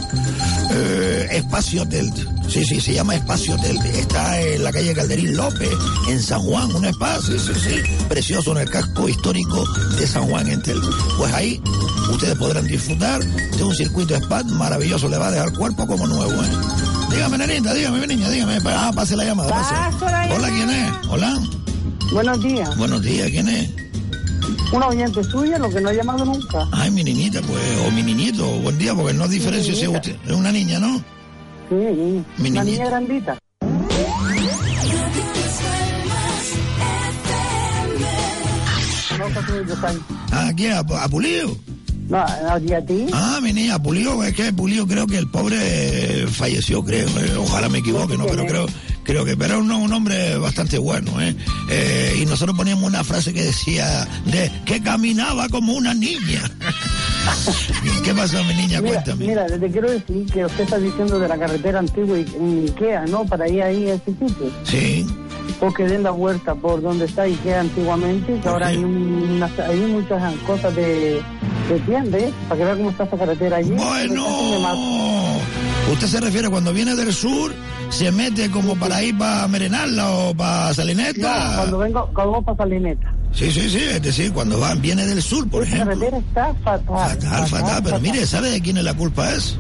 [0.71, 2.11] Eh, Espacio Hotel.
[2.49, 3.77] Sí, sí, se llama Espacio Hotel.
[3.93, 5.69] Está en la calle Calderín López,
[6.09, 8.05] en San Juan, un espacio, sí, sí, sí.
[8.09, 9.67] Precioso en el casco histórico
[9.99, 10.81] de San Juan, en Tel.
[11.19, 11.61] Pues ahí
[12.11, 15.11] ustedes podrán disfrutar de un circuito spa maravilloso.
[15.11, 16.51] Le va a dejar cuerpo como nuevo, ¿eh?
[17.11, 18.61] Dígame, nenita, dígame, mi niña, dígame.
[18.65, 19.51] Ah, pase la llamada.
[19.51, 19.75] pase.
[20.33, 20.93] Hola, ¿quién es?
[21.07, 21.39] Hola.
[22.15, 22.75] Buenos días.
[22.79, 23.84] Buenos días, ¿quién es?
[24.73, 26.67] Una oyente suya, lo que no ha llamado nunca.
[26.73, 30.17] Ay, mi niñita, pues, o mi niñito, buen día, porque no diferencio si es usted.
[30.27, 30.99] Es una niña, ¿no?
[31.69, 31.75] Sí,
[32.39, 32.65] Mi una niñita.
[32.65, 33.39] niña grandita.
[40.33, 40.73] Ah, ¿quién?
[40.73, 41.57] ¿A, a Pulido?
[42.09, 43.07] No, a ti, a ti.
[43.13, 47.07] Ah, mi niña, Pulido, es que Pulido creo que el pobre falleció, creo.
[47.09, 48.27] eh, ojalá me equivoque, ¿no?
[48.27, 48.67] Pero creo,
[49.05, 51.35] creo que, pero era un, un hombre bastante bueno, ¿eh?
[51.71, 56.43] Eh, Y nosotros poníamos una frase que decía, de que caminaba como una niña.
[58.05, 58.81] ¿Qué pasó, mi niña?
[58.81, 59.27] Mira, Cuéntame.
[59.27, 63.07] mira, te quiero decir que usted está diciendo de la carretera antigua y en Ikea,
[63.07, 63.25] ¿no?
[63.25, 64.51] Para ir ahí a ese sitio.
[64.65, 65.07] Sí.
[65.61, 70.35] Porque den la vuelta por donde está Ikea antiguamente, que ahora hay, una, hay muchas
[70.47, 71.21] cosas de,
[71.69, 72.33] de tienda, ¿eh?
[72.49, 73.71] Para que vea cómo está esa carretera allí.
[73.71, 74.27] Bueno,
[75.93, 77.55] usted se refiere cuando viene del sur,
[77.95, 81.53] se mete como para ir para Merenalda o para No, Salineta.
[81.57, 83.15] cuando vengo, cuando vengo para Salineta.
[83.33, 85.87] Sí, sí, sí, es decir, cuando va, viene del sur, por ejemplo.
[85.87, 87.09] carretera está fatal.
[87.21, 89.57] Fatal, fatal, pero mire, ¿sabe de quién es la culpa es?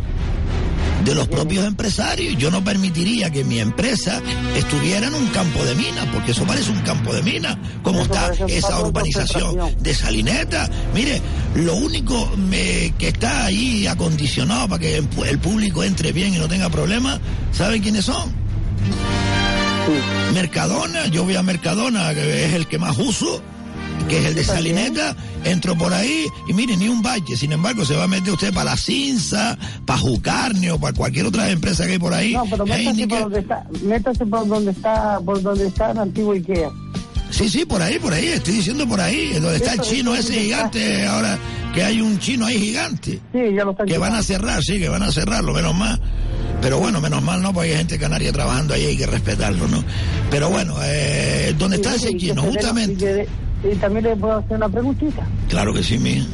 [1.04, 2.36] De los propios empresarios.
[2.38, 4.20] Yo no permitiría que mi empresa
[4.56, 7.56] estuviera en un campo de minas, porque eso parece un campo de minas.
[7.82, 10.68] Como está esa urbanización de Salineta.
[10.94, 11.20] Mire,
[11.56, 16.48] lo único me- que está ahí acondicionado para que el público entre bien y no
[16.48, 17.20] tenga problemas,
[17.52, 18.32] ¿sabe quiénes son?
[20.32, 23.42] Mercadona, yo voy a Mercadona, que es el que más uso,
[24.08, 27.84] que es el de Salineta, entro por ahí y mire, ni un valle, sin embargo,
[27.84, 31.92] se va a meter usted para la Cinza, para Jucarnio, para cualquier otra empresa que
[31.92, 32.32] hay por ahí.
[32.32, 33.08] No, pero métase Heineken.
[33.08, 36.70] por donde está, métase por donde está, por donde está el antiguo Ikea.
[37.30, 40.34] Sí, sí, por ahí, por ahí, estoy diciendo por ahí, donde está el chino ese
[40.34, 41.36] gigante, ahora
[41.74, 43.20] que hay un chino ahí gigante.
[43.32, 46.00] Sí, ya lo están Que van a cerrar, sí, que van a cerrarlo, menos mal.
[46.62, 47.52] Pero bueno, menos mal, ¿no?
[47.52, 49.82] Porque hay gente canaria trabajando ahí, hay que respetarlo, ¿no?
[50.30, 52.42] Pero bueno, eh, ¿dónde está ese chino?
[52.42, 53.26] Justamente.
[53.64, 55.26] Y, también le puedo hacer una preguntita.
[55.48, 56.24] Claro que sí, mía.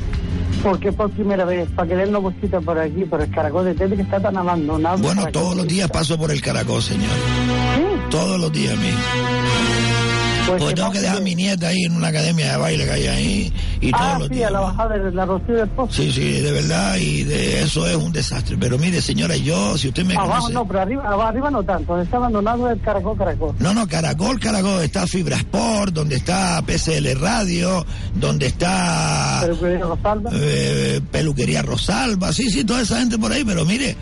[0.63, 3.75] Porque por primera vez, para que den una bolsita por aquí, por el caracol de
[3.75, 4.99] Tete que está tan abandonado.
[4.99, 7.11] Bueno, todos los días paso por el caracol, señor.
[8.11, 8.91] Todos los días, mí.
[10.59, 12.91] Pues tengo que dejar a de- mi nieta ahí en una academia de baile que
[12.91, 13.53] hay ahí.
[13.81, 15.93] Y todos Ah, sí, a la bajada de la Rocío del Pozo.
[15.93, 18.57] Sí, sí, de verdad, y de eso es un desastre.
[18.59, 20.53] Pero mire, señora, yo, si usted me Abajo conoce...
[20.55, 21.93] no, pero arriba, arriba no tanto.
[21.93, 23.55] Donde está abandonado el caracol, caracol.
[23.59, 27.85] No, no, Caracol, Caracol, está Fibra Sport, donde está PCL Radio,
[28.15, 30.31] donde está Peluquería Rosalba.
[30.35, 33.97] eh, Peluquería Rosalba, sí, sí, toda esa gente por ahí, pero mire,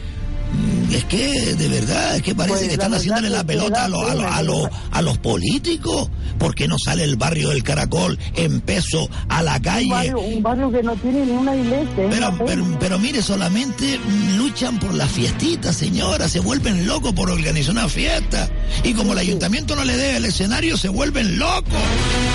[0.96, 4.02] es que de verdad, es que parece Pues, que están haciéndole la pelota a, los-
[4.10, 6.08] a, pena a, no- a los políticos.
[6.38, 9.90] ¿Por qué no sale el barrio del Caracol en peso a la Un calle?
[9.90, 12.04] barrio, un barrio que no tiene ni una iglesia.
[12.04, 13.98] es Pero, una pero, pero mire, solamente
[14.36, 16.28] luchan por las fiestitas, señora.
[16.28, 18.48] Se vuelven locos por organizar una fiesta.
[18.84, 21.74] Y como el ayuntamiento no le dé el escenario, se vuelven locos.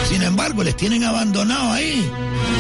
[0.10, 2.06] Sin embargo, les tienen abandonado ahí.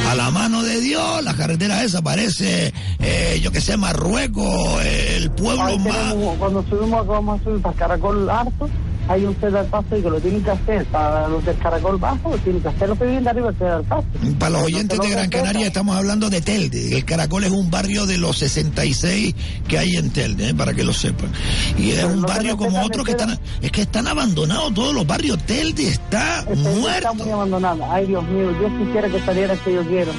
[0.10, 5.18] A la mano de Dios, la carretera esa parece, eh, yo que sé, Marruecos, eh,
[5.18, 6.10] el pueblo Ahí más...
[6.10, 8.70] tenemos, cuando subimos, a Caracol Alto,
[9.08, 10.86] hay un cedar paso y que lo tienen que hacer.
[10.86, 13.84] Para los del Caracol Bajo, tienen que hacer los que viven de arriba el cedar
[13.84, 14.06] paso.
[14.40, 15.30] Para los oyentes de Gran.
[15.30, 16.98] Canaria estamos hablando de Telde.
[16.98, 19.36] El Caracol es un barrio de los 66
[19.68, 20.54] que hay en Telde, ¿eh?
[20.54, 21.32] para que lo sepan.
[21.78, 23.40] Y es un no barrio como respetan otro que están...
[23.62, 25.38] Es que están abandonados todos los barrios.
[25.46, 27.12] Telde está Este muerto.
[27.12, 27.94] Está muy abandonada.
[27.94, 30.12] Ay, Dios mío, yo quisiera que saliera que yo quiero.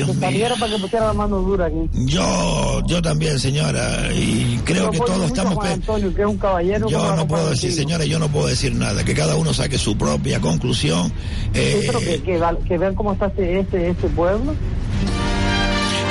[0.00, 0.20] Ay, Dios Que mío.
[0.20, 1.76] saliera para que pusiera la mano dura aquí.
[2.06, 4.12] Yo, yo también, señora.
[4.14, 5.54] Y creo que apoyo todos estamos...
[5.54, 6.88] Juan Antonio, que es un caballero.
[6.88, 9.04] Yo no puedo decir, señora, yo no puedo decir nada.
[9.04, 11.12] Que cada uno saque su propia conclusión.
[11.54, 14.54] Eh, Sí, que, que, val- que vean cómo está este, este, este pueblo.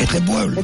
[0.02, 0.62] Este pueblo.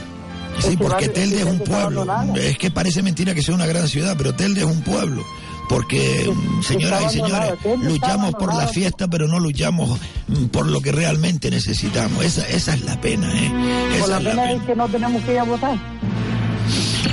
[0.59, 2.35] Sí, Este porque barrio- Telde es este un está pueblo.
[2.35, 5.23] Es que parece mentira que sea una gran ciudad, pero Telde es un pueblo.
[5.67, 10.91] Porque, señoras y señores, luchamos por la fiesta, pero no luchamos mm, por lo que
[10.91, 12.23] realmente necesitamos.
[12.23, 13.49] Esa, esa es la pena, ¿eh?
[13.99, 14.51] Por la es la pena pena.
[14.51, 15.77] es que no tenemos que ir a votar.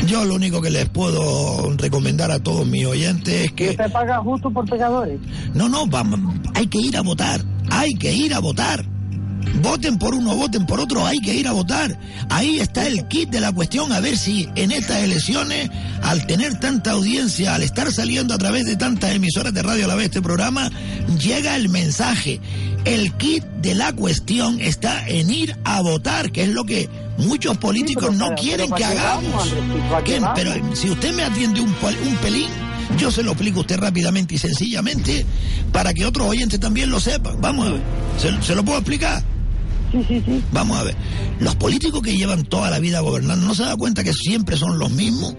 [0.06, 3.70] Yo lo único que les puedo recomendar a todos mis oyentes es que...
[3.70, 5.20] ¿Usted paga justo por pecadores?
[5.54, 7.40] No, no, vamos, hay que ir a votar,
[7.70, 8.84] hay que ir a votar.
[9.62, 11.98] Voten por uno, voten por otro, hay que ir a votar.
[12.30, 15.70] Ahí está el kit de la cuestión, a ver si en estas elecciones,
[16.02, 19.88] al tener tanta audiencia, al estar saliendo a través de tantas emisoras de radio a
[19.88, 20.70] la vez este programa,
[21.18, 22.40] llega el mensaje.
[22.84, 26.88] El kit de la cuestión está en ir a votar, que es lo que
[27.18, 29.54] muchos políticos no quieren que hagamos.
[30.04, 30.20] ¿Qué?
[30.34, 31.72] Pero si usted me atiende un
[32.20, 32.50] pelín,
[32.98, 35.26] yo se lo explico a usted rápidamente y sencillamente
[35.72, 37.40] para que otros oyentes también lo sepan.
[37.40, 37.82] Vamos a ver.
[38.18, 39.22] ¿Se, se lo puedo explicar?
[39.92, 40.42] Sí, sí, sí.
[40.52, 40.96] Vamos a ver.
[41.38, 44.78] Los políticos que llevan toda la vida gobernando, ¿no se da cuenta que siempre son
[44.78, 45.34] los mismos?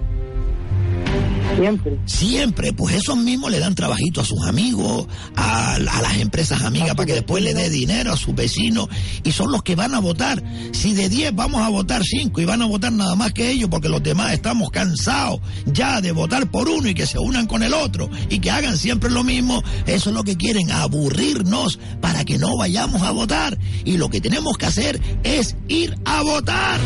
[1.55, 1.99] Siempre.
[2.05, 6.95] Siempre, pues esos mismos le dan trabajito a sus amigos, a, a las empresas amigas
[6.95, 8.87] para que después le dé dinero a sus vecinos
[9.23, 10.43] y son los que van a votar.
[10.71, 13.69] Si de 10 vamos a votar 5 y van a votar nada más que ellos
[13.69, 17.63] porque los demás estamos cansados ya de votar por uno y que se unan con
[17.63, 22.23] el otro y que hagan siempre lo mismo, eso es lo que quieren, aburrirnos para
[22.25, 23.57] que no vayamos a votar.
[23.85, 26.79] Y lo que tenemos que hacer es ir a votar.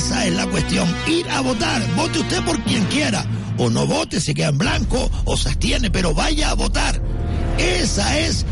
[0.00, 1.82] Esa es la cuestión, ir a votar.
[1.94, 3.22] Vote usted por quien quiera.
[3.58, 7.02] O no vote, se queda en blanco o se abstiene, pero vaya a votar.
[7.58, 8.46] Esa es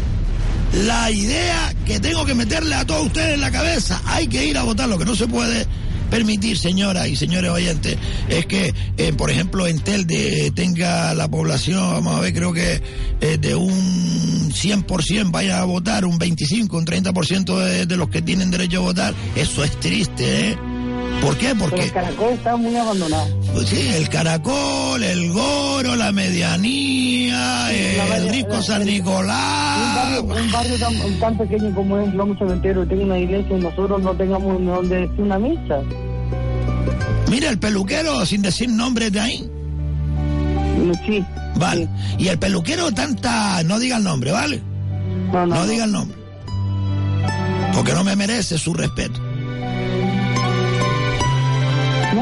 [0.85, 3.99] la idea que tengo que meterle a todos ustedes en la cabeza.
[4.05, 4.91] Hay que ir a votar.
[4.91, 5.67] Lo que no se puede
[6.11, 7.97] permitir, señoras y señores oyentes,
[8.29, 12.83] es que, eh, por ejemplo, en Telde tenga la población, vamos a ver, creo que
[13.23, 18.21] eh, de un 100% vaya a votar, un 25, un 30% de, de los que
[18.21, 19.15] tienen derecho a votar.
[19.35, 20.68] Eso es triste, ¿eh?
[21.21, 21.49] ¿Por qué?
[21.49, 23.27] Pero Porque el caracol está muy abandonado.
[23.53, 27.71] pues sí, el caracol, el goro, la medianía,
[28.16, 29.95] el disco San Un Nicolás.
[29.97, 34.01] barrio, un barrio tan, tan pequeño como es Lomo Cementerio, tiene una iglesia y nosotros
[34.03, 35.81] no tengamos donde decir una misa.
[37.29, 39.51] Mira, el peluquero, sin decir nombres de ahí.
[41.05, 41.25] Sí.
[41.57, 41.89] Vale.
[42.16, 44.62] Y el peluquero tanta, no diga el nombre, ¿vale?
[45.33, 46.16] No, no diga el nombre.
[47.75, 49.21] Porque no me merece su respeto.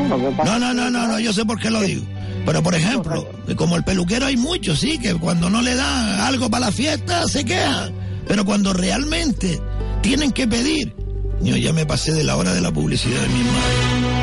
[0.09, 2.05] No, no, no, no, no, yo sé por qué lo digo.
[2.45, 6.49] Pero por ejemplo, como el peluquero hay muchos, sí, que cuando no le dan algo
[6.49, 7.93] para la fiesta se quejan.
[8.29, 9.61] Pero cuando realmente
[10.03, 10.95] tienen que pedir,
[11.41, 14.17] yo ya me pasé de la hora de la publicidad de mi madre.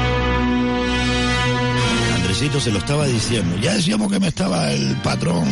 [2.16, 3.58] Andresito se lo estaba diciendo.
[3.62, 5.46] Ya decíamos que me estaba el patrón.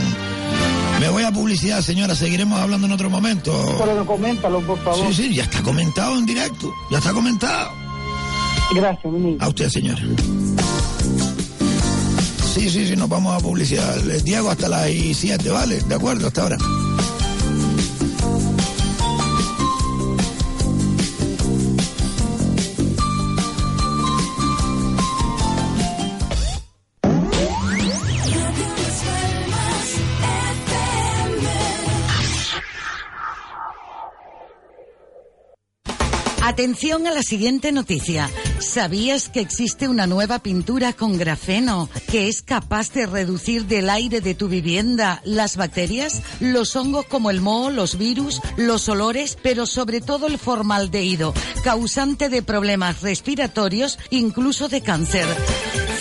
[0.99, 2.15] Me voy a publicidad, señora.
[2.15, 3.51] Seguiremos hablando en otro momento.
[3.83, 5.13] Pero coméntalo, por favor.
[5.13, 6.71] Sí, sí, ya está comentado en directo.
[6.89, 7.80] Ya está comentado.
[8.73, 9.37] Gracias, mi niño.
[9.39, 10.01] A usted, señora.
[12.53, 13.97] Sí, sí, sí, nos vamos a publicidad.
[14.03, 15.79] Les Diego hasta las 7, ¿vale?
[15.81, 16.57] De acuerdo, hasta ahora.
[36.43, 38.29] Atención a la siguiente noticia.
[38.61, 44.21] ¿Sabías que existe una nueva pintura con grafeno que es capaz de reducir del aire
[44.21, 49.65] de tu vivienda las bacterias, los hongos como el moho, los virus, los olores, pero
[49.65, 51.33] sobre todo el formaldehído,
[51.63, 55.25] causante de problemas respiratorios, incluso de cáncer?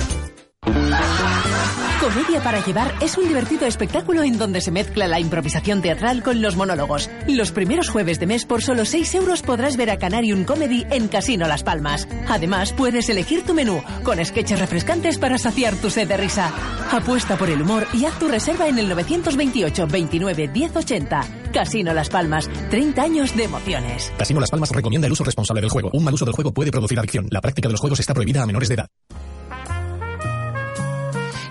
[2.07, 6.41] Comedia para llevar es un divertido espectáculo en donde se mezcla la improvisación teatral con
[6.41, 7.09] los monólogos.
[7.27, 11.09] Los primeros jueves de mes por solo 6 euros podrás ver a Canarium Comedy en
[11.09, 12.07] Casino Las Palmas.
[12.29, 16.49] Además, puedes elegir tu menú con sketches refrescantes para saciar tu sed de risa.
[16.91, 21.21] Apuesta por el humor y haz tu reserva en el 928 29 1080.
[21.51, 24.13] Casino Las Palmas, 30 años de emociones.
[24.17, 25.89] Casino Las Palmas recomienda el uso responsable del juego.
[25.91, 27.27] Un mal uso del juego puede producir adicción.
[27.31, 28.87] La práctica de los juegos está prohibida a menores de edad.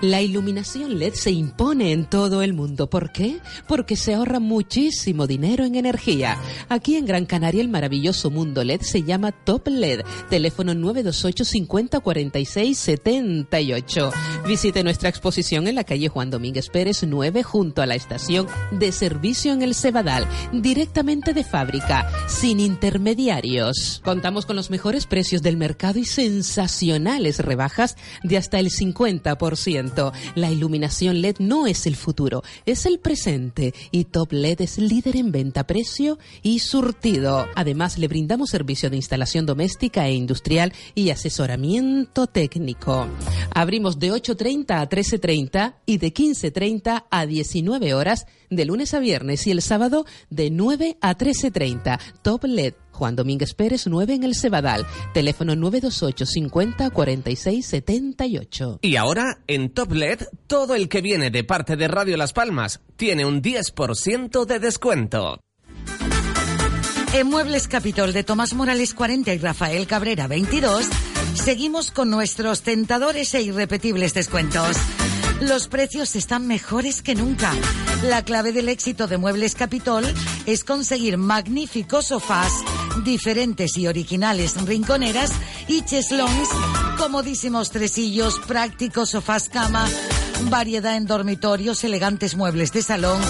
[0.03, 2.91] La iluminación LED se impone en todo el mundo.
[2.91, 3.39] ¿Por qué?
[3.67, 6.39] Porque se ahorra muchísimo dinero en energía.
[6.69, 10.03] Aquí en Gran Canaria el maravilloso mundo LED se llama Top LED.
[10.29, 14.11] Teléfono 928 50 46 78.
[14.47, 18.93] Visite nuestra exposición en la calle Juan Domínguez Pérez 9 junto a la estación de
[18.93, 20.27] servicio en el Cebadal.
[20.53, 24.03] Directamente de fábrica, sin intermediarios.
[24.05, 29.86] Contamos con los mejores precios del mercado y sensacionales rebajas de hasta el 50%.
[30.35, 33.75] La iluminación LED no es el futuro, es el presente.
[33.91, 37.47] Y Top LED es líder en venta, precio y surtido.
[37.55, 43.07] Además, le brindamos servicio de instalación doméstica e industrial y asesoramiento técnico.
[43.55, 49.47] Abrimos de 8.30 a 13.30 y de 15.30 a 19 horas de lunes a viernes
[49.47, 51.99] y el sábado de 9 a 13.30.
[52.23, 52.75] Top LED.
[52.97, 54.87] Juan Domínguez Pérez 9 en el Cebadal.
[55.15, 58.79] Teléfono 928 50 46 78.
[58.83, 62.81] Y ahora, en Top LED, todo el que viene de parte de Radio Las Palmas
[62.97, 65.41] tiene un 10% de descuento.
[67.13, 70.87] En Muebles Capitol de Tomás Morales 40 y Rafael Cabrera 22,
[71.35, 74.77] seguimos con nuestros tentadores e irrepetibles descuentos.
[75.41, 77.53] Los precios están mejores que nunca.
[78.05, 80.05] La clave del éxito de Muebles Capitol
[80.47, 82.53] es conseguir magníficos sofás,
[83.05, 85.33] diferentes y originales rinconeras
[85.69, 86.49] y cheslons,
[86.97, 89.87] comodísimos tresillos, prácticos sofás cama,
[90.49, 93.21] variedad en dormitorios, elegantes muebles de salón,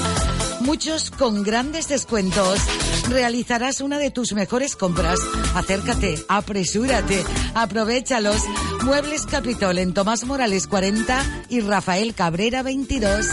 [0.61, 2.61] muchos con grandes descuentos.
[3.09, 5.19] Realizarás una de tus mejores compras.
[5.55, 8.43] Acércate, apresúrate, aprovechalos.
[8.83, 13.27] Muebles Capitol en Tomás Morales 40 y Rafael Cabrera 22.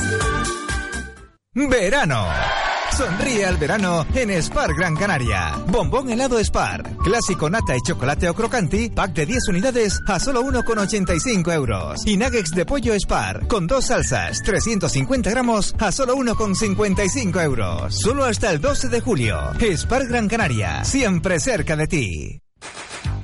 [1.54, 2.26] Verano.
[2.98, 5.56] Sonríe al verano en Spar Gran Canaria.
[5.68, 6.84] Bombón helado Spar.
[6.98, 8.90] Clásico nata y chocolate o crocanti.
[8.90, 12.06] Pack de 10 unidades a solo 1,85 euros.
[12.06, 13.48] Y nuggets de pollo Spar.
[13.48, 14.44] Con dos salsas.
[14.44, 18.00] 350 gramos a solo 1,55 euros.
[18.00, 19.40] Solo hasta el 12 de julio.
[19.76, 20.84] Spar Gran Canaria.
[20.84, 22.40] Siempre cerca de ti.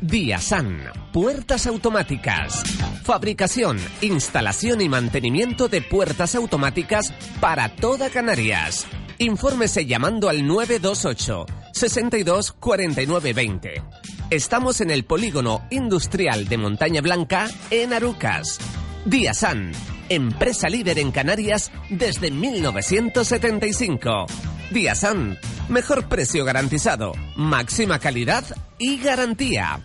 [0.01, 0.79] Diasan,
[1.13, 2.63] puertas automáticas.
[3.03, 8.87] Fabricación, instalación y mantenimiento de puertas automáticas para toda Canarias.
[9.21, 13.83] Infórmese llamando al 928 62 49 20.
[14.29, 18.59] Estamos en el polígono industrial de Montaña Blanca, en Arucas.
[19.03, 19.73] Diasan,
[20.07, 24.25] empresa líder en Canarias desde 1975.
[24.71, 28.45] Diasan, mejor precio garantizado, máxima calidad
[28.77, 29.81] y garantía.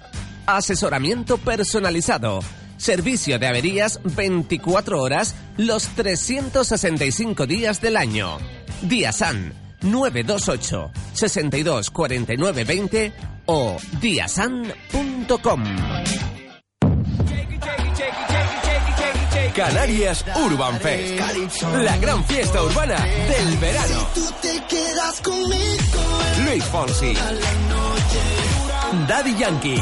[0.46, 2.38] Asesoramiento personalizado.
[2.76, 8.38] Servicio de averías 24 horas los 365 días del año.
[8.82, 9.52] Diasan
[9.82, 13.12] 928 62 49 20
[13.46, 15.64] o diasan.com.
[19.54, 21.20] Canarias Urban Fest.
[21.82, 24.08] La gran fiesta urbana del verano.
[26.44, 27.14] Luis Fonsi.
[29.06, 29.80] Daddy Yankee.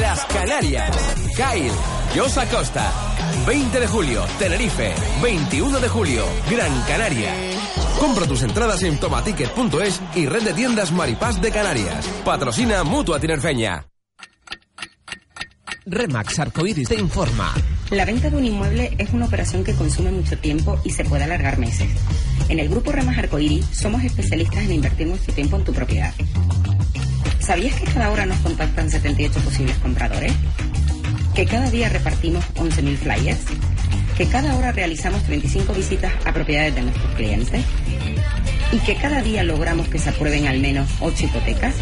[0.00, 0.96] Las Canarias.
[1.34, 1.72] Kyle.
[2.14, 2.92] Josa Costa.
[3.46, 4.94] 20 de julio, Tenerife.
[5.22, 7.32] 21 de julio, Gran Canaria.
[7.98, 12.06] Compra tus entradas en tomaticket.es y red de tiendas Maripaz de Canarias.
[12.24, 13.86] Patrocina Mutua Tinerfeña.
[15.86, 17.54] Remax Arcoiris te informa.
[17.90, 21.24] La venta de un inmueble es una operación que consume mucho tiempo y se puede
[21.24, 21.90] alargar meses.
[22.48, 26.12] En el grupo Remas Arcoiris somos especialistas en invertir nuestro tiempo en tu propiedad.
[27.40, 30.32] ¿Sabías que cada hora nos contactan 78 posibles compradores?
[31.34, 33.40] ¿Que cada día repartimos 11.000 flyers?
[34.16, 37.64] ¿Que cada hora realizamos 35 visitas a propiedades de nuestros clientes?
[38.72, 41.74] ¿Y que cada día logramos que se aprueben al menos 8 hipotecas?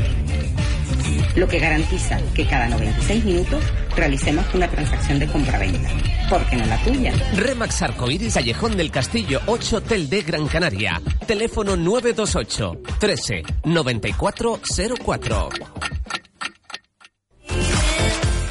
[1.38, 3.62] lo que garantiza que cada 96 minutos
[3.96, 5.88] realicemos una transacción de compraventa.
[6.28, 7.12] ¿Por qué no la tuya?
[7.34, 11.00] Remax Arcoiris, Callejón del Castillo 8 Hotel de Gran Canaria.
[11.26, 15.48] Teléfono 928 13 9404.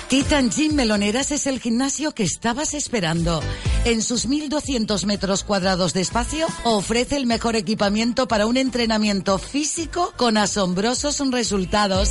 [0.09, 3.41] Titan Gym Meloneras es el gimnasio que estabas esperando.
[3.83, 10.13] En sus 1.200 metros cuadrados de espacio ofrece el mejor equipamiento para un entrenamiento físico
[10.15, 12.09] con asombrosos resultados.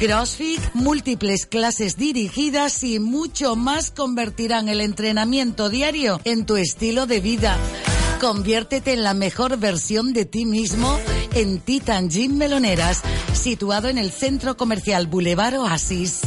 [0.00, 7.20] CrossFit, múltiples clases dirigidas y mucho más convertirán el entrenamiento diario en tu estilo de
[7.20, 7.56] vida.
[8.20, 10.98] Conviértete en la mejor versión de ti mismo
[11.34, 13.02] en Titan Gym Meloneras,
[13.32, 16.22] situado en el centro comercial Boulevard Oasis.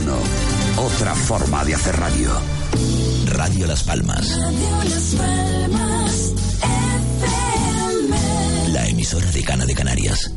[0.77, 2.31] Otra forma de hacer radio.
[3.27, 4.39] Radio Las Palmas.
[8.69, 10.33] La emisora de Cana de Canarias.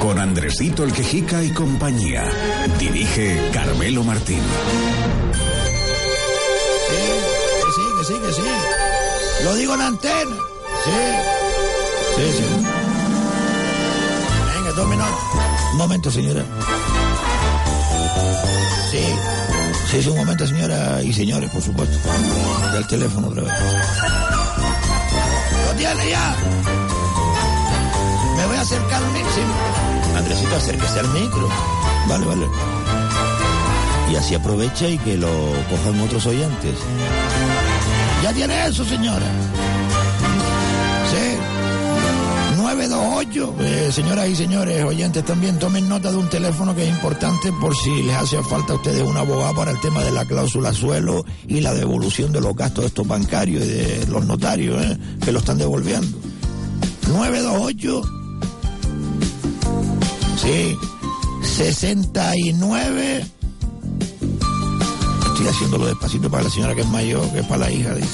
[0.00, 2.24] Con Andresito el Quejica y compañía.
[2.78, 4.40] Dirige Carmelo Martín.
[6.88, 8.48] Que sí, que sí, que sí.
[9.44, 10.36] Lo digo en antena.
[10.84, 10.90] Sí.
[12.16, 12.44] Sí, sí.
[14.54, 15.18] Venga, tome nota.
[15.72, 16.42] Un momento, señora.
[18.90, 19.04] Sí.
[19.90, 21.94] Sí, sí, un momento, señora y señores, por supuesto.
[22.72, 23.52] Del teléfono otra vez.
[25.66, 26.89] ¡Lo tiene ya!
[28.50, 29.12] Voy a acercar al.
[29.12, 30.16] Sí.
[30.16, 31.48] Andresito, acérquese al micro.
[32.08, 32.46] Vale, vale.
[34.10, 35.28] Y así aprovecha y que lo
[35.70, 36.74] cojan otros oyentes.
[38.24, 39.26] Ya tiene eso, señora.
[41.12, 41.36] Sí.
[42.56, 43.54] 928.
[43.60, 47.76] Eh, señoras y señores oyentes, también tomen nota de un teléfono que es importante por
[47.76, 51.24] si les hace falta a ustedes un abogado para el tema de la cláusula suelo
[51.46, 55.30] y la devolución de los gastos de estos bancarios y de los notarios eh, que
[55.30, 56.18] lo están devolviendo.
[57.06, 58.19] 928.
[60.50, 60.76] Sí.
[61.42, 63.24] 69.
[65.26, 68.08] Estoy haciéndolo despacito para la señora que es mayor, que es para la hija, dice.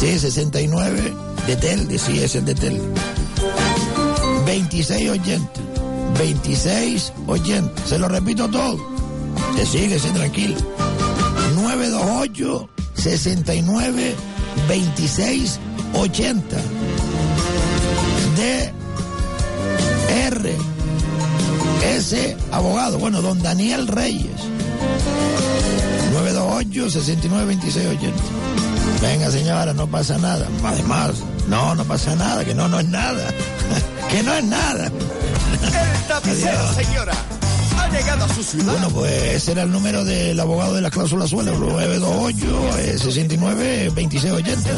[0.00, 1.14] Sí, 69
[1.46, 2.80] de Tel, de sí, es el de Tel.
[4.46, 5.52] 2680.
[6.18, 7.86] 2680.
[7.86, 8.78] Se lo repito todo.
[9.56, 10.56] Que sigue, sí, tranquilo.
[11.56, 14.14] 928 69
[14.68, 15.60] 26
[15.92, 16.56] 80.
[18.36, 18.73] D
[21.96, 22.98] S abogado.
[22.98, 24.40] Bueno, don Daniel Reyes.
[26.12, 28.22] 928 69 26 80.
[29.00, 30.48] Venga, señora, no pasa nada.
[30.64, 31.12] Además,
[31.48, 33.28] no, no pasa nada, que no, no es nada.
[34.10, 34.86] que no es nada.
[34.86, 37.12] El tapicero, señora.
[37.94, 38.72] Ha llegado a su ciudad.
[38.72, 43.92] Bueno, pues ese era el número del abogado de las cláusulas suelo, 928 eh, 69
[43.94, 44.70] 26 80.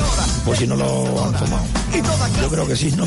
[0.45, 1.65] Por si no lo han tomado.
[2.43, 3.07] Yo creo que sí, ¿no?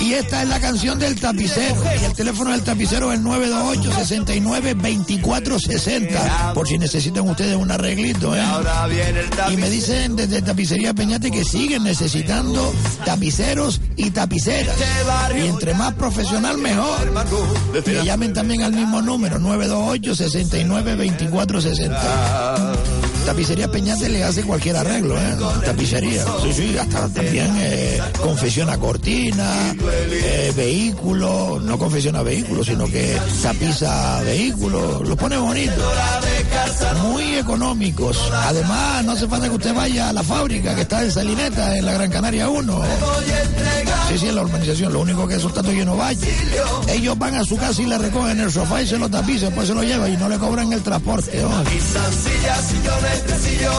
[0.00, 1.76] Y esta es la canción del tapicero.
[2.00, 6.54] Y el teléfono del tapicero es 928 69 24 60.
[6.54, 8.40] Por si necesitan ustedes un arreglito, ¿eh?
[8.40, 12.72] El Y me dicen desde Tapicería Peñate que siguen necesitando
[13.04, 14.74] tapiceros y tapiceras.
[15.36, 17.12] Y entre más profesional, mejor.
[17.84, 22.65] Que llamen también al mismo número, 928 69 24 60.
[23.26, 25.36] Tapicería Peñate le hace cualquier arreglo, ¿eh?
[25.64, 26.24] Tapicería.
[26.44, 29.74] Sí, sí, hasta también eh, confesiona cortina,
[30.12, 35.72] eh, vehículos, no confesiona vehículos, sino que tapiza vehículos, lo pone bonito.
[37.02, 38.16] Muy económicos.
[38.32, 41.84] Además, no hace falta que usted vaya a la fábrica que está en Salineta, en
[41.84, 42.82] la Gran Canaria 1.
[44.08, 44.92] Sí, sí, en la urbanización.
[44.92, 46.32] Lo único que eso está todo lleno valle.
[46.88, 49.66] Ellos van a su casa y le recogen el sofá y se lo tapizan, pues
[49.66, 51.44] se lo llevan y no le cobran el transporte.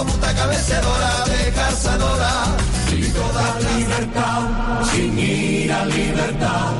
[0.03, 2.57] Butaca vencedora de calzadora.
[2.91, 6.71] Y toda libertad, sin ir a libertad.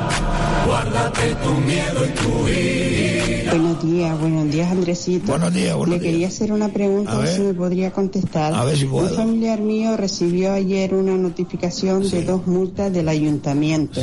[0.66, 3.50] Guárdate tu miedo y tu ira.
[3.52, 5.26] Buenos días, buenos días, Andresito.
[5.32, 8.54] Buenos días, buenos Le quería hacer una pregunta, A ver si me podría contestar.
[8.54, 9.08] A ver si puedo.
[9.08, 14.02] Un familiar mío recibió ayer una notificación de dos multas del ayuntamiento.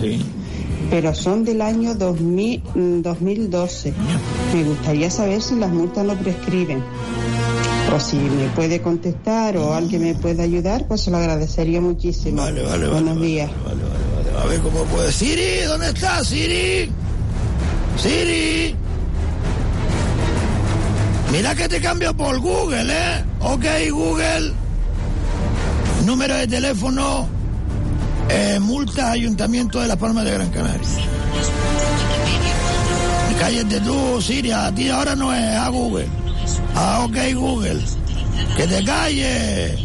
[0.89, 3.93] pero son del año 2000, mm, 2012.
[4.53, 6.83] Me gustaría saber si las multas no prescriben.
[7.95, 12.41] O si me puede contestar o alguien me puede ayudar, pues se lo agradecería muchísimo.
[12.41, 13.49] Vale, vale, vale, Buenos días.
[14.37, 15.13] A ver cómo puede.
[15.13, 16.91] Siri, ¿dónde estás, Siri?
[17.97, 18.75] Siri.
[21.31, 23.23] Mira que te cambio por Google, ¿eh?
[23.39, 24.51] Ok, Google.
[26.05, 27.29] Número de teléfono.
[28.27, 30.87] Eh, multa Ayuntamiento de Las Palmas de Gran Canaria.
[33.39, 34.51] Cállate tú, Siri.
[34.51, 36.24] A ti ahora no es a Google.
[36.75, 37.81] Ah, ok, Google.
[38.57, 39.79] Que te calles.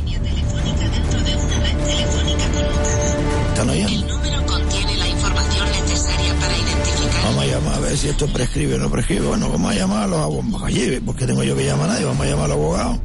[3.49, 4.07] ¿Están oyendo?
[4.07, 7.24] número contiene la información necesaria para identificar.
[7.24, 9.27] Vamos a llamar a ver si esto prescribe o no prescribe.
[9.27, 10.70] Bueno, vamos a llamar a los abogados.
[11.05, 12.07] ¿por qué tengo yo que llamar a nadie?
[12.07, 13.01] Vamos a llamar al abogado.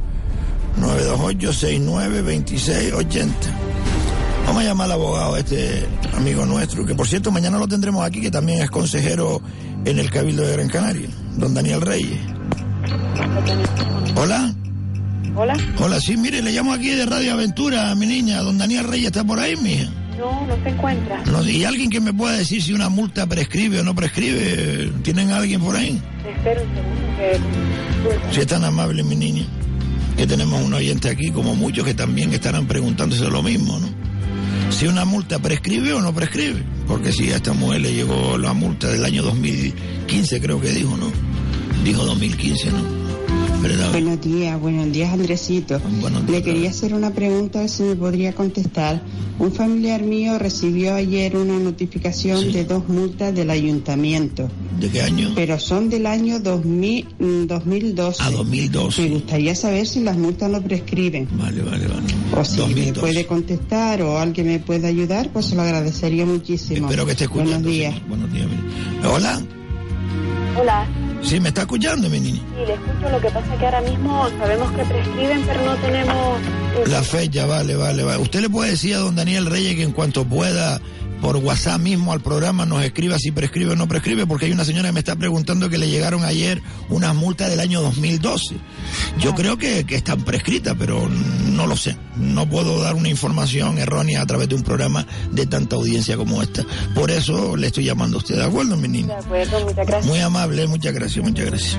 [0.80, 3.30] 928-69-2680.
[4.46, 5.84] Vamos a llamar al abogado, este
[6.14, 9.42] amigo nuestro, que por cierto mañana lo tendremos aquí, que también es consejero
[9.84, 12.20] en el Cabildo de Gran Canaria, don Daniel Reyes.
[14.16, 14.54] Hola.
[15.34, 15.56] Hola.
[15.78, 18.40] Hola, sí, mire, le llamo aquí de Radio Aventura, mi niña.
[18.40, 19.90] Don Daniel Reyes está por ahí, mija.
[20.18, 21.22] No, no se encuentra.
[21.26, 24.90] No, ¿Y alguien que me pueda decir si una multa prescribe o no prescribe?
[25.02, 26.00] ¿Tienen a alguien por ahí?
[26.26, 28.34] Espera un segundo que...
[28.34, 29.44] Si es tan amable, mi niña.
[30.16, 33.88] Que tenemos un oyente aquí, como muchos que también estarán preguntándose lo mismo, ¿no?
[34.70, 36.64] Si una multa prescribe o no prescribe.
[36.86, 40.96] Porque si a esta mujer le llegó la multa del año 2015, creo que dijo,
[40.96, 41.12] ¿no?
[41.86, 42.82] Dijo 2015, ¿no?
[43.62, 43.92] ¿Verdad?
[43.92, 45.80] Buenos días, buenos días Andresito.
[46.28, 49.00] Le quería hacer una pregunta, a ver si me podría contestar.
[49.38, 54.50] Un familiar mío recibió ayer una notificación de dos multas del ayuntamiento.
[54.80, 55.30] ¿De qué año?
[55.36, 58.20] Pero son del año 2000, mm, 2012.
[58.20, 59.02] Ah, 2012.
[59.02, 61.28] Me gustaría saber si las multas no prescriben.
[61.38, 62.06] Vale, vale, vale.
[62.36, 63.00] O si me 2012.
[63.00, 66.88] puede contestar o alguien me puede ayudar, pues se lo agradecería muchísimo.
[66.88, 67.52] Espero que esté escuchando.
[67.52, 67.94] Buenos días.
[67.94, 68.02] sí.
[68.08, 68.48] Buenos días.
[69.04, 69.40] Hola.
[70.60, 71.05] Hola.
[71.22, 72.38] Sí, me está escuchando, mi niña.
[72.40, 73.10] Sí, le escucho.
[73.10, 76.38] Lo que pasa es que ahora mismo sabemos que prescriben, pero no tenemos...
[76.40, 78.18] eh, La fecha, vale, vale, vale.
[78.22, 80.80] Usted le puede decir a don Daniel Reyes que en cuanto pueda,
[81.20, 84.64] por WhatsApp mismo al programa, nos escriba si prescribe o no prescribe, porque hay una
[84.64, 88.56] señora que me está preguntando que le llegaron ayer unas multas del año 2012.
[89.18, 91.96] Yo creo que, que están prescritas, pero no lo sé.
[92.16, 96.42] No puedo dar una información errónea a través de un programa de tanta audiencia como
[96.42, 96.64] esta.
[96.94, 99.14] Por eso le estoy llamando a usted, ¿de acuerdo, mi niña?
[99.14, 100.06] De acuerdo, muchas gracias.
[100.06, 101.78] Muy amable, muchas gracias, muchas gracias.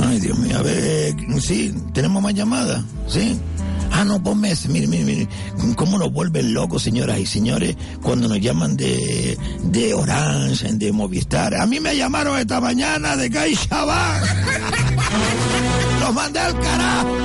[0.00, 3.38] Ay, Dios mío, a ver, sí, tenemos más llamadas, ¿sí?
[3.96, 5.28] Ah, no, ponme ese, mire, mire, mire,
[5.76, 11.54] cómo nos vuelven locos, señoras y señores, cuando nos llaman de, de Orange, de Movistar.
[11.54, 14.24] A mí me llamaron esta mañana de CaixaBank.
[16.00, 17.16] Los mandé al carajo.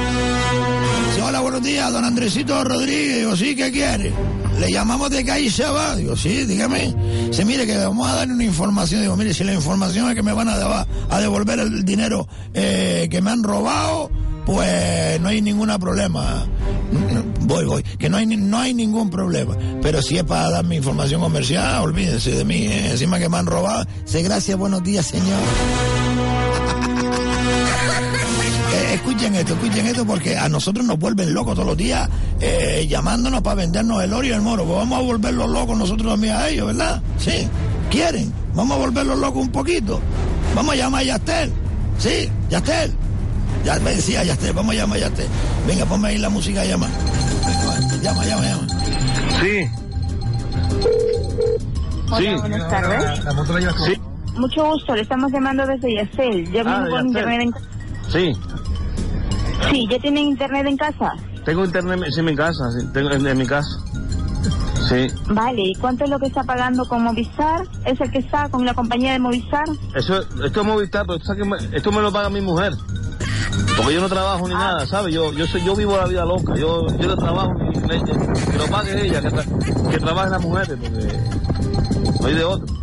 [1.16, 3.18] Sí, hola, buenos días, don Andresito Rodríguez.
[3.18, 4.14] Digo, sí, ¿qué quiere?
[4.60, 5.98] Le llamamos de CaixaBank.
[5.98, 6.94] Digo, sí, dígame.
[7.32, 9.02] Se mire que vamos a darle una información.
[9.02, 13.24] Digo, mire, si la información es que me van a devolver el dinero eh, que
[13.24, 14.12] me han robado,
[14.52, 16.44] pues no hay ningún problema.
[17.42, 17.84] Voy, voy.
[17.84, 19.56] Que no hay, no hay ningún problema.
[19.80, 22.66] Pero si es para darme información comercial, olvídense de mí.
[22.66, 22.90] eh.
[22.90, 23.86] Encima que me han robado.
[24.06, 25.40] Sí, gracias, buenos días, señor.
[28.72, 32.08] Eh, escuchen esto, escuchen esto porque a nosotros nos vuelven locos todos los días
[32.40, 34.64] eh, llamándonos para vendernos el oro y el moro.
[34.64, 37.02] Pues vamos a volverlos locos nosotros también a ellos, ¿verdad?
[37.18, 37.48] Sí.
[37.90, 38.32] ¿Quieren?
[38.54, 40.00] Vamos a volverlos locos un poquito.
[40.56, 41.52] Vamos a llamar a Yastel.
[41.98, 42.94] Sí, Yastel.
[43.64, 45.28] Ya me decía Yastel, vamos a llamar a Yastel.
[45.68, 46.88] Venga, ponme ahí la música, llama.
[48.02, 48.68] Llama, llama, llama.
[49.42, 49.66] Sí.
[52.12, 53.22] Hola, buenas tardes.
[53.86, 54.02] Sí.
[54.38, 56.52] Mucho gusto, le estamos llamando desde Yacel.
[56.52, 57.66] Ya Ah, con internet en casa.
[58.12, 58.34] Sí.
[59.70, 61.12] Sí, ya tienen internet en casa.
[61.46, 62.88] Tengo internet sí, en mi casa, sí.
[62.94, 63.70] Tengo en, en mi casa.
[64.88, 65.08] Sí.
[65.28, 67.62] Vale, ¿y cuánto es lo que está pagando con Movistar?
[67.86, 69.66] ¿Es el que está con la compañía de Movistar?
[69.94, 71.20] Eso, esto es Movistar, pero
[71.74, 72.74] esto me lo paga mi mujer.
[73.80, 75.14] Porque yo no trabajo ni nada, ¿sabes?
[75.14, 76.54] Yo, yo soy, yo vivo la vida loca.
[76.58, 78.12] Yo, yo no trabajo ni leche.
[78.52, 81.18] Que lo pague ella, que, tra- que trabaje las mujeres, porque
[82.20, 82.76] no hay de otro.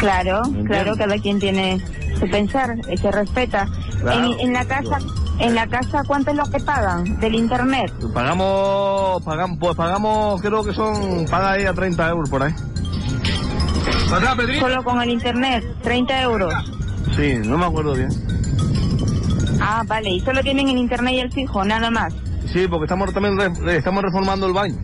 [0.00, 1.80] Claro, claro, cada quien tiene
[2.18, 3.66] su pensar, eh, se respeta.
[4.00, 4.32] Claro.
[4.32, 4.98] En, en la casa,
[5.40, 7.92] en la casa, ¿cuánto es lo que pagan del internet?
[8.14, 12.54] Pagamos, pagamos, pues pagamos, creo que son, paga ella 30 euros por ahí.
[14.60, 16.54] Solo con el internet, 30 euros.
[17.16, 18.08] Sí, no me acuerdo bien.
[19.60, 22.12] Ah, vale, y solo tienen el internet y el fijo, nada más.
[22.52, 24.76] Sí, porque estamos también re- estamos reformando el baño.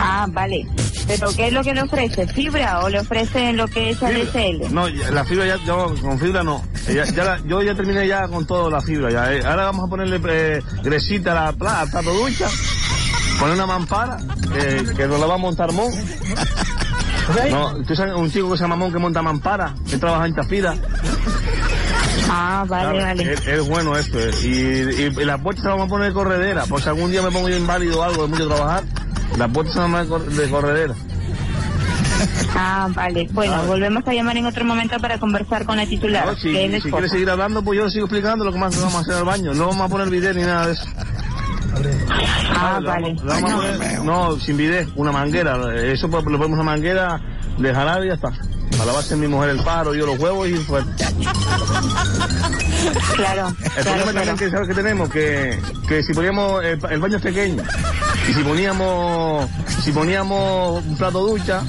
[0.00, 0.66] Ah, vale.
[1.06, 2.26] ¿Pero qué es lo que le ofrece?
[2.28, 4.72] ¿Fibra o le ofrece lo que es ADSL?
[4.72, 6.62] No, la fibra ya, yo con fibra no.
[6.86, 9.10] Ya, ya la- yo ya terminé ya con toda la fibra.
[9.10, 9.42] Ya, eh.
[9.44, 12.46] Ahora vamos a ponerle eh, gresita a la plata, a ducha,
[13.40, 14.16] poner una mampara,
[14.56, 15.90] eh, que nos la va a montar Mon.
[17.50, 20.34] No, tú sabes un chico que se llama Mamón que monta mampara, que trabaja en
[20.34, 20.74] Tafira.
[22.34, 23.32] Ah, vale, Claro, vale.
[23.34, 24.02] Es, es bueno eh.
[24.42, 26.64] Y, y, y las puertas se las vamos a poner de corredera.
[26.66, 28.84] Por si algún día me pongo yo inválido o algo de mucho trabajar,
[29.36, 30.94] las puertas se van a poner de cor- de corredera.
[32.54, 33.28] Ah, vale.
[33.32, 36.26] Bueno, volvemos a llamar en otro momento para conversar con la titular.
[36.26, 39.00] No, si, si quieres seguir hablando, pues yo sigo explicando lo que más vamos a
[39.00, 39.52] hacer al baño.
[39.54, 40.84] No vamos a poner video ni nada de eso.
[42.54, 43.16] Ah, Le vale.
[43.24, 45.58] vamos- vamos poner- no, sin bidet, una manguera.
[45.74, 47.20] Eso pues, lo ponemos una manguera
[47.58, 48.30] de jarabe y ya está.
[48.82, 50.90] Para lavarse mi mujer el paro, yo los huevos y fuerte.
[53.14, 54.12] Claro, El claro, problema claro.
[54.12, 55.08] también que, ¿sabes que tenemos?
[55.08, 57.62] Que, que si poníamos, el, el baño es pequeño,
[58.28, 59.48] y si poníamos,
[59.84, 61.62] si poníamos un plato ducha,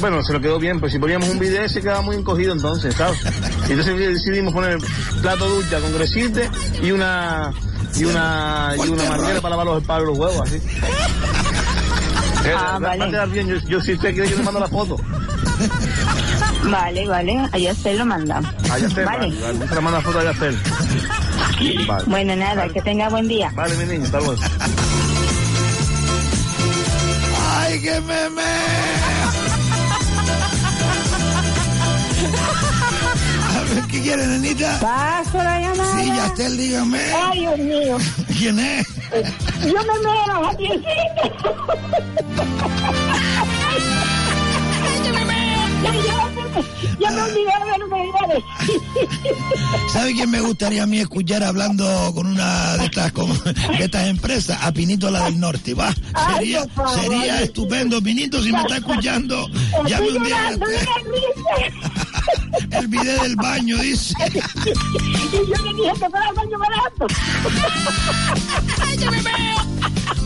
[0.00, 2.94] bueno, se lo quedó bien, pero si poníamos un bidet se quedaba muy encogido entonces,
[2.94, 3.18] ¿sabes?
[3.66, 4.76] Entonces decidimos poner
[5.22, 6.50] plato ducha con gresite
[6.82, 7.52] y una,
[7.96, 10.56] y una, y una manguera para lavar los y los huevos, así.
[10.56, 12.98] Eh, Ah, va- vale.
[13.00, 14.96] Va a quedar bien, yo, yo si usted quiere yo le mando la foto.
[16.70, 17.48] Vale, vale.
[17.52, 18.38] Allá se lo manda.
[18.70, 19.28] Allá está, Vale.
[19.28, 20.58] vale, vale, se manda foto a Yacel.
[21.86, 22.04] Vale.
[22.06, 23.50] Bueno, nada, que tenga buen día.
[23.54, 24.36] Vale, mi niño, hasta luego.
[27.60, 28.42] ¡Ay, qué meme!
[33.56, 34.78] A ver, ¿qué quiere, nenita?
[34.80, 35.98] Paso la llamada.
[36.02, 36.98] Sí, Yastel, dígame.
[37.14, 37.98] Ay, Dios mío.
[38.38, 38.86] ¿Quién es?
[39.64, 40.50] Yo me muero.
[44.82, 46.33] Ay, que me meo.
[46.54, 46.60] Ya,
[47.00, 48.44] ya, ya me olvidé de los menores.
[49.92, 54.58] ¿Sabe quién me gustaría a mí escuchar hablando con una de estas, de estas empresas?
[54.62, 55.94] A Pinito, la del norte, va.
[56.34, 57.00] Sería, favor.
[57.00, 59.48] sería estupendo, Pinito, si me está escuchando.
[59.86, 60.58] Llame Estoy un día.
[62.70, 64.14] El video del baño, dice.
[65.34, 67.06] Y yo le dije que fuera al baño barato.
[68.82, 69.73] Ay, que me meo.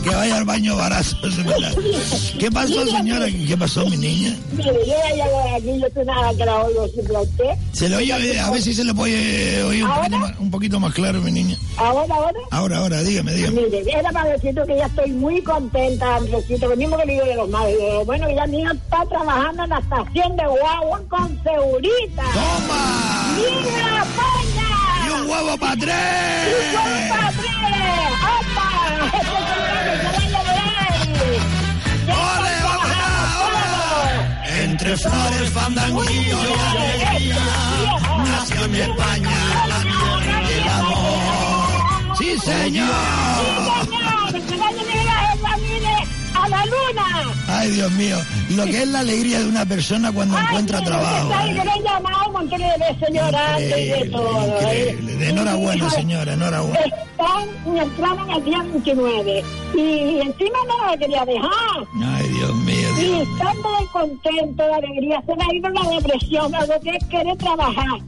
[0.03, 1.05] Que vaya al baño verdad.
[2.39, 3.25] ¿Qué pasó, señora?
[3.47, 4.35] ¿Qué pasó, mi niña?
[4.53, 7.49] Mire, yo ya aquí, yo estoy nada que la oigo siempre a usted.
[7.73, 10.51] Se le oye, eh, a ver si se le puede oír un poquito, más, un
[10.51, 11.57] poquito más claro, mi niña.
[11.77, 12.39] Ahora, ahora.
[12.51, 13.61] Ahora, ahora, dígame, dígame.
[13.61, 17.25] Mire, era para decirte que ya estoy muy contenta, Andresito, lo mismo que le digo
[17.25, 17.77] de los madres.
[18.05, 22.23] Bueno, ya mi hija está trabajando en la estación de guagua con Segurita.
[22.33, 23.35] ¡Toma!
[23.35, 25.07] ¡Mira, España!
[25.07, 25.95] ¡Y un huevo para tres!
[26.47, 28.48] ¡Y un huevo para tres!
[34.61, 37.37] Entre flores, fandanguillo y alegría,
[38.23, 42.17] nació mi España, la tierra del amor.
[42.17, 42.89] ¡Sí, señor!
[46.49, 47.33] La luna!
[47.47, 48.17] Ay, Dios mío,
[48.49, 51.31] lo que es la alegría de una persona cuando encuentra trabajo.
[51.35, 54.41] Ay, que le he llamado un montón de veces llorando y de todo.
[54.41, 54.95] ¿eh?
[54.97, 55.29] Increíble.
[55.29, 56.79] Enhorabuena, señora, enhorabuena.
[56.79, 59.43] Están, entraron el día 29
[59.75, 61.87] y encima no la quería dejar.
[62.03, 63.27] Ay, Dios mío, Y Dios.
[63.27, 67.37] están muy contentos, de alegría, se me ha ido la depresión, algo que es querer
[67.37, 67.99] trabajar.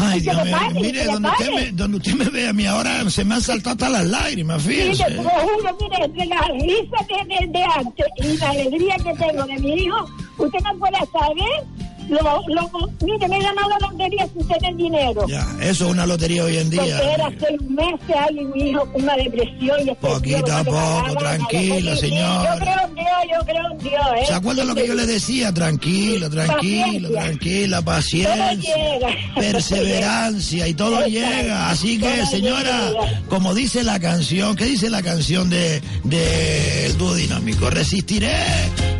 [0.00, 0.56] Ay, que Dios mío.
[0.74, 3.42] Mire, que donde usted, me, donde usted me ve a mí ahora, se me han
[3.42, 5.10] saltado hasta las lágrimas, fíjese.
[5.10, 9.44] lo juro, mire, de la risa de, de, de antes y la alegría que tengo
[9.44, 10.04] de mi hijo,
[10.38, 11.87] usted no puede saber.
[12.08, 12.70] Lo, lo,
[13.04, 15.26] mire, me he ganado la lotería sin tener dinero.
[15.28, 17.14] Ya, eso es una lotería hoy en Porque día.
[17.14, 21.20] era seis meses ahí mi hijo con una depresión y Poquito a poco,
[21.50, 22.54] sí, señora.
[22.54, 24.26] Yo creo en Dios, yo creo en Dios, ¿eh?
[24.26, 25.52] ¿Se acuerda lo que yo le decía?
[25.52, 27.20] Tranquilo, tranquilo, Paciencia.
[27.20, 29.08] tranquila, Todo paciencia, llega.
[29.36, 31.70] perseverancia y todo llega.
[31.70, 32.90] Así que, Todo señora,
[33.28, 37.68] como dice la canción, ¿qué dice la canción de, de El dúo dinámico?
[37.70, 38.34] Resistiré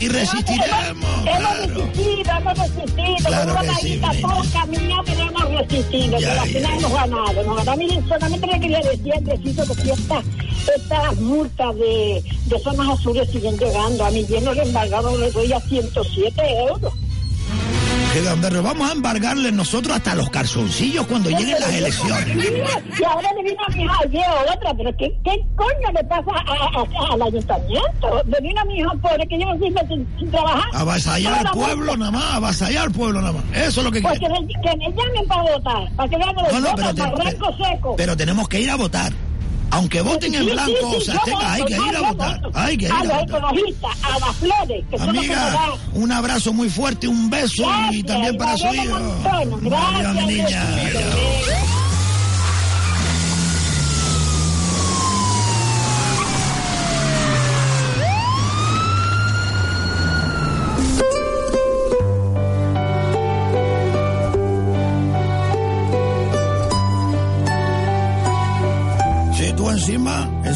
[0.00, 1.22] y resistiremos.
[1.24, 1.88] Claro.
[2.98, 6.48] Resistido, Claro con una sí, maguita, mi todo caminado, pero hemos resistido, Ya, pero al
[6.48, 7.42] final hemos ganado.
[7.44, 7.72] ¿no?
[7.72, 10.24] A mí solamente le quería decir, Andresito, que estas,
[10.76, 15.52] estas multas de, de zonas azules siguen llegando, a mi lleno le embargaron, le doy
[15.52, 16.92] a 107 euros.
[18.12, 22.36] Que donde nos vamos a embargarle nosotros hasta los calzoncillos cuando lleguen las elecciones.
[22.98, 26.80] Y ahora le vino a mi hija otra, pero ¿qué, qué coño le pasa a-
[26.80, 28.22] a- al ayuntamiento?
[28.26, 30.64] Le vino a mi hija pobre que lleva sin, sin, sin trabajar.
[30.72, 33.44] Avasallar al pueblo nada más, avasallar al pueblo nada más.
[33.54, 34.34] Eso es lo que Pues quiere.
[34.34, 37.56] que, me- llamen para votar, para que vean No, los no, votos, pero te- barranco
[37.56, 37.94] seco.
[37.96, 39.12] Pero tenemos que ir a votar.
[39.70, 41.20] Aunque voten en Sí, sí, blanco sí, o sea,
[41.52, 42.40] hay que ir a votar.
[42.54, 43.28] Hay que ir A a los votar.
[43.28, 47.66] ecologistas, a las flores, que Amiga, un abrazo muy fuerte, un beso y
[48.02, 48.98] Gracias, también para su hijo.
[49.62, 50.64] Gracias, niña.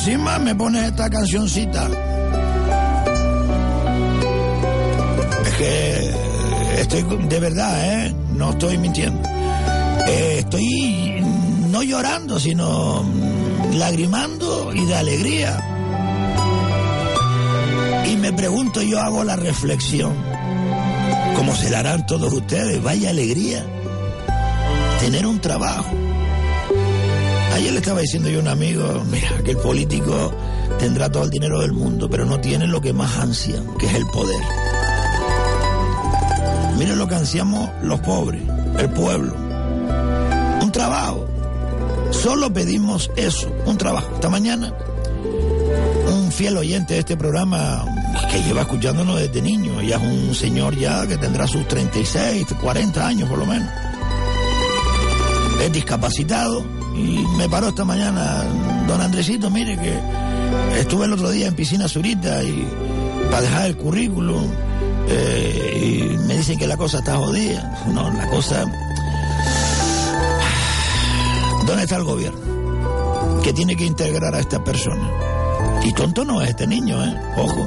[0.04, 1.88] Encima, me pones esta cancioncita.
[5.46, 6.12] Es que
[6.78, 8.14] Estoy de verdad, ¿eh?
[8.34, 9.28] No estoy mintiendo.
[10.08, 11.22] Eh, estoy
[11.70, 13.04] no llorando, sino
[13.74, 15.60] lagrimando y de alegría.
[18.10, 20.12] Y me pregunto, yo hago la reflexión,
[21.36, 23.64] como se la harán todos ustedes, vaya alegría
[24.98, 26.01] tener un trabajo.
[27.52, 30.32] Ayer le estaba diciendo yo a un amigo, mira, que el político
[30.78, 33.94] tendrá todo el dinero del mundo, pero no tiene lo que más ansia, que es
[33.94, 34.40] el poder.
[36.78, 38.42] Miren lo que ansiamos los pobres,
[38.78, 39.34] el pueblo.
[40.62, 41.28] Un trabajo.
[42.10, 44.14] Solo pedimos eso, un trabajo.
[44.14, 44.72] Esta mañana,
[46.08, 47.84] un fiel oyente de este programa
[48.30, 53.06] que lleva escuchándonos desde niño, ya es un señor ya que tendrá sus 36, 40
[53.06, 53.68] años por lo menos.
[55.62, 56.64] Es discapacitado
[56.96, 58.42] y me paró esta mañana,
[58.88, 59.96] don Andresito, mire que
[60.80, 62.66] estuve el otro día en Piscina Zurita y
[63.30, 64.44] para dejar el currículum
[65.08, 67.84] eh, y me dicen que la cosa está jodida.
[67.92, 68.64] No, la cosa...
[71.64, 73.40] ¿Dónde está el gobierno?
[73.42, 75.10] Que tiene que integrar a esta persona.
[75.84, 77.20] Y tonto no es este niño, ¿eh?
[77.36, 77.64] Ojo.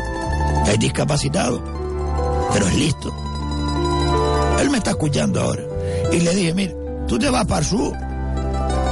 [0.68, 1.64] Es discapacitado.
[2.52, 3.14] Pero es listo.
[4.60, 5.64] Él me está escuchando ahora.
[6.12, 7.94] Y le dije, mire, tú te vas para el sur,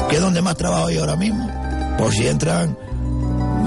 [0.09, 1.49] que es donde más trabajo hay ahora mismo.
[1.97, 2.77] Por si entran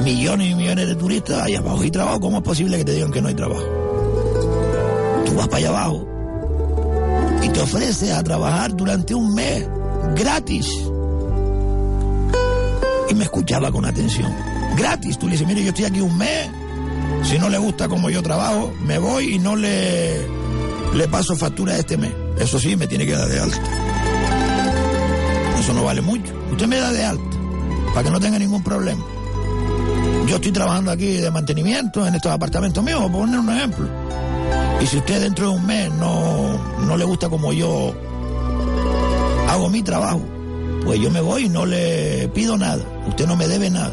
[0.05, 3.11] millones y millones de turistas allá abajo y trabajo, ¿cómo es posible que te digan
[3.11, 3.65] que no hay trabajo?
[5.25, 6.07] Tú vas para allá abajo
[7.43, 9.67] y te ofreces a trabajar durante un mes
[10.15, 10.69] gratis.
[13.09, 14.33] Y me escuchaba con atención.
[14.77, 15.19] Gratis.
[15.19, 16.51] Tú le dices, mire, yo estoy aquí un mes.
[17.23, 20.27] Si no le gusta como yo trabajo, me voy y no le,
[20.95, 22.13] le paso factura este mes.
[22.39, 23.86] Eso sí, me tiene que dar de alta.
[25.67, 26.33] Eso no vale mucho.
[26.53, 27.37] Usted me da de alta
[27.93, 29.05] para que no tenga ningún problema.
[30.29, 33.89] Yo estoy trabajando aquí de mantenimiento en estos apartamentos míos, por poner un ejemplo.
[34.81, 36.57] Y si usted dentro de un mes no,
[36.87, 37.93] no le gusta como yo
[39.49, 40.21] hago mi trabajo,
[40.85, 42.85] pues yo me voy y no le pido nada.
[43.09, 43.93] Usted no me debe nada.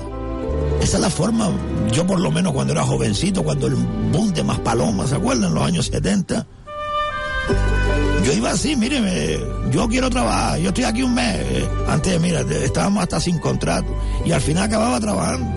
[0.79, 1.49] Esa es la forma,
[1.91, 3.73] yo por lo menos cuando era jovencito, cuando el
[4.11, 5.45] boom de más palomas, ¿se acuerdan?
[5.45, 6.45] En los años 70.
[8.23, 9.37] Yo iba así, míreme,
[9.69, 11.65] yo quiero trabajar, yo estoy aquí un mes.
[11.87, 13.93] Antes, mira, estábamos hasta sin contrato.
[14.25, 15.47] Y al final acababa trabajando.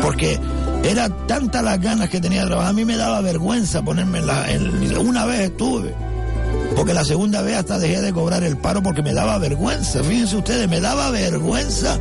[0.00, 0.38] Porque
[0.84, 4.26] era tanta las ganas que tenía de trabajar, a mí me daba vergüenza ponerme en
[4.26, 4.46] la...
[5.00, 5.94] Una vez estuve,
[6.76, 10.02] porque la segunda vez hasta dejé de cobrar el paro porque me daba vergüenza.
[10.04, 11.98] Fíjense ustedes, me daba vergüenza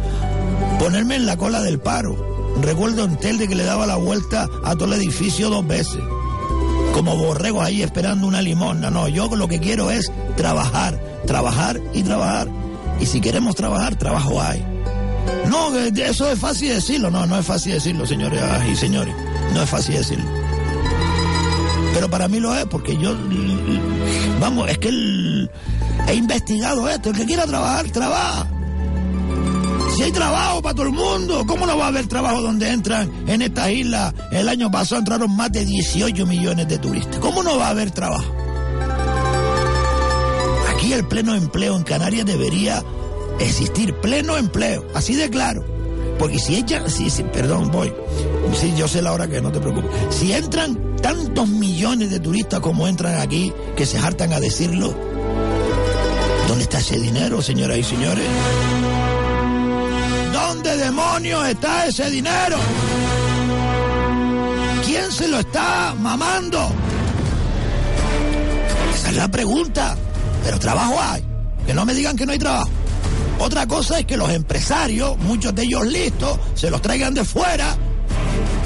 [0.79, 2.15] ponerme en la cola del paro.
[2.61, 5.99] Recuerdo en Telde que le daba la vuelta a todo el edificio dos veces.
[6.97, 8.89] Como borregos ahí esperando una limosna.
[8.89, 12.47] No, yo lo que quiero es trabajar, trabajar y trabajar.
[12.99, 14.65] Y si queremos trabajar, trabajo hay.
[15.47, 17.11] No, eso es fácil decirlo.
[17.11, 18.41] No, no es fácil decirlo, señores
[18.71, 19.13] y señores.
[19.53, 20.25] No es fácil decirlo.
[21.93, 23.15] Pero para mí lo es, porque yo,
[24.39, 25.51] vamos, es que el,
[26.07, 27.11] he investigado esto.
[27.11, 28.47] El que quiera trabajar, trabaja.
[29.97, 33.11] Si hay trabajo para todo el mundo, ¿cómo no va a haber trabajo donde entran
[33.27, 34.13] en esta isla?
[34.31, 37.17] El año pasado entraron más de 18 millones de turistas.
[37.17, 38.31] ¿Cómo no va a haber trabajo?
[40.71, 42.83] Aquí el pleno empleo en Canarias debería
[43.39, 45.65] existir pleno empleo, así de claro.
[46.19, 47.91] Porque si ella, sí, sí, perdón, voy.
[48.53, 49.89] Sí, yo sé la hora que no te preocupes.
[50.11, 54.93] Si entran tantos millones de turistas como entran aquí, que se hartan a decirlo,
[56.47, 58.25] ¿dónde está ese dinero, señoras y señores?
[60.57, 62.57] ¿Dónde demonios está ese dinero?
[64.83, 66.71] ¿Quién se lo está mamando?
[68.95, 69.95] Esa es la pregunta.
[70.43, 71.23] Pero trabajo hay.
[71.67, 72.71] Que no me digan que no hay trabajo.
[73.37, 77.77] Otra cosa es que los empresarios, muchos de ellos listos, se los traigan de fuera.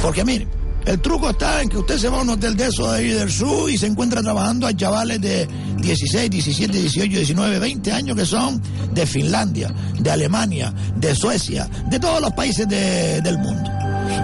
[0.01, 0.49] Porque miren,
[0.85, 3.09] el truco está en que usted se va a un hotel de esos de ahí
[3.09, 5.47] del sur y se encuentra trabajando a chavales de
[5.77, 11.99] 16, 17, 18, 19, 20 años que son de Finlandia, de Alemania, de Suecia, de
[11.99, 13.69] todos los países de- del mundo.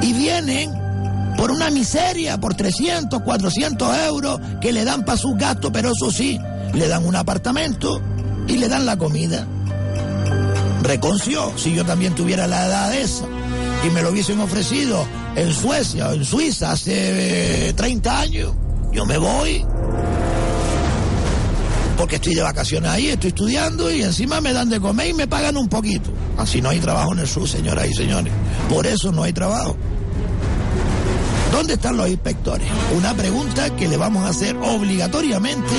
[0.02, 0.72] Y vienen
[1.38, 6.12] por una miseria, por 300, 400 euros que le dan para sus gastos, pero eso
[6.12, 6.40] sí,
[6.74, 8.02] le dan un apartamento
[8.48, 9.46] y le dan la comida.
[10.82, 13.26] Reconció, si yo también tuviera la edad esa
[13.86, 15.06] y me lo hubiesen ofrecido
[15.36, 18.54] en Suecia o en Suiza hace eh, 30 años,
[18.92, 19.66] yo me voy.
[21.98, 25.28] Porque estoy de vacaciones ahí, estoy estudiando y encima me dan de comer y me
[25.28, 26.12] pagan un poquito.
[26.38, 28.32] Así no hay trabajo en el sur, señoras y señores.
[28.70, 29.76] Por eso no hay trabajo.
[31.52, 32.68] ¿Dónde están los inspectores?
[32.96, 35.74] Una pregunta que le vamos a hacer obligatoriamente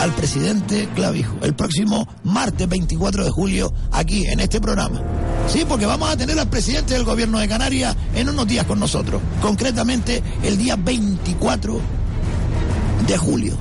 [0.00, 5.00] al presidente Clavijo el próximo martes 24 de julio aquí en este programa.
[5.52, 8.78] Sí, porque vamos a tener al presidente del gobierno de Canarias en unos días con
[8.78, 9.20] nosotros.
[9.42, 11.80] Concretamente el día 24
[13.08, 13.54] de julio.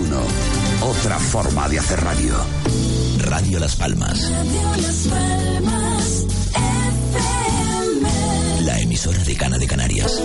[0.82, 2.36] Otra forma de hacer radio.
[3.18, 4.32] Radio Las Palmas.
[8.62, 10.22] La emisora de Cana de Canarias.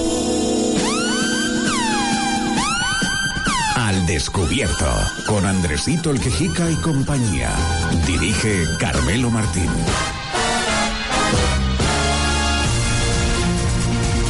[3.85, 4.87] Al descubierto,
[5.27, 7.55] con Andresito el Quejica y compañía.
[8.07, 9.69] Dirige Carmelo Martín.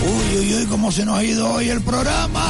[0.03, 2.45] Uy, uy, uy, cómo se nos ha ido hoy el programa.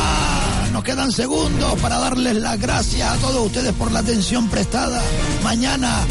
[0.73, 5.03] Nos quedan segundos para darles las gracias a todos ustedes por la atención prestada.
[5.43, 6.07] Mañana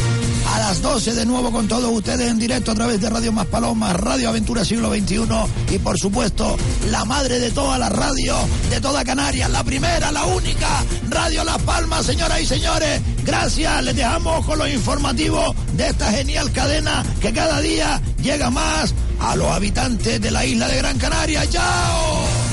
[0.54, 3.46] a las 12 de nuevo con todos ustedes en directo a través de Radio Más
[3.46, 5.26] Palomas, Radio Aventura Siglo XXI
[5.74, 6.56] y por supuesto
[6.92, 8.38] la madre de todas las radios
[8.70, 13.00] de toda Canarias, la primera, la única, Radio Las Palmas, señoras y señores.
[13.24, 18.94] Gracias, les dejamos con los informativos de esta genial cadena que cada día llega más
[19.18, 21.50] a los habitantes de la isla de Gran Canaria.
[21.50, 22.43] ¡Chao!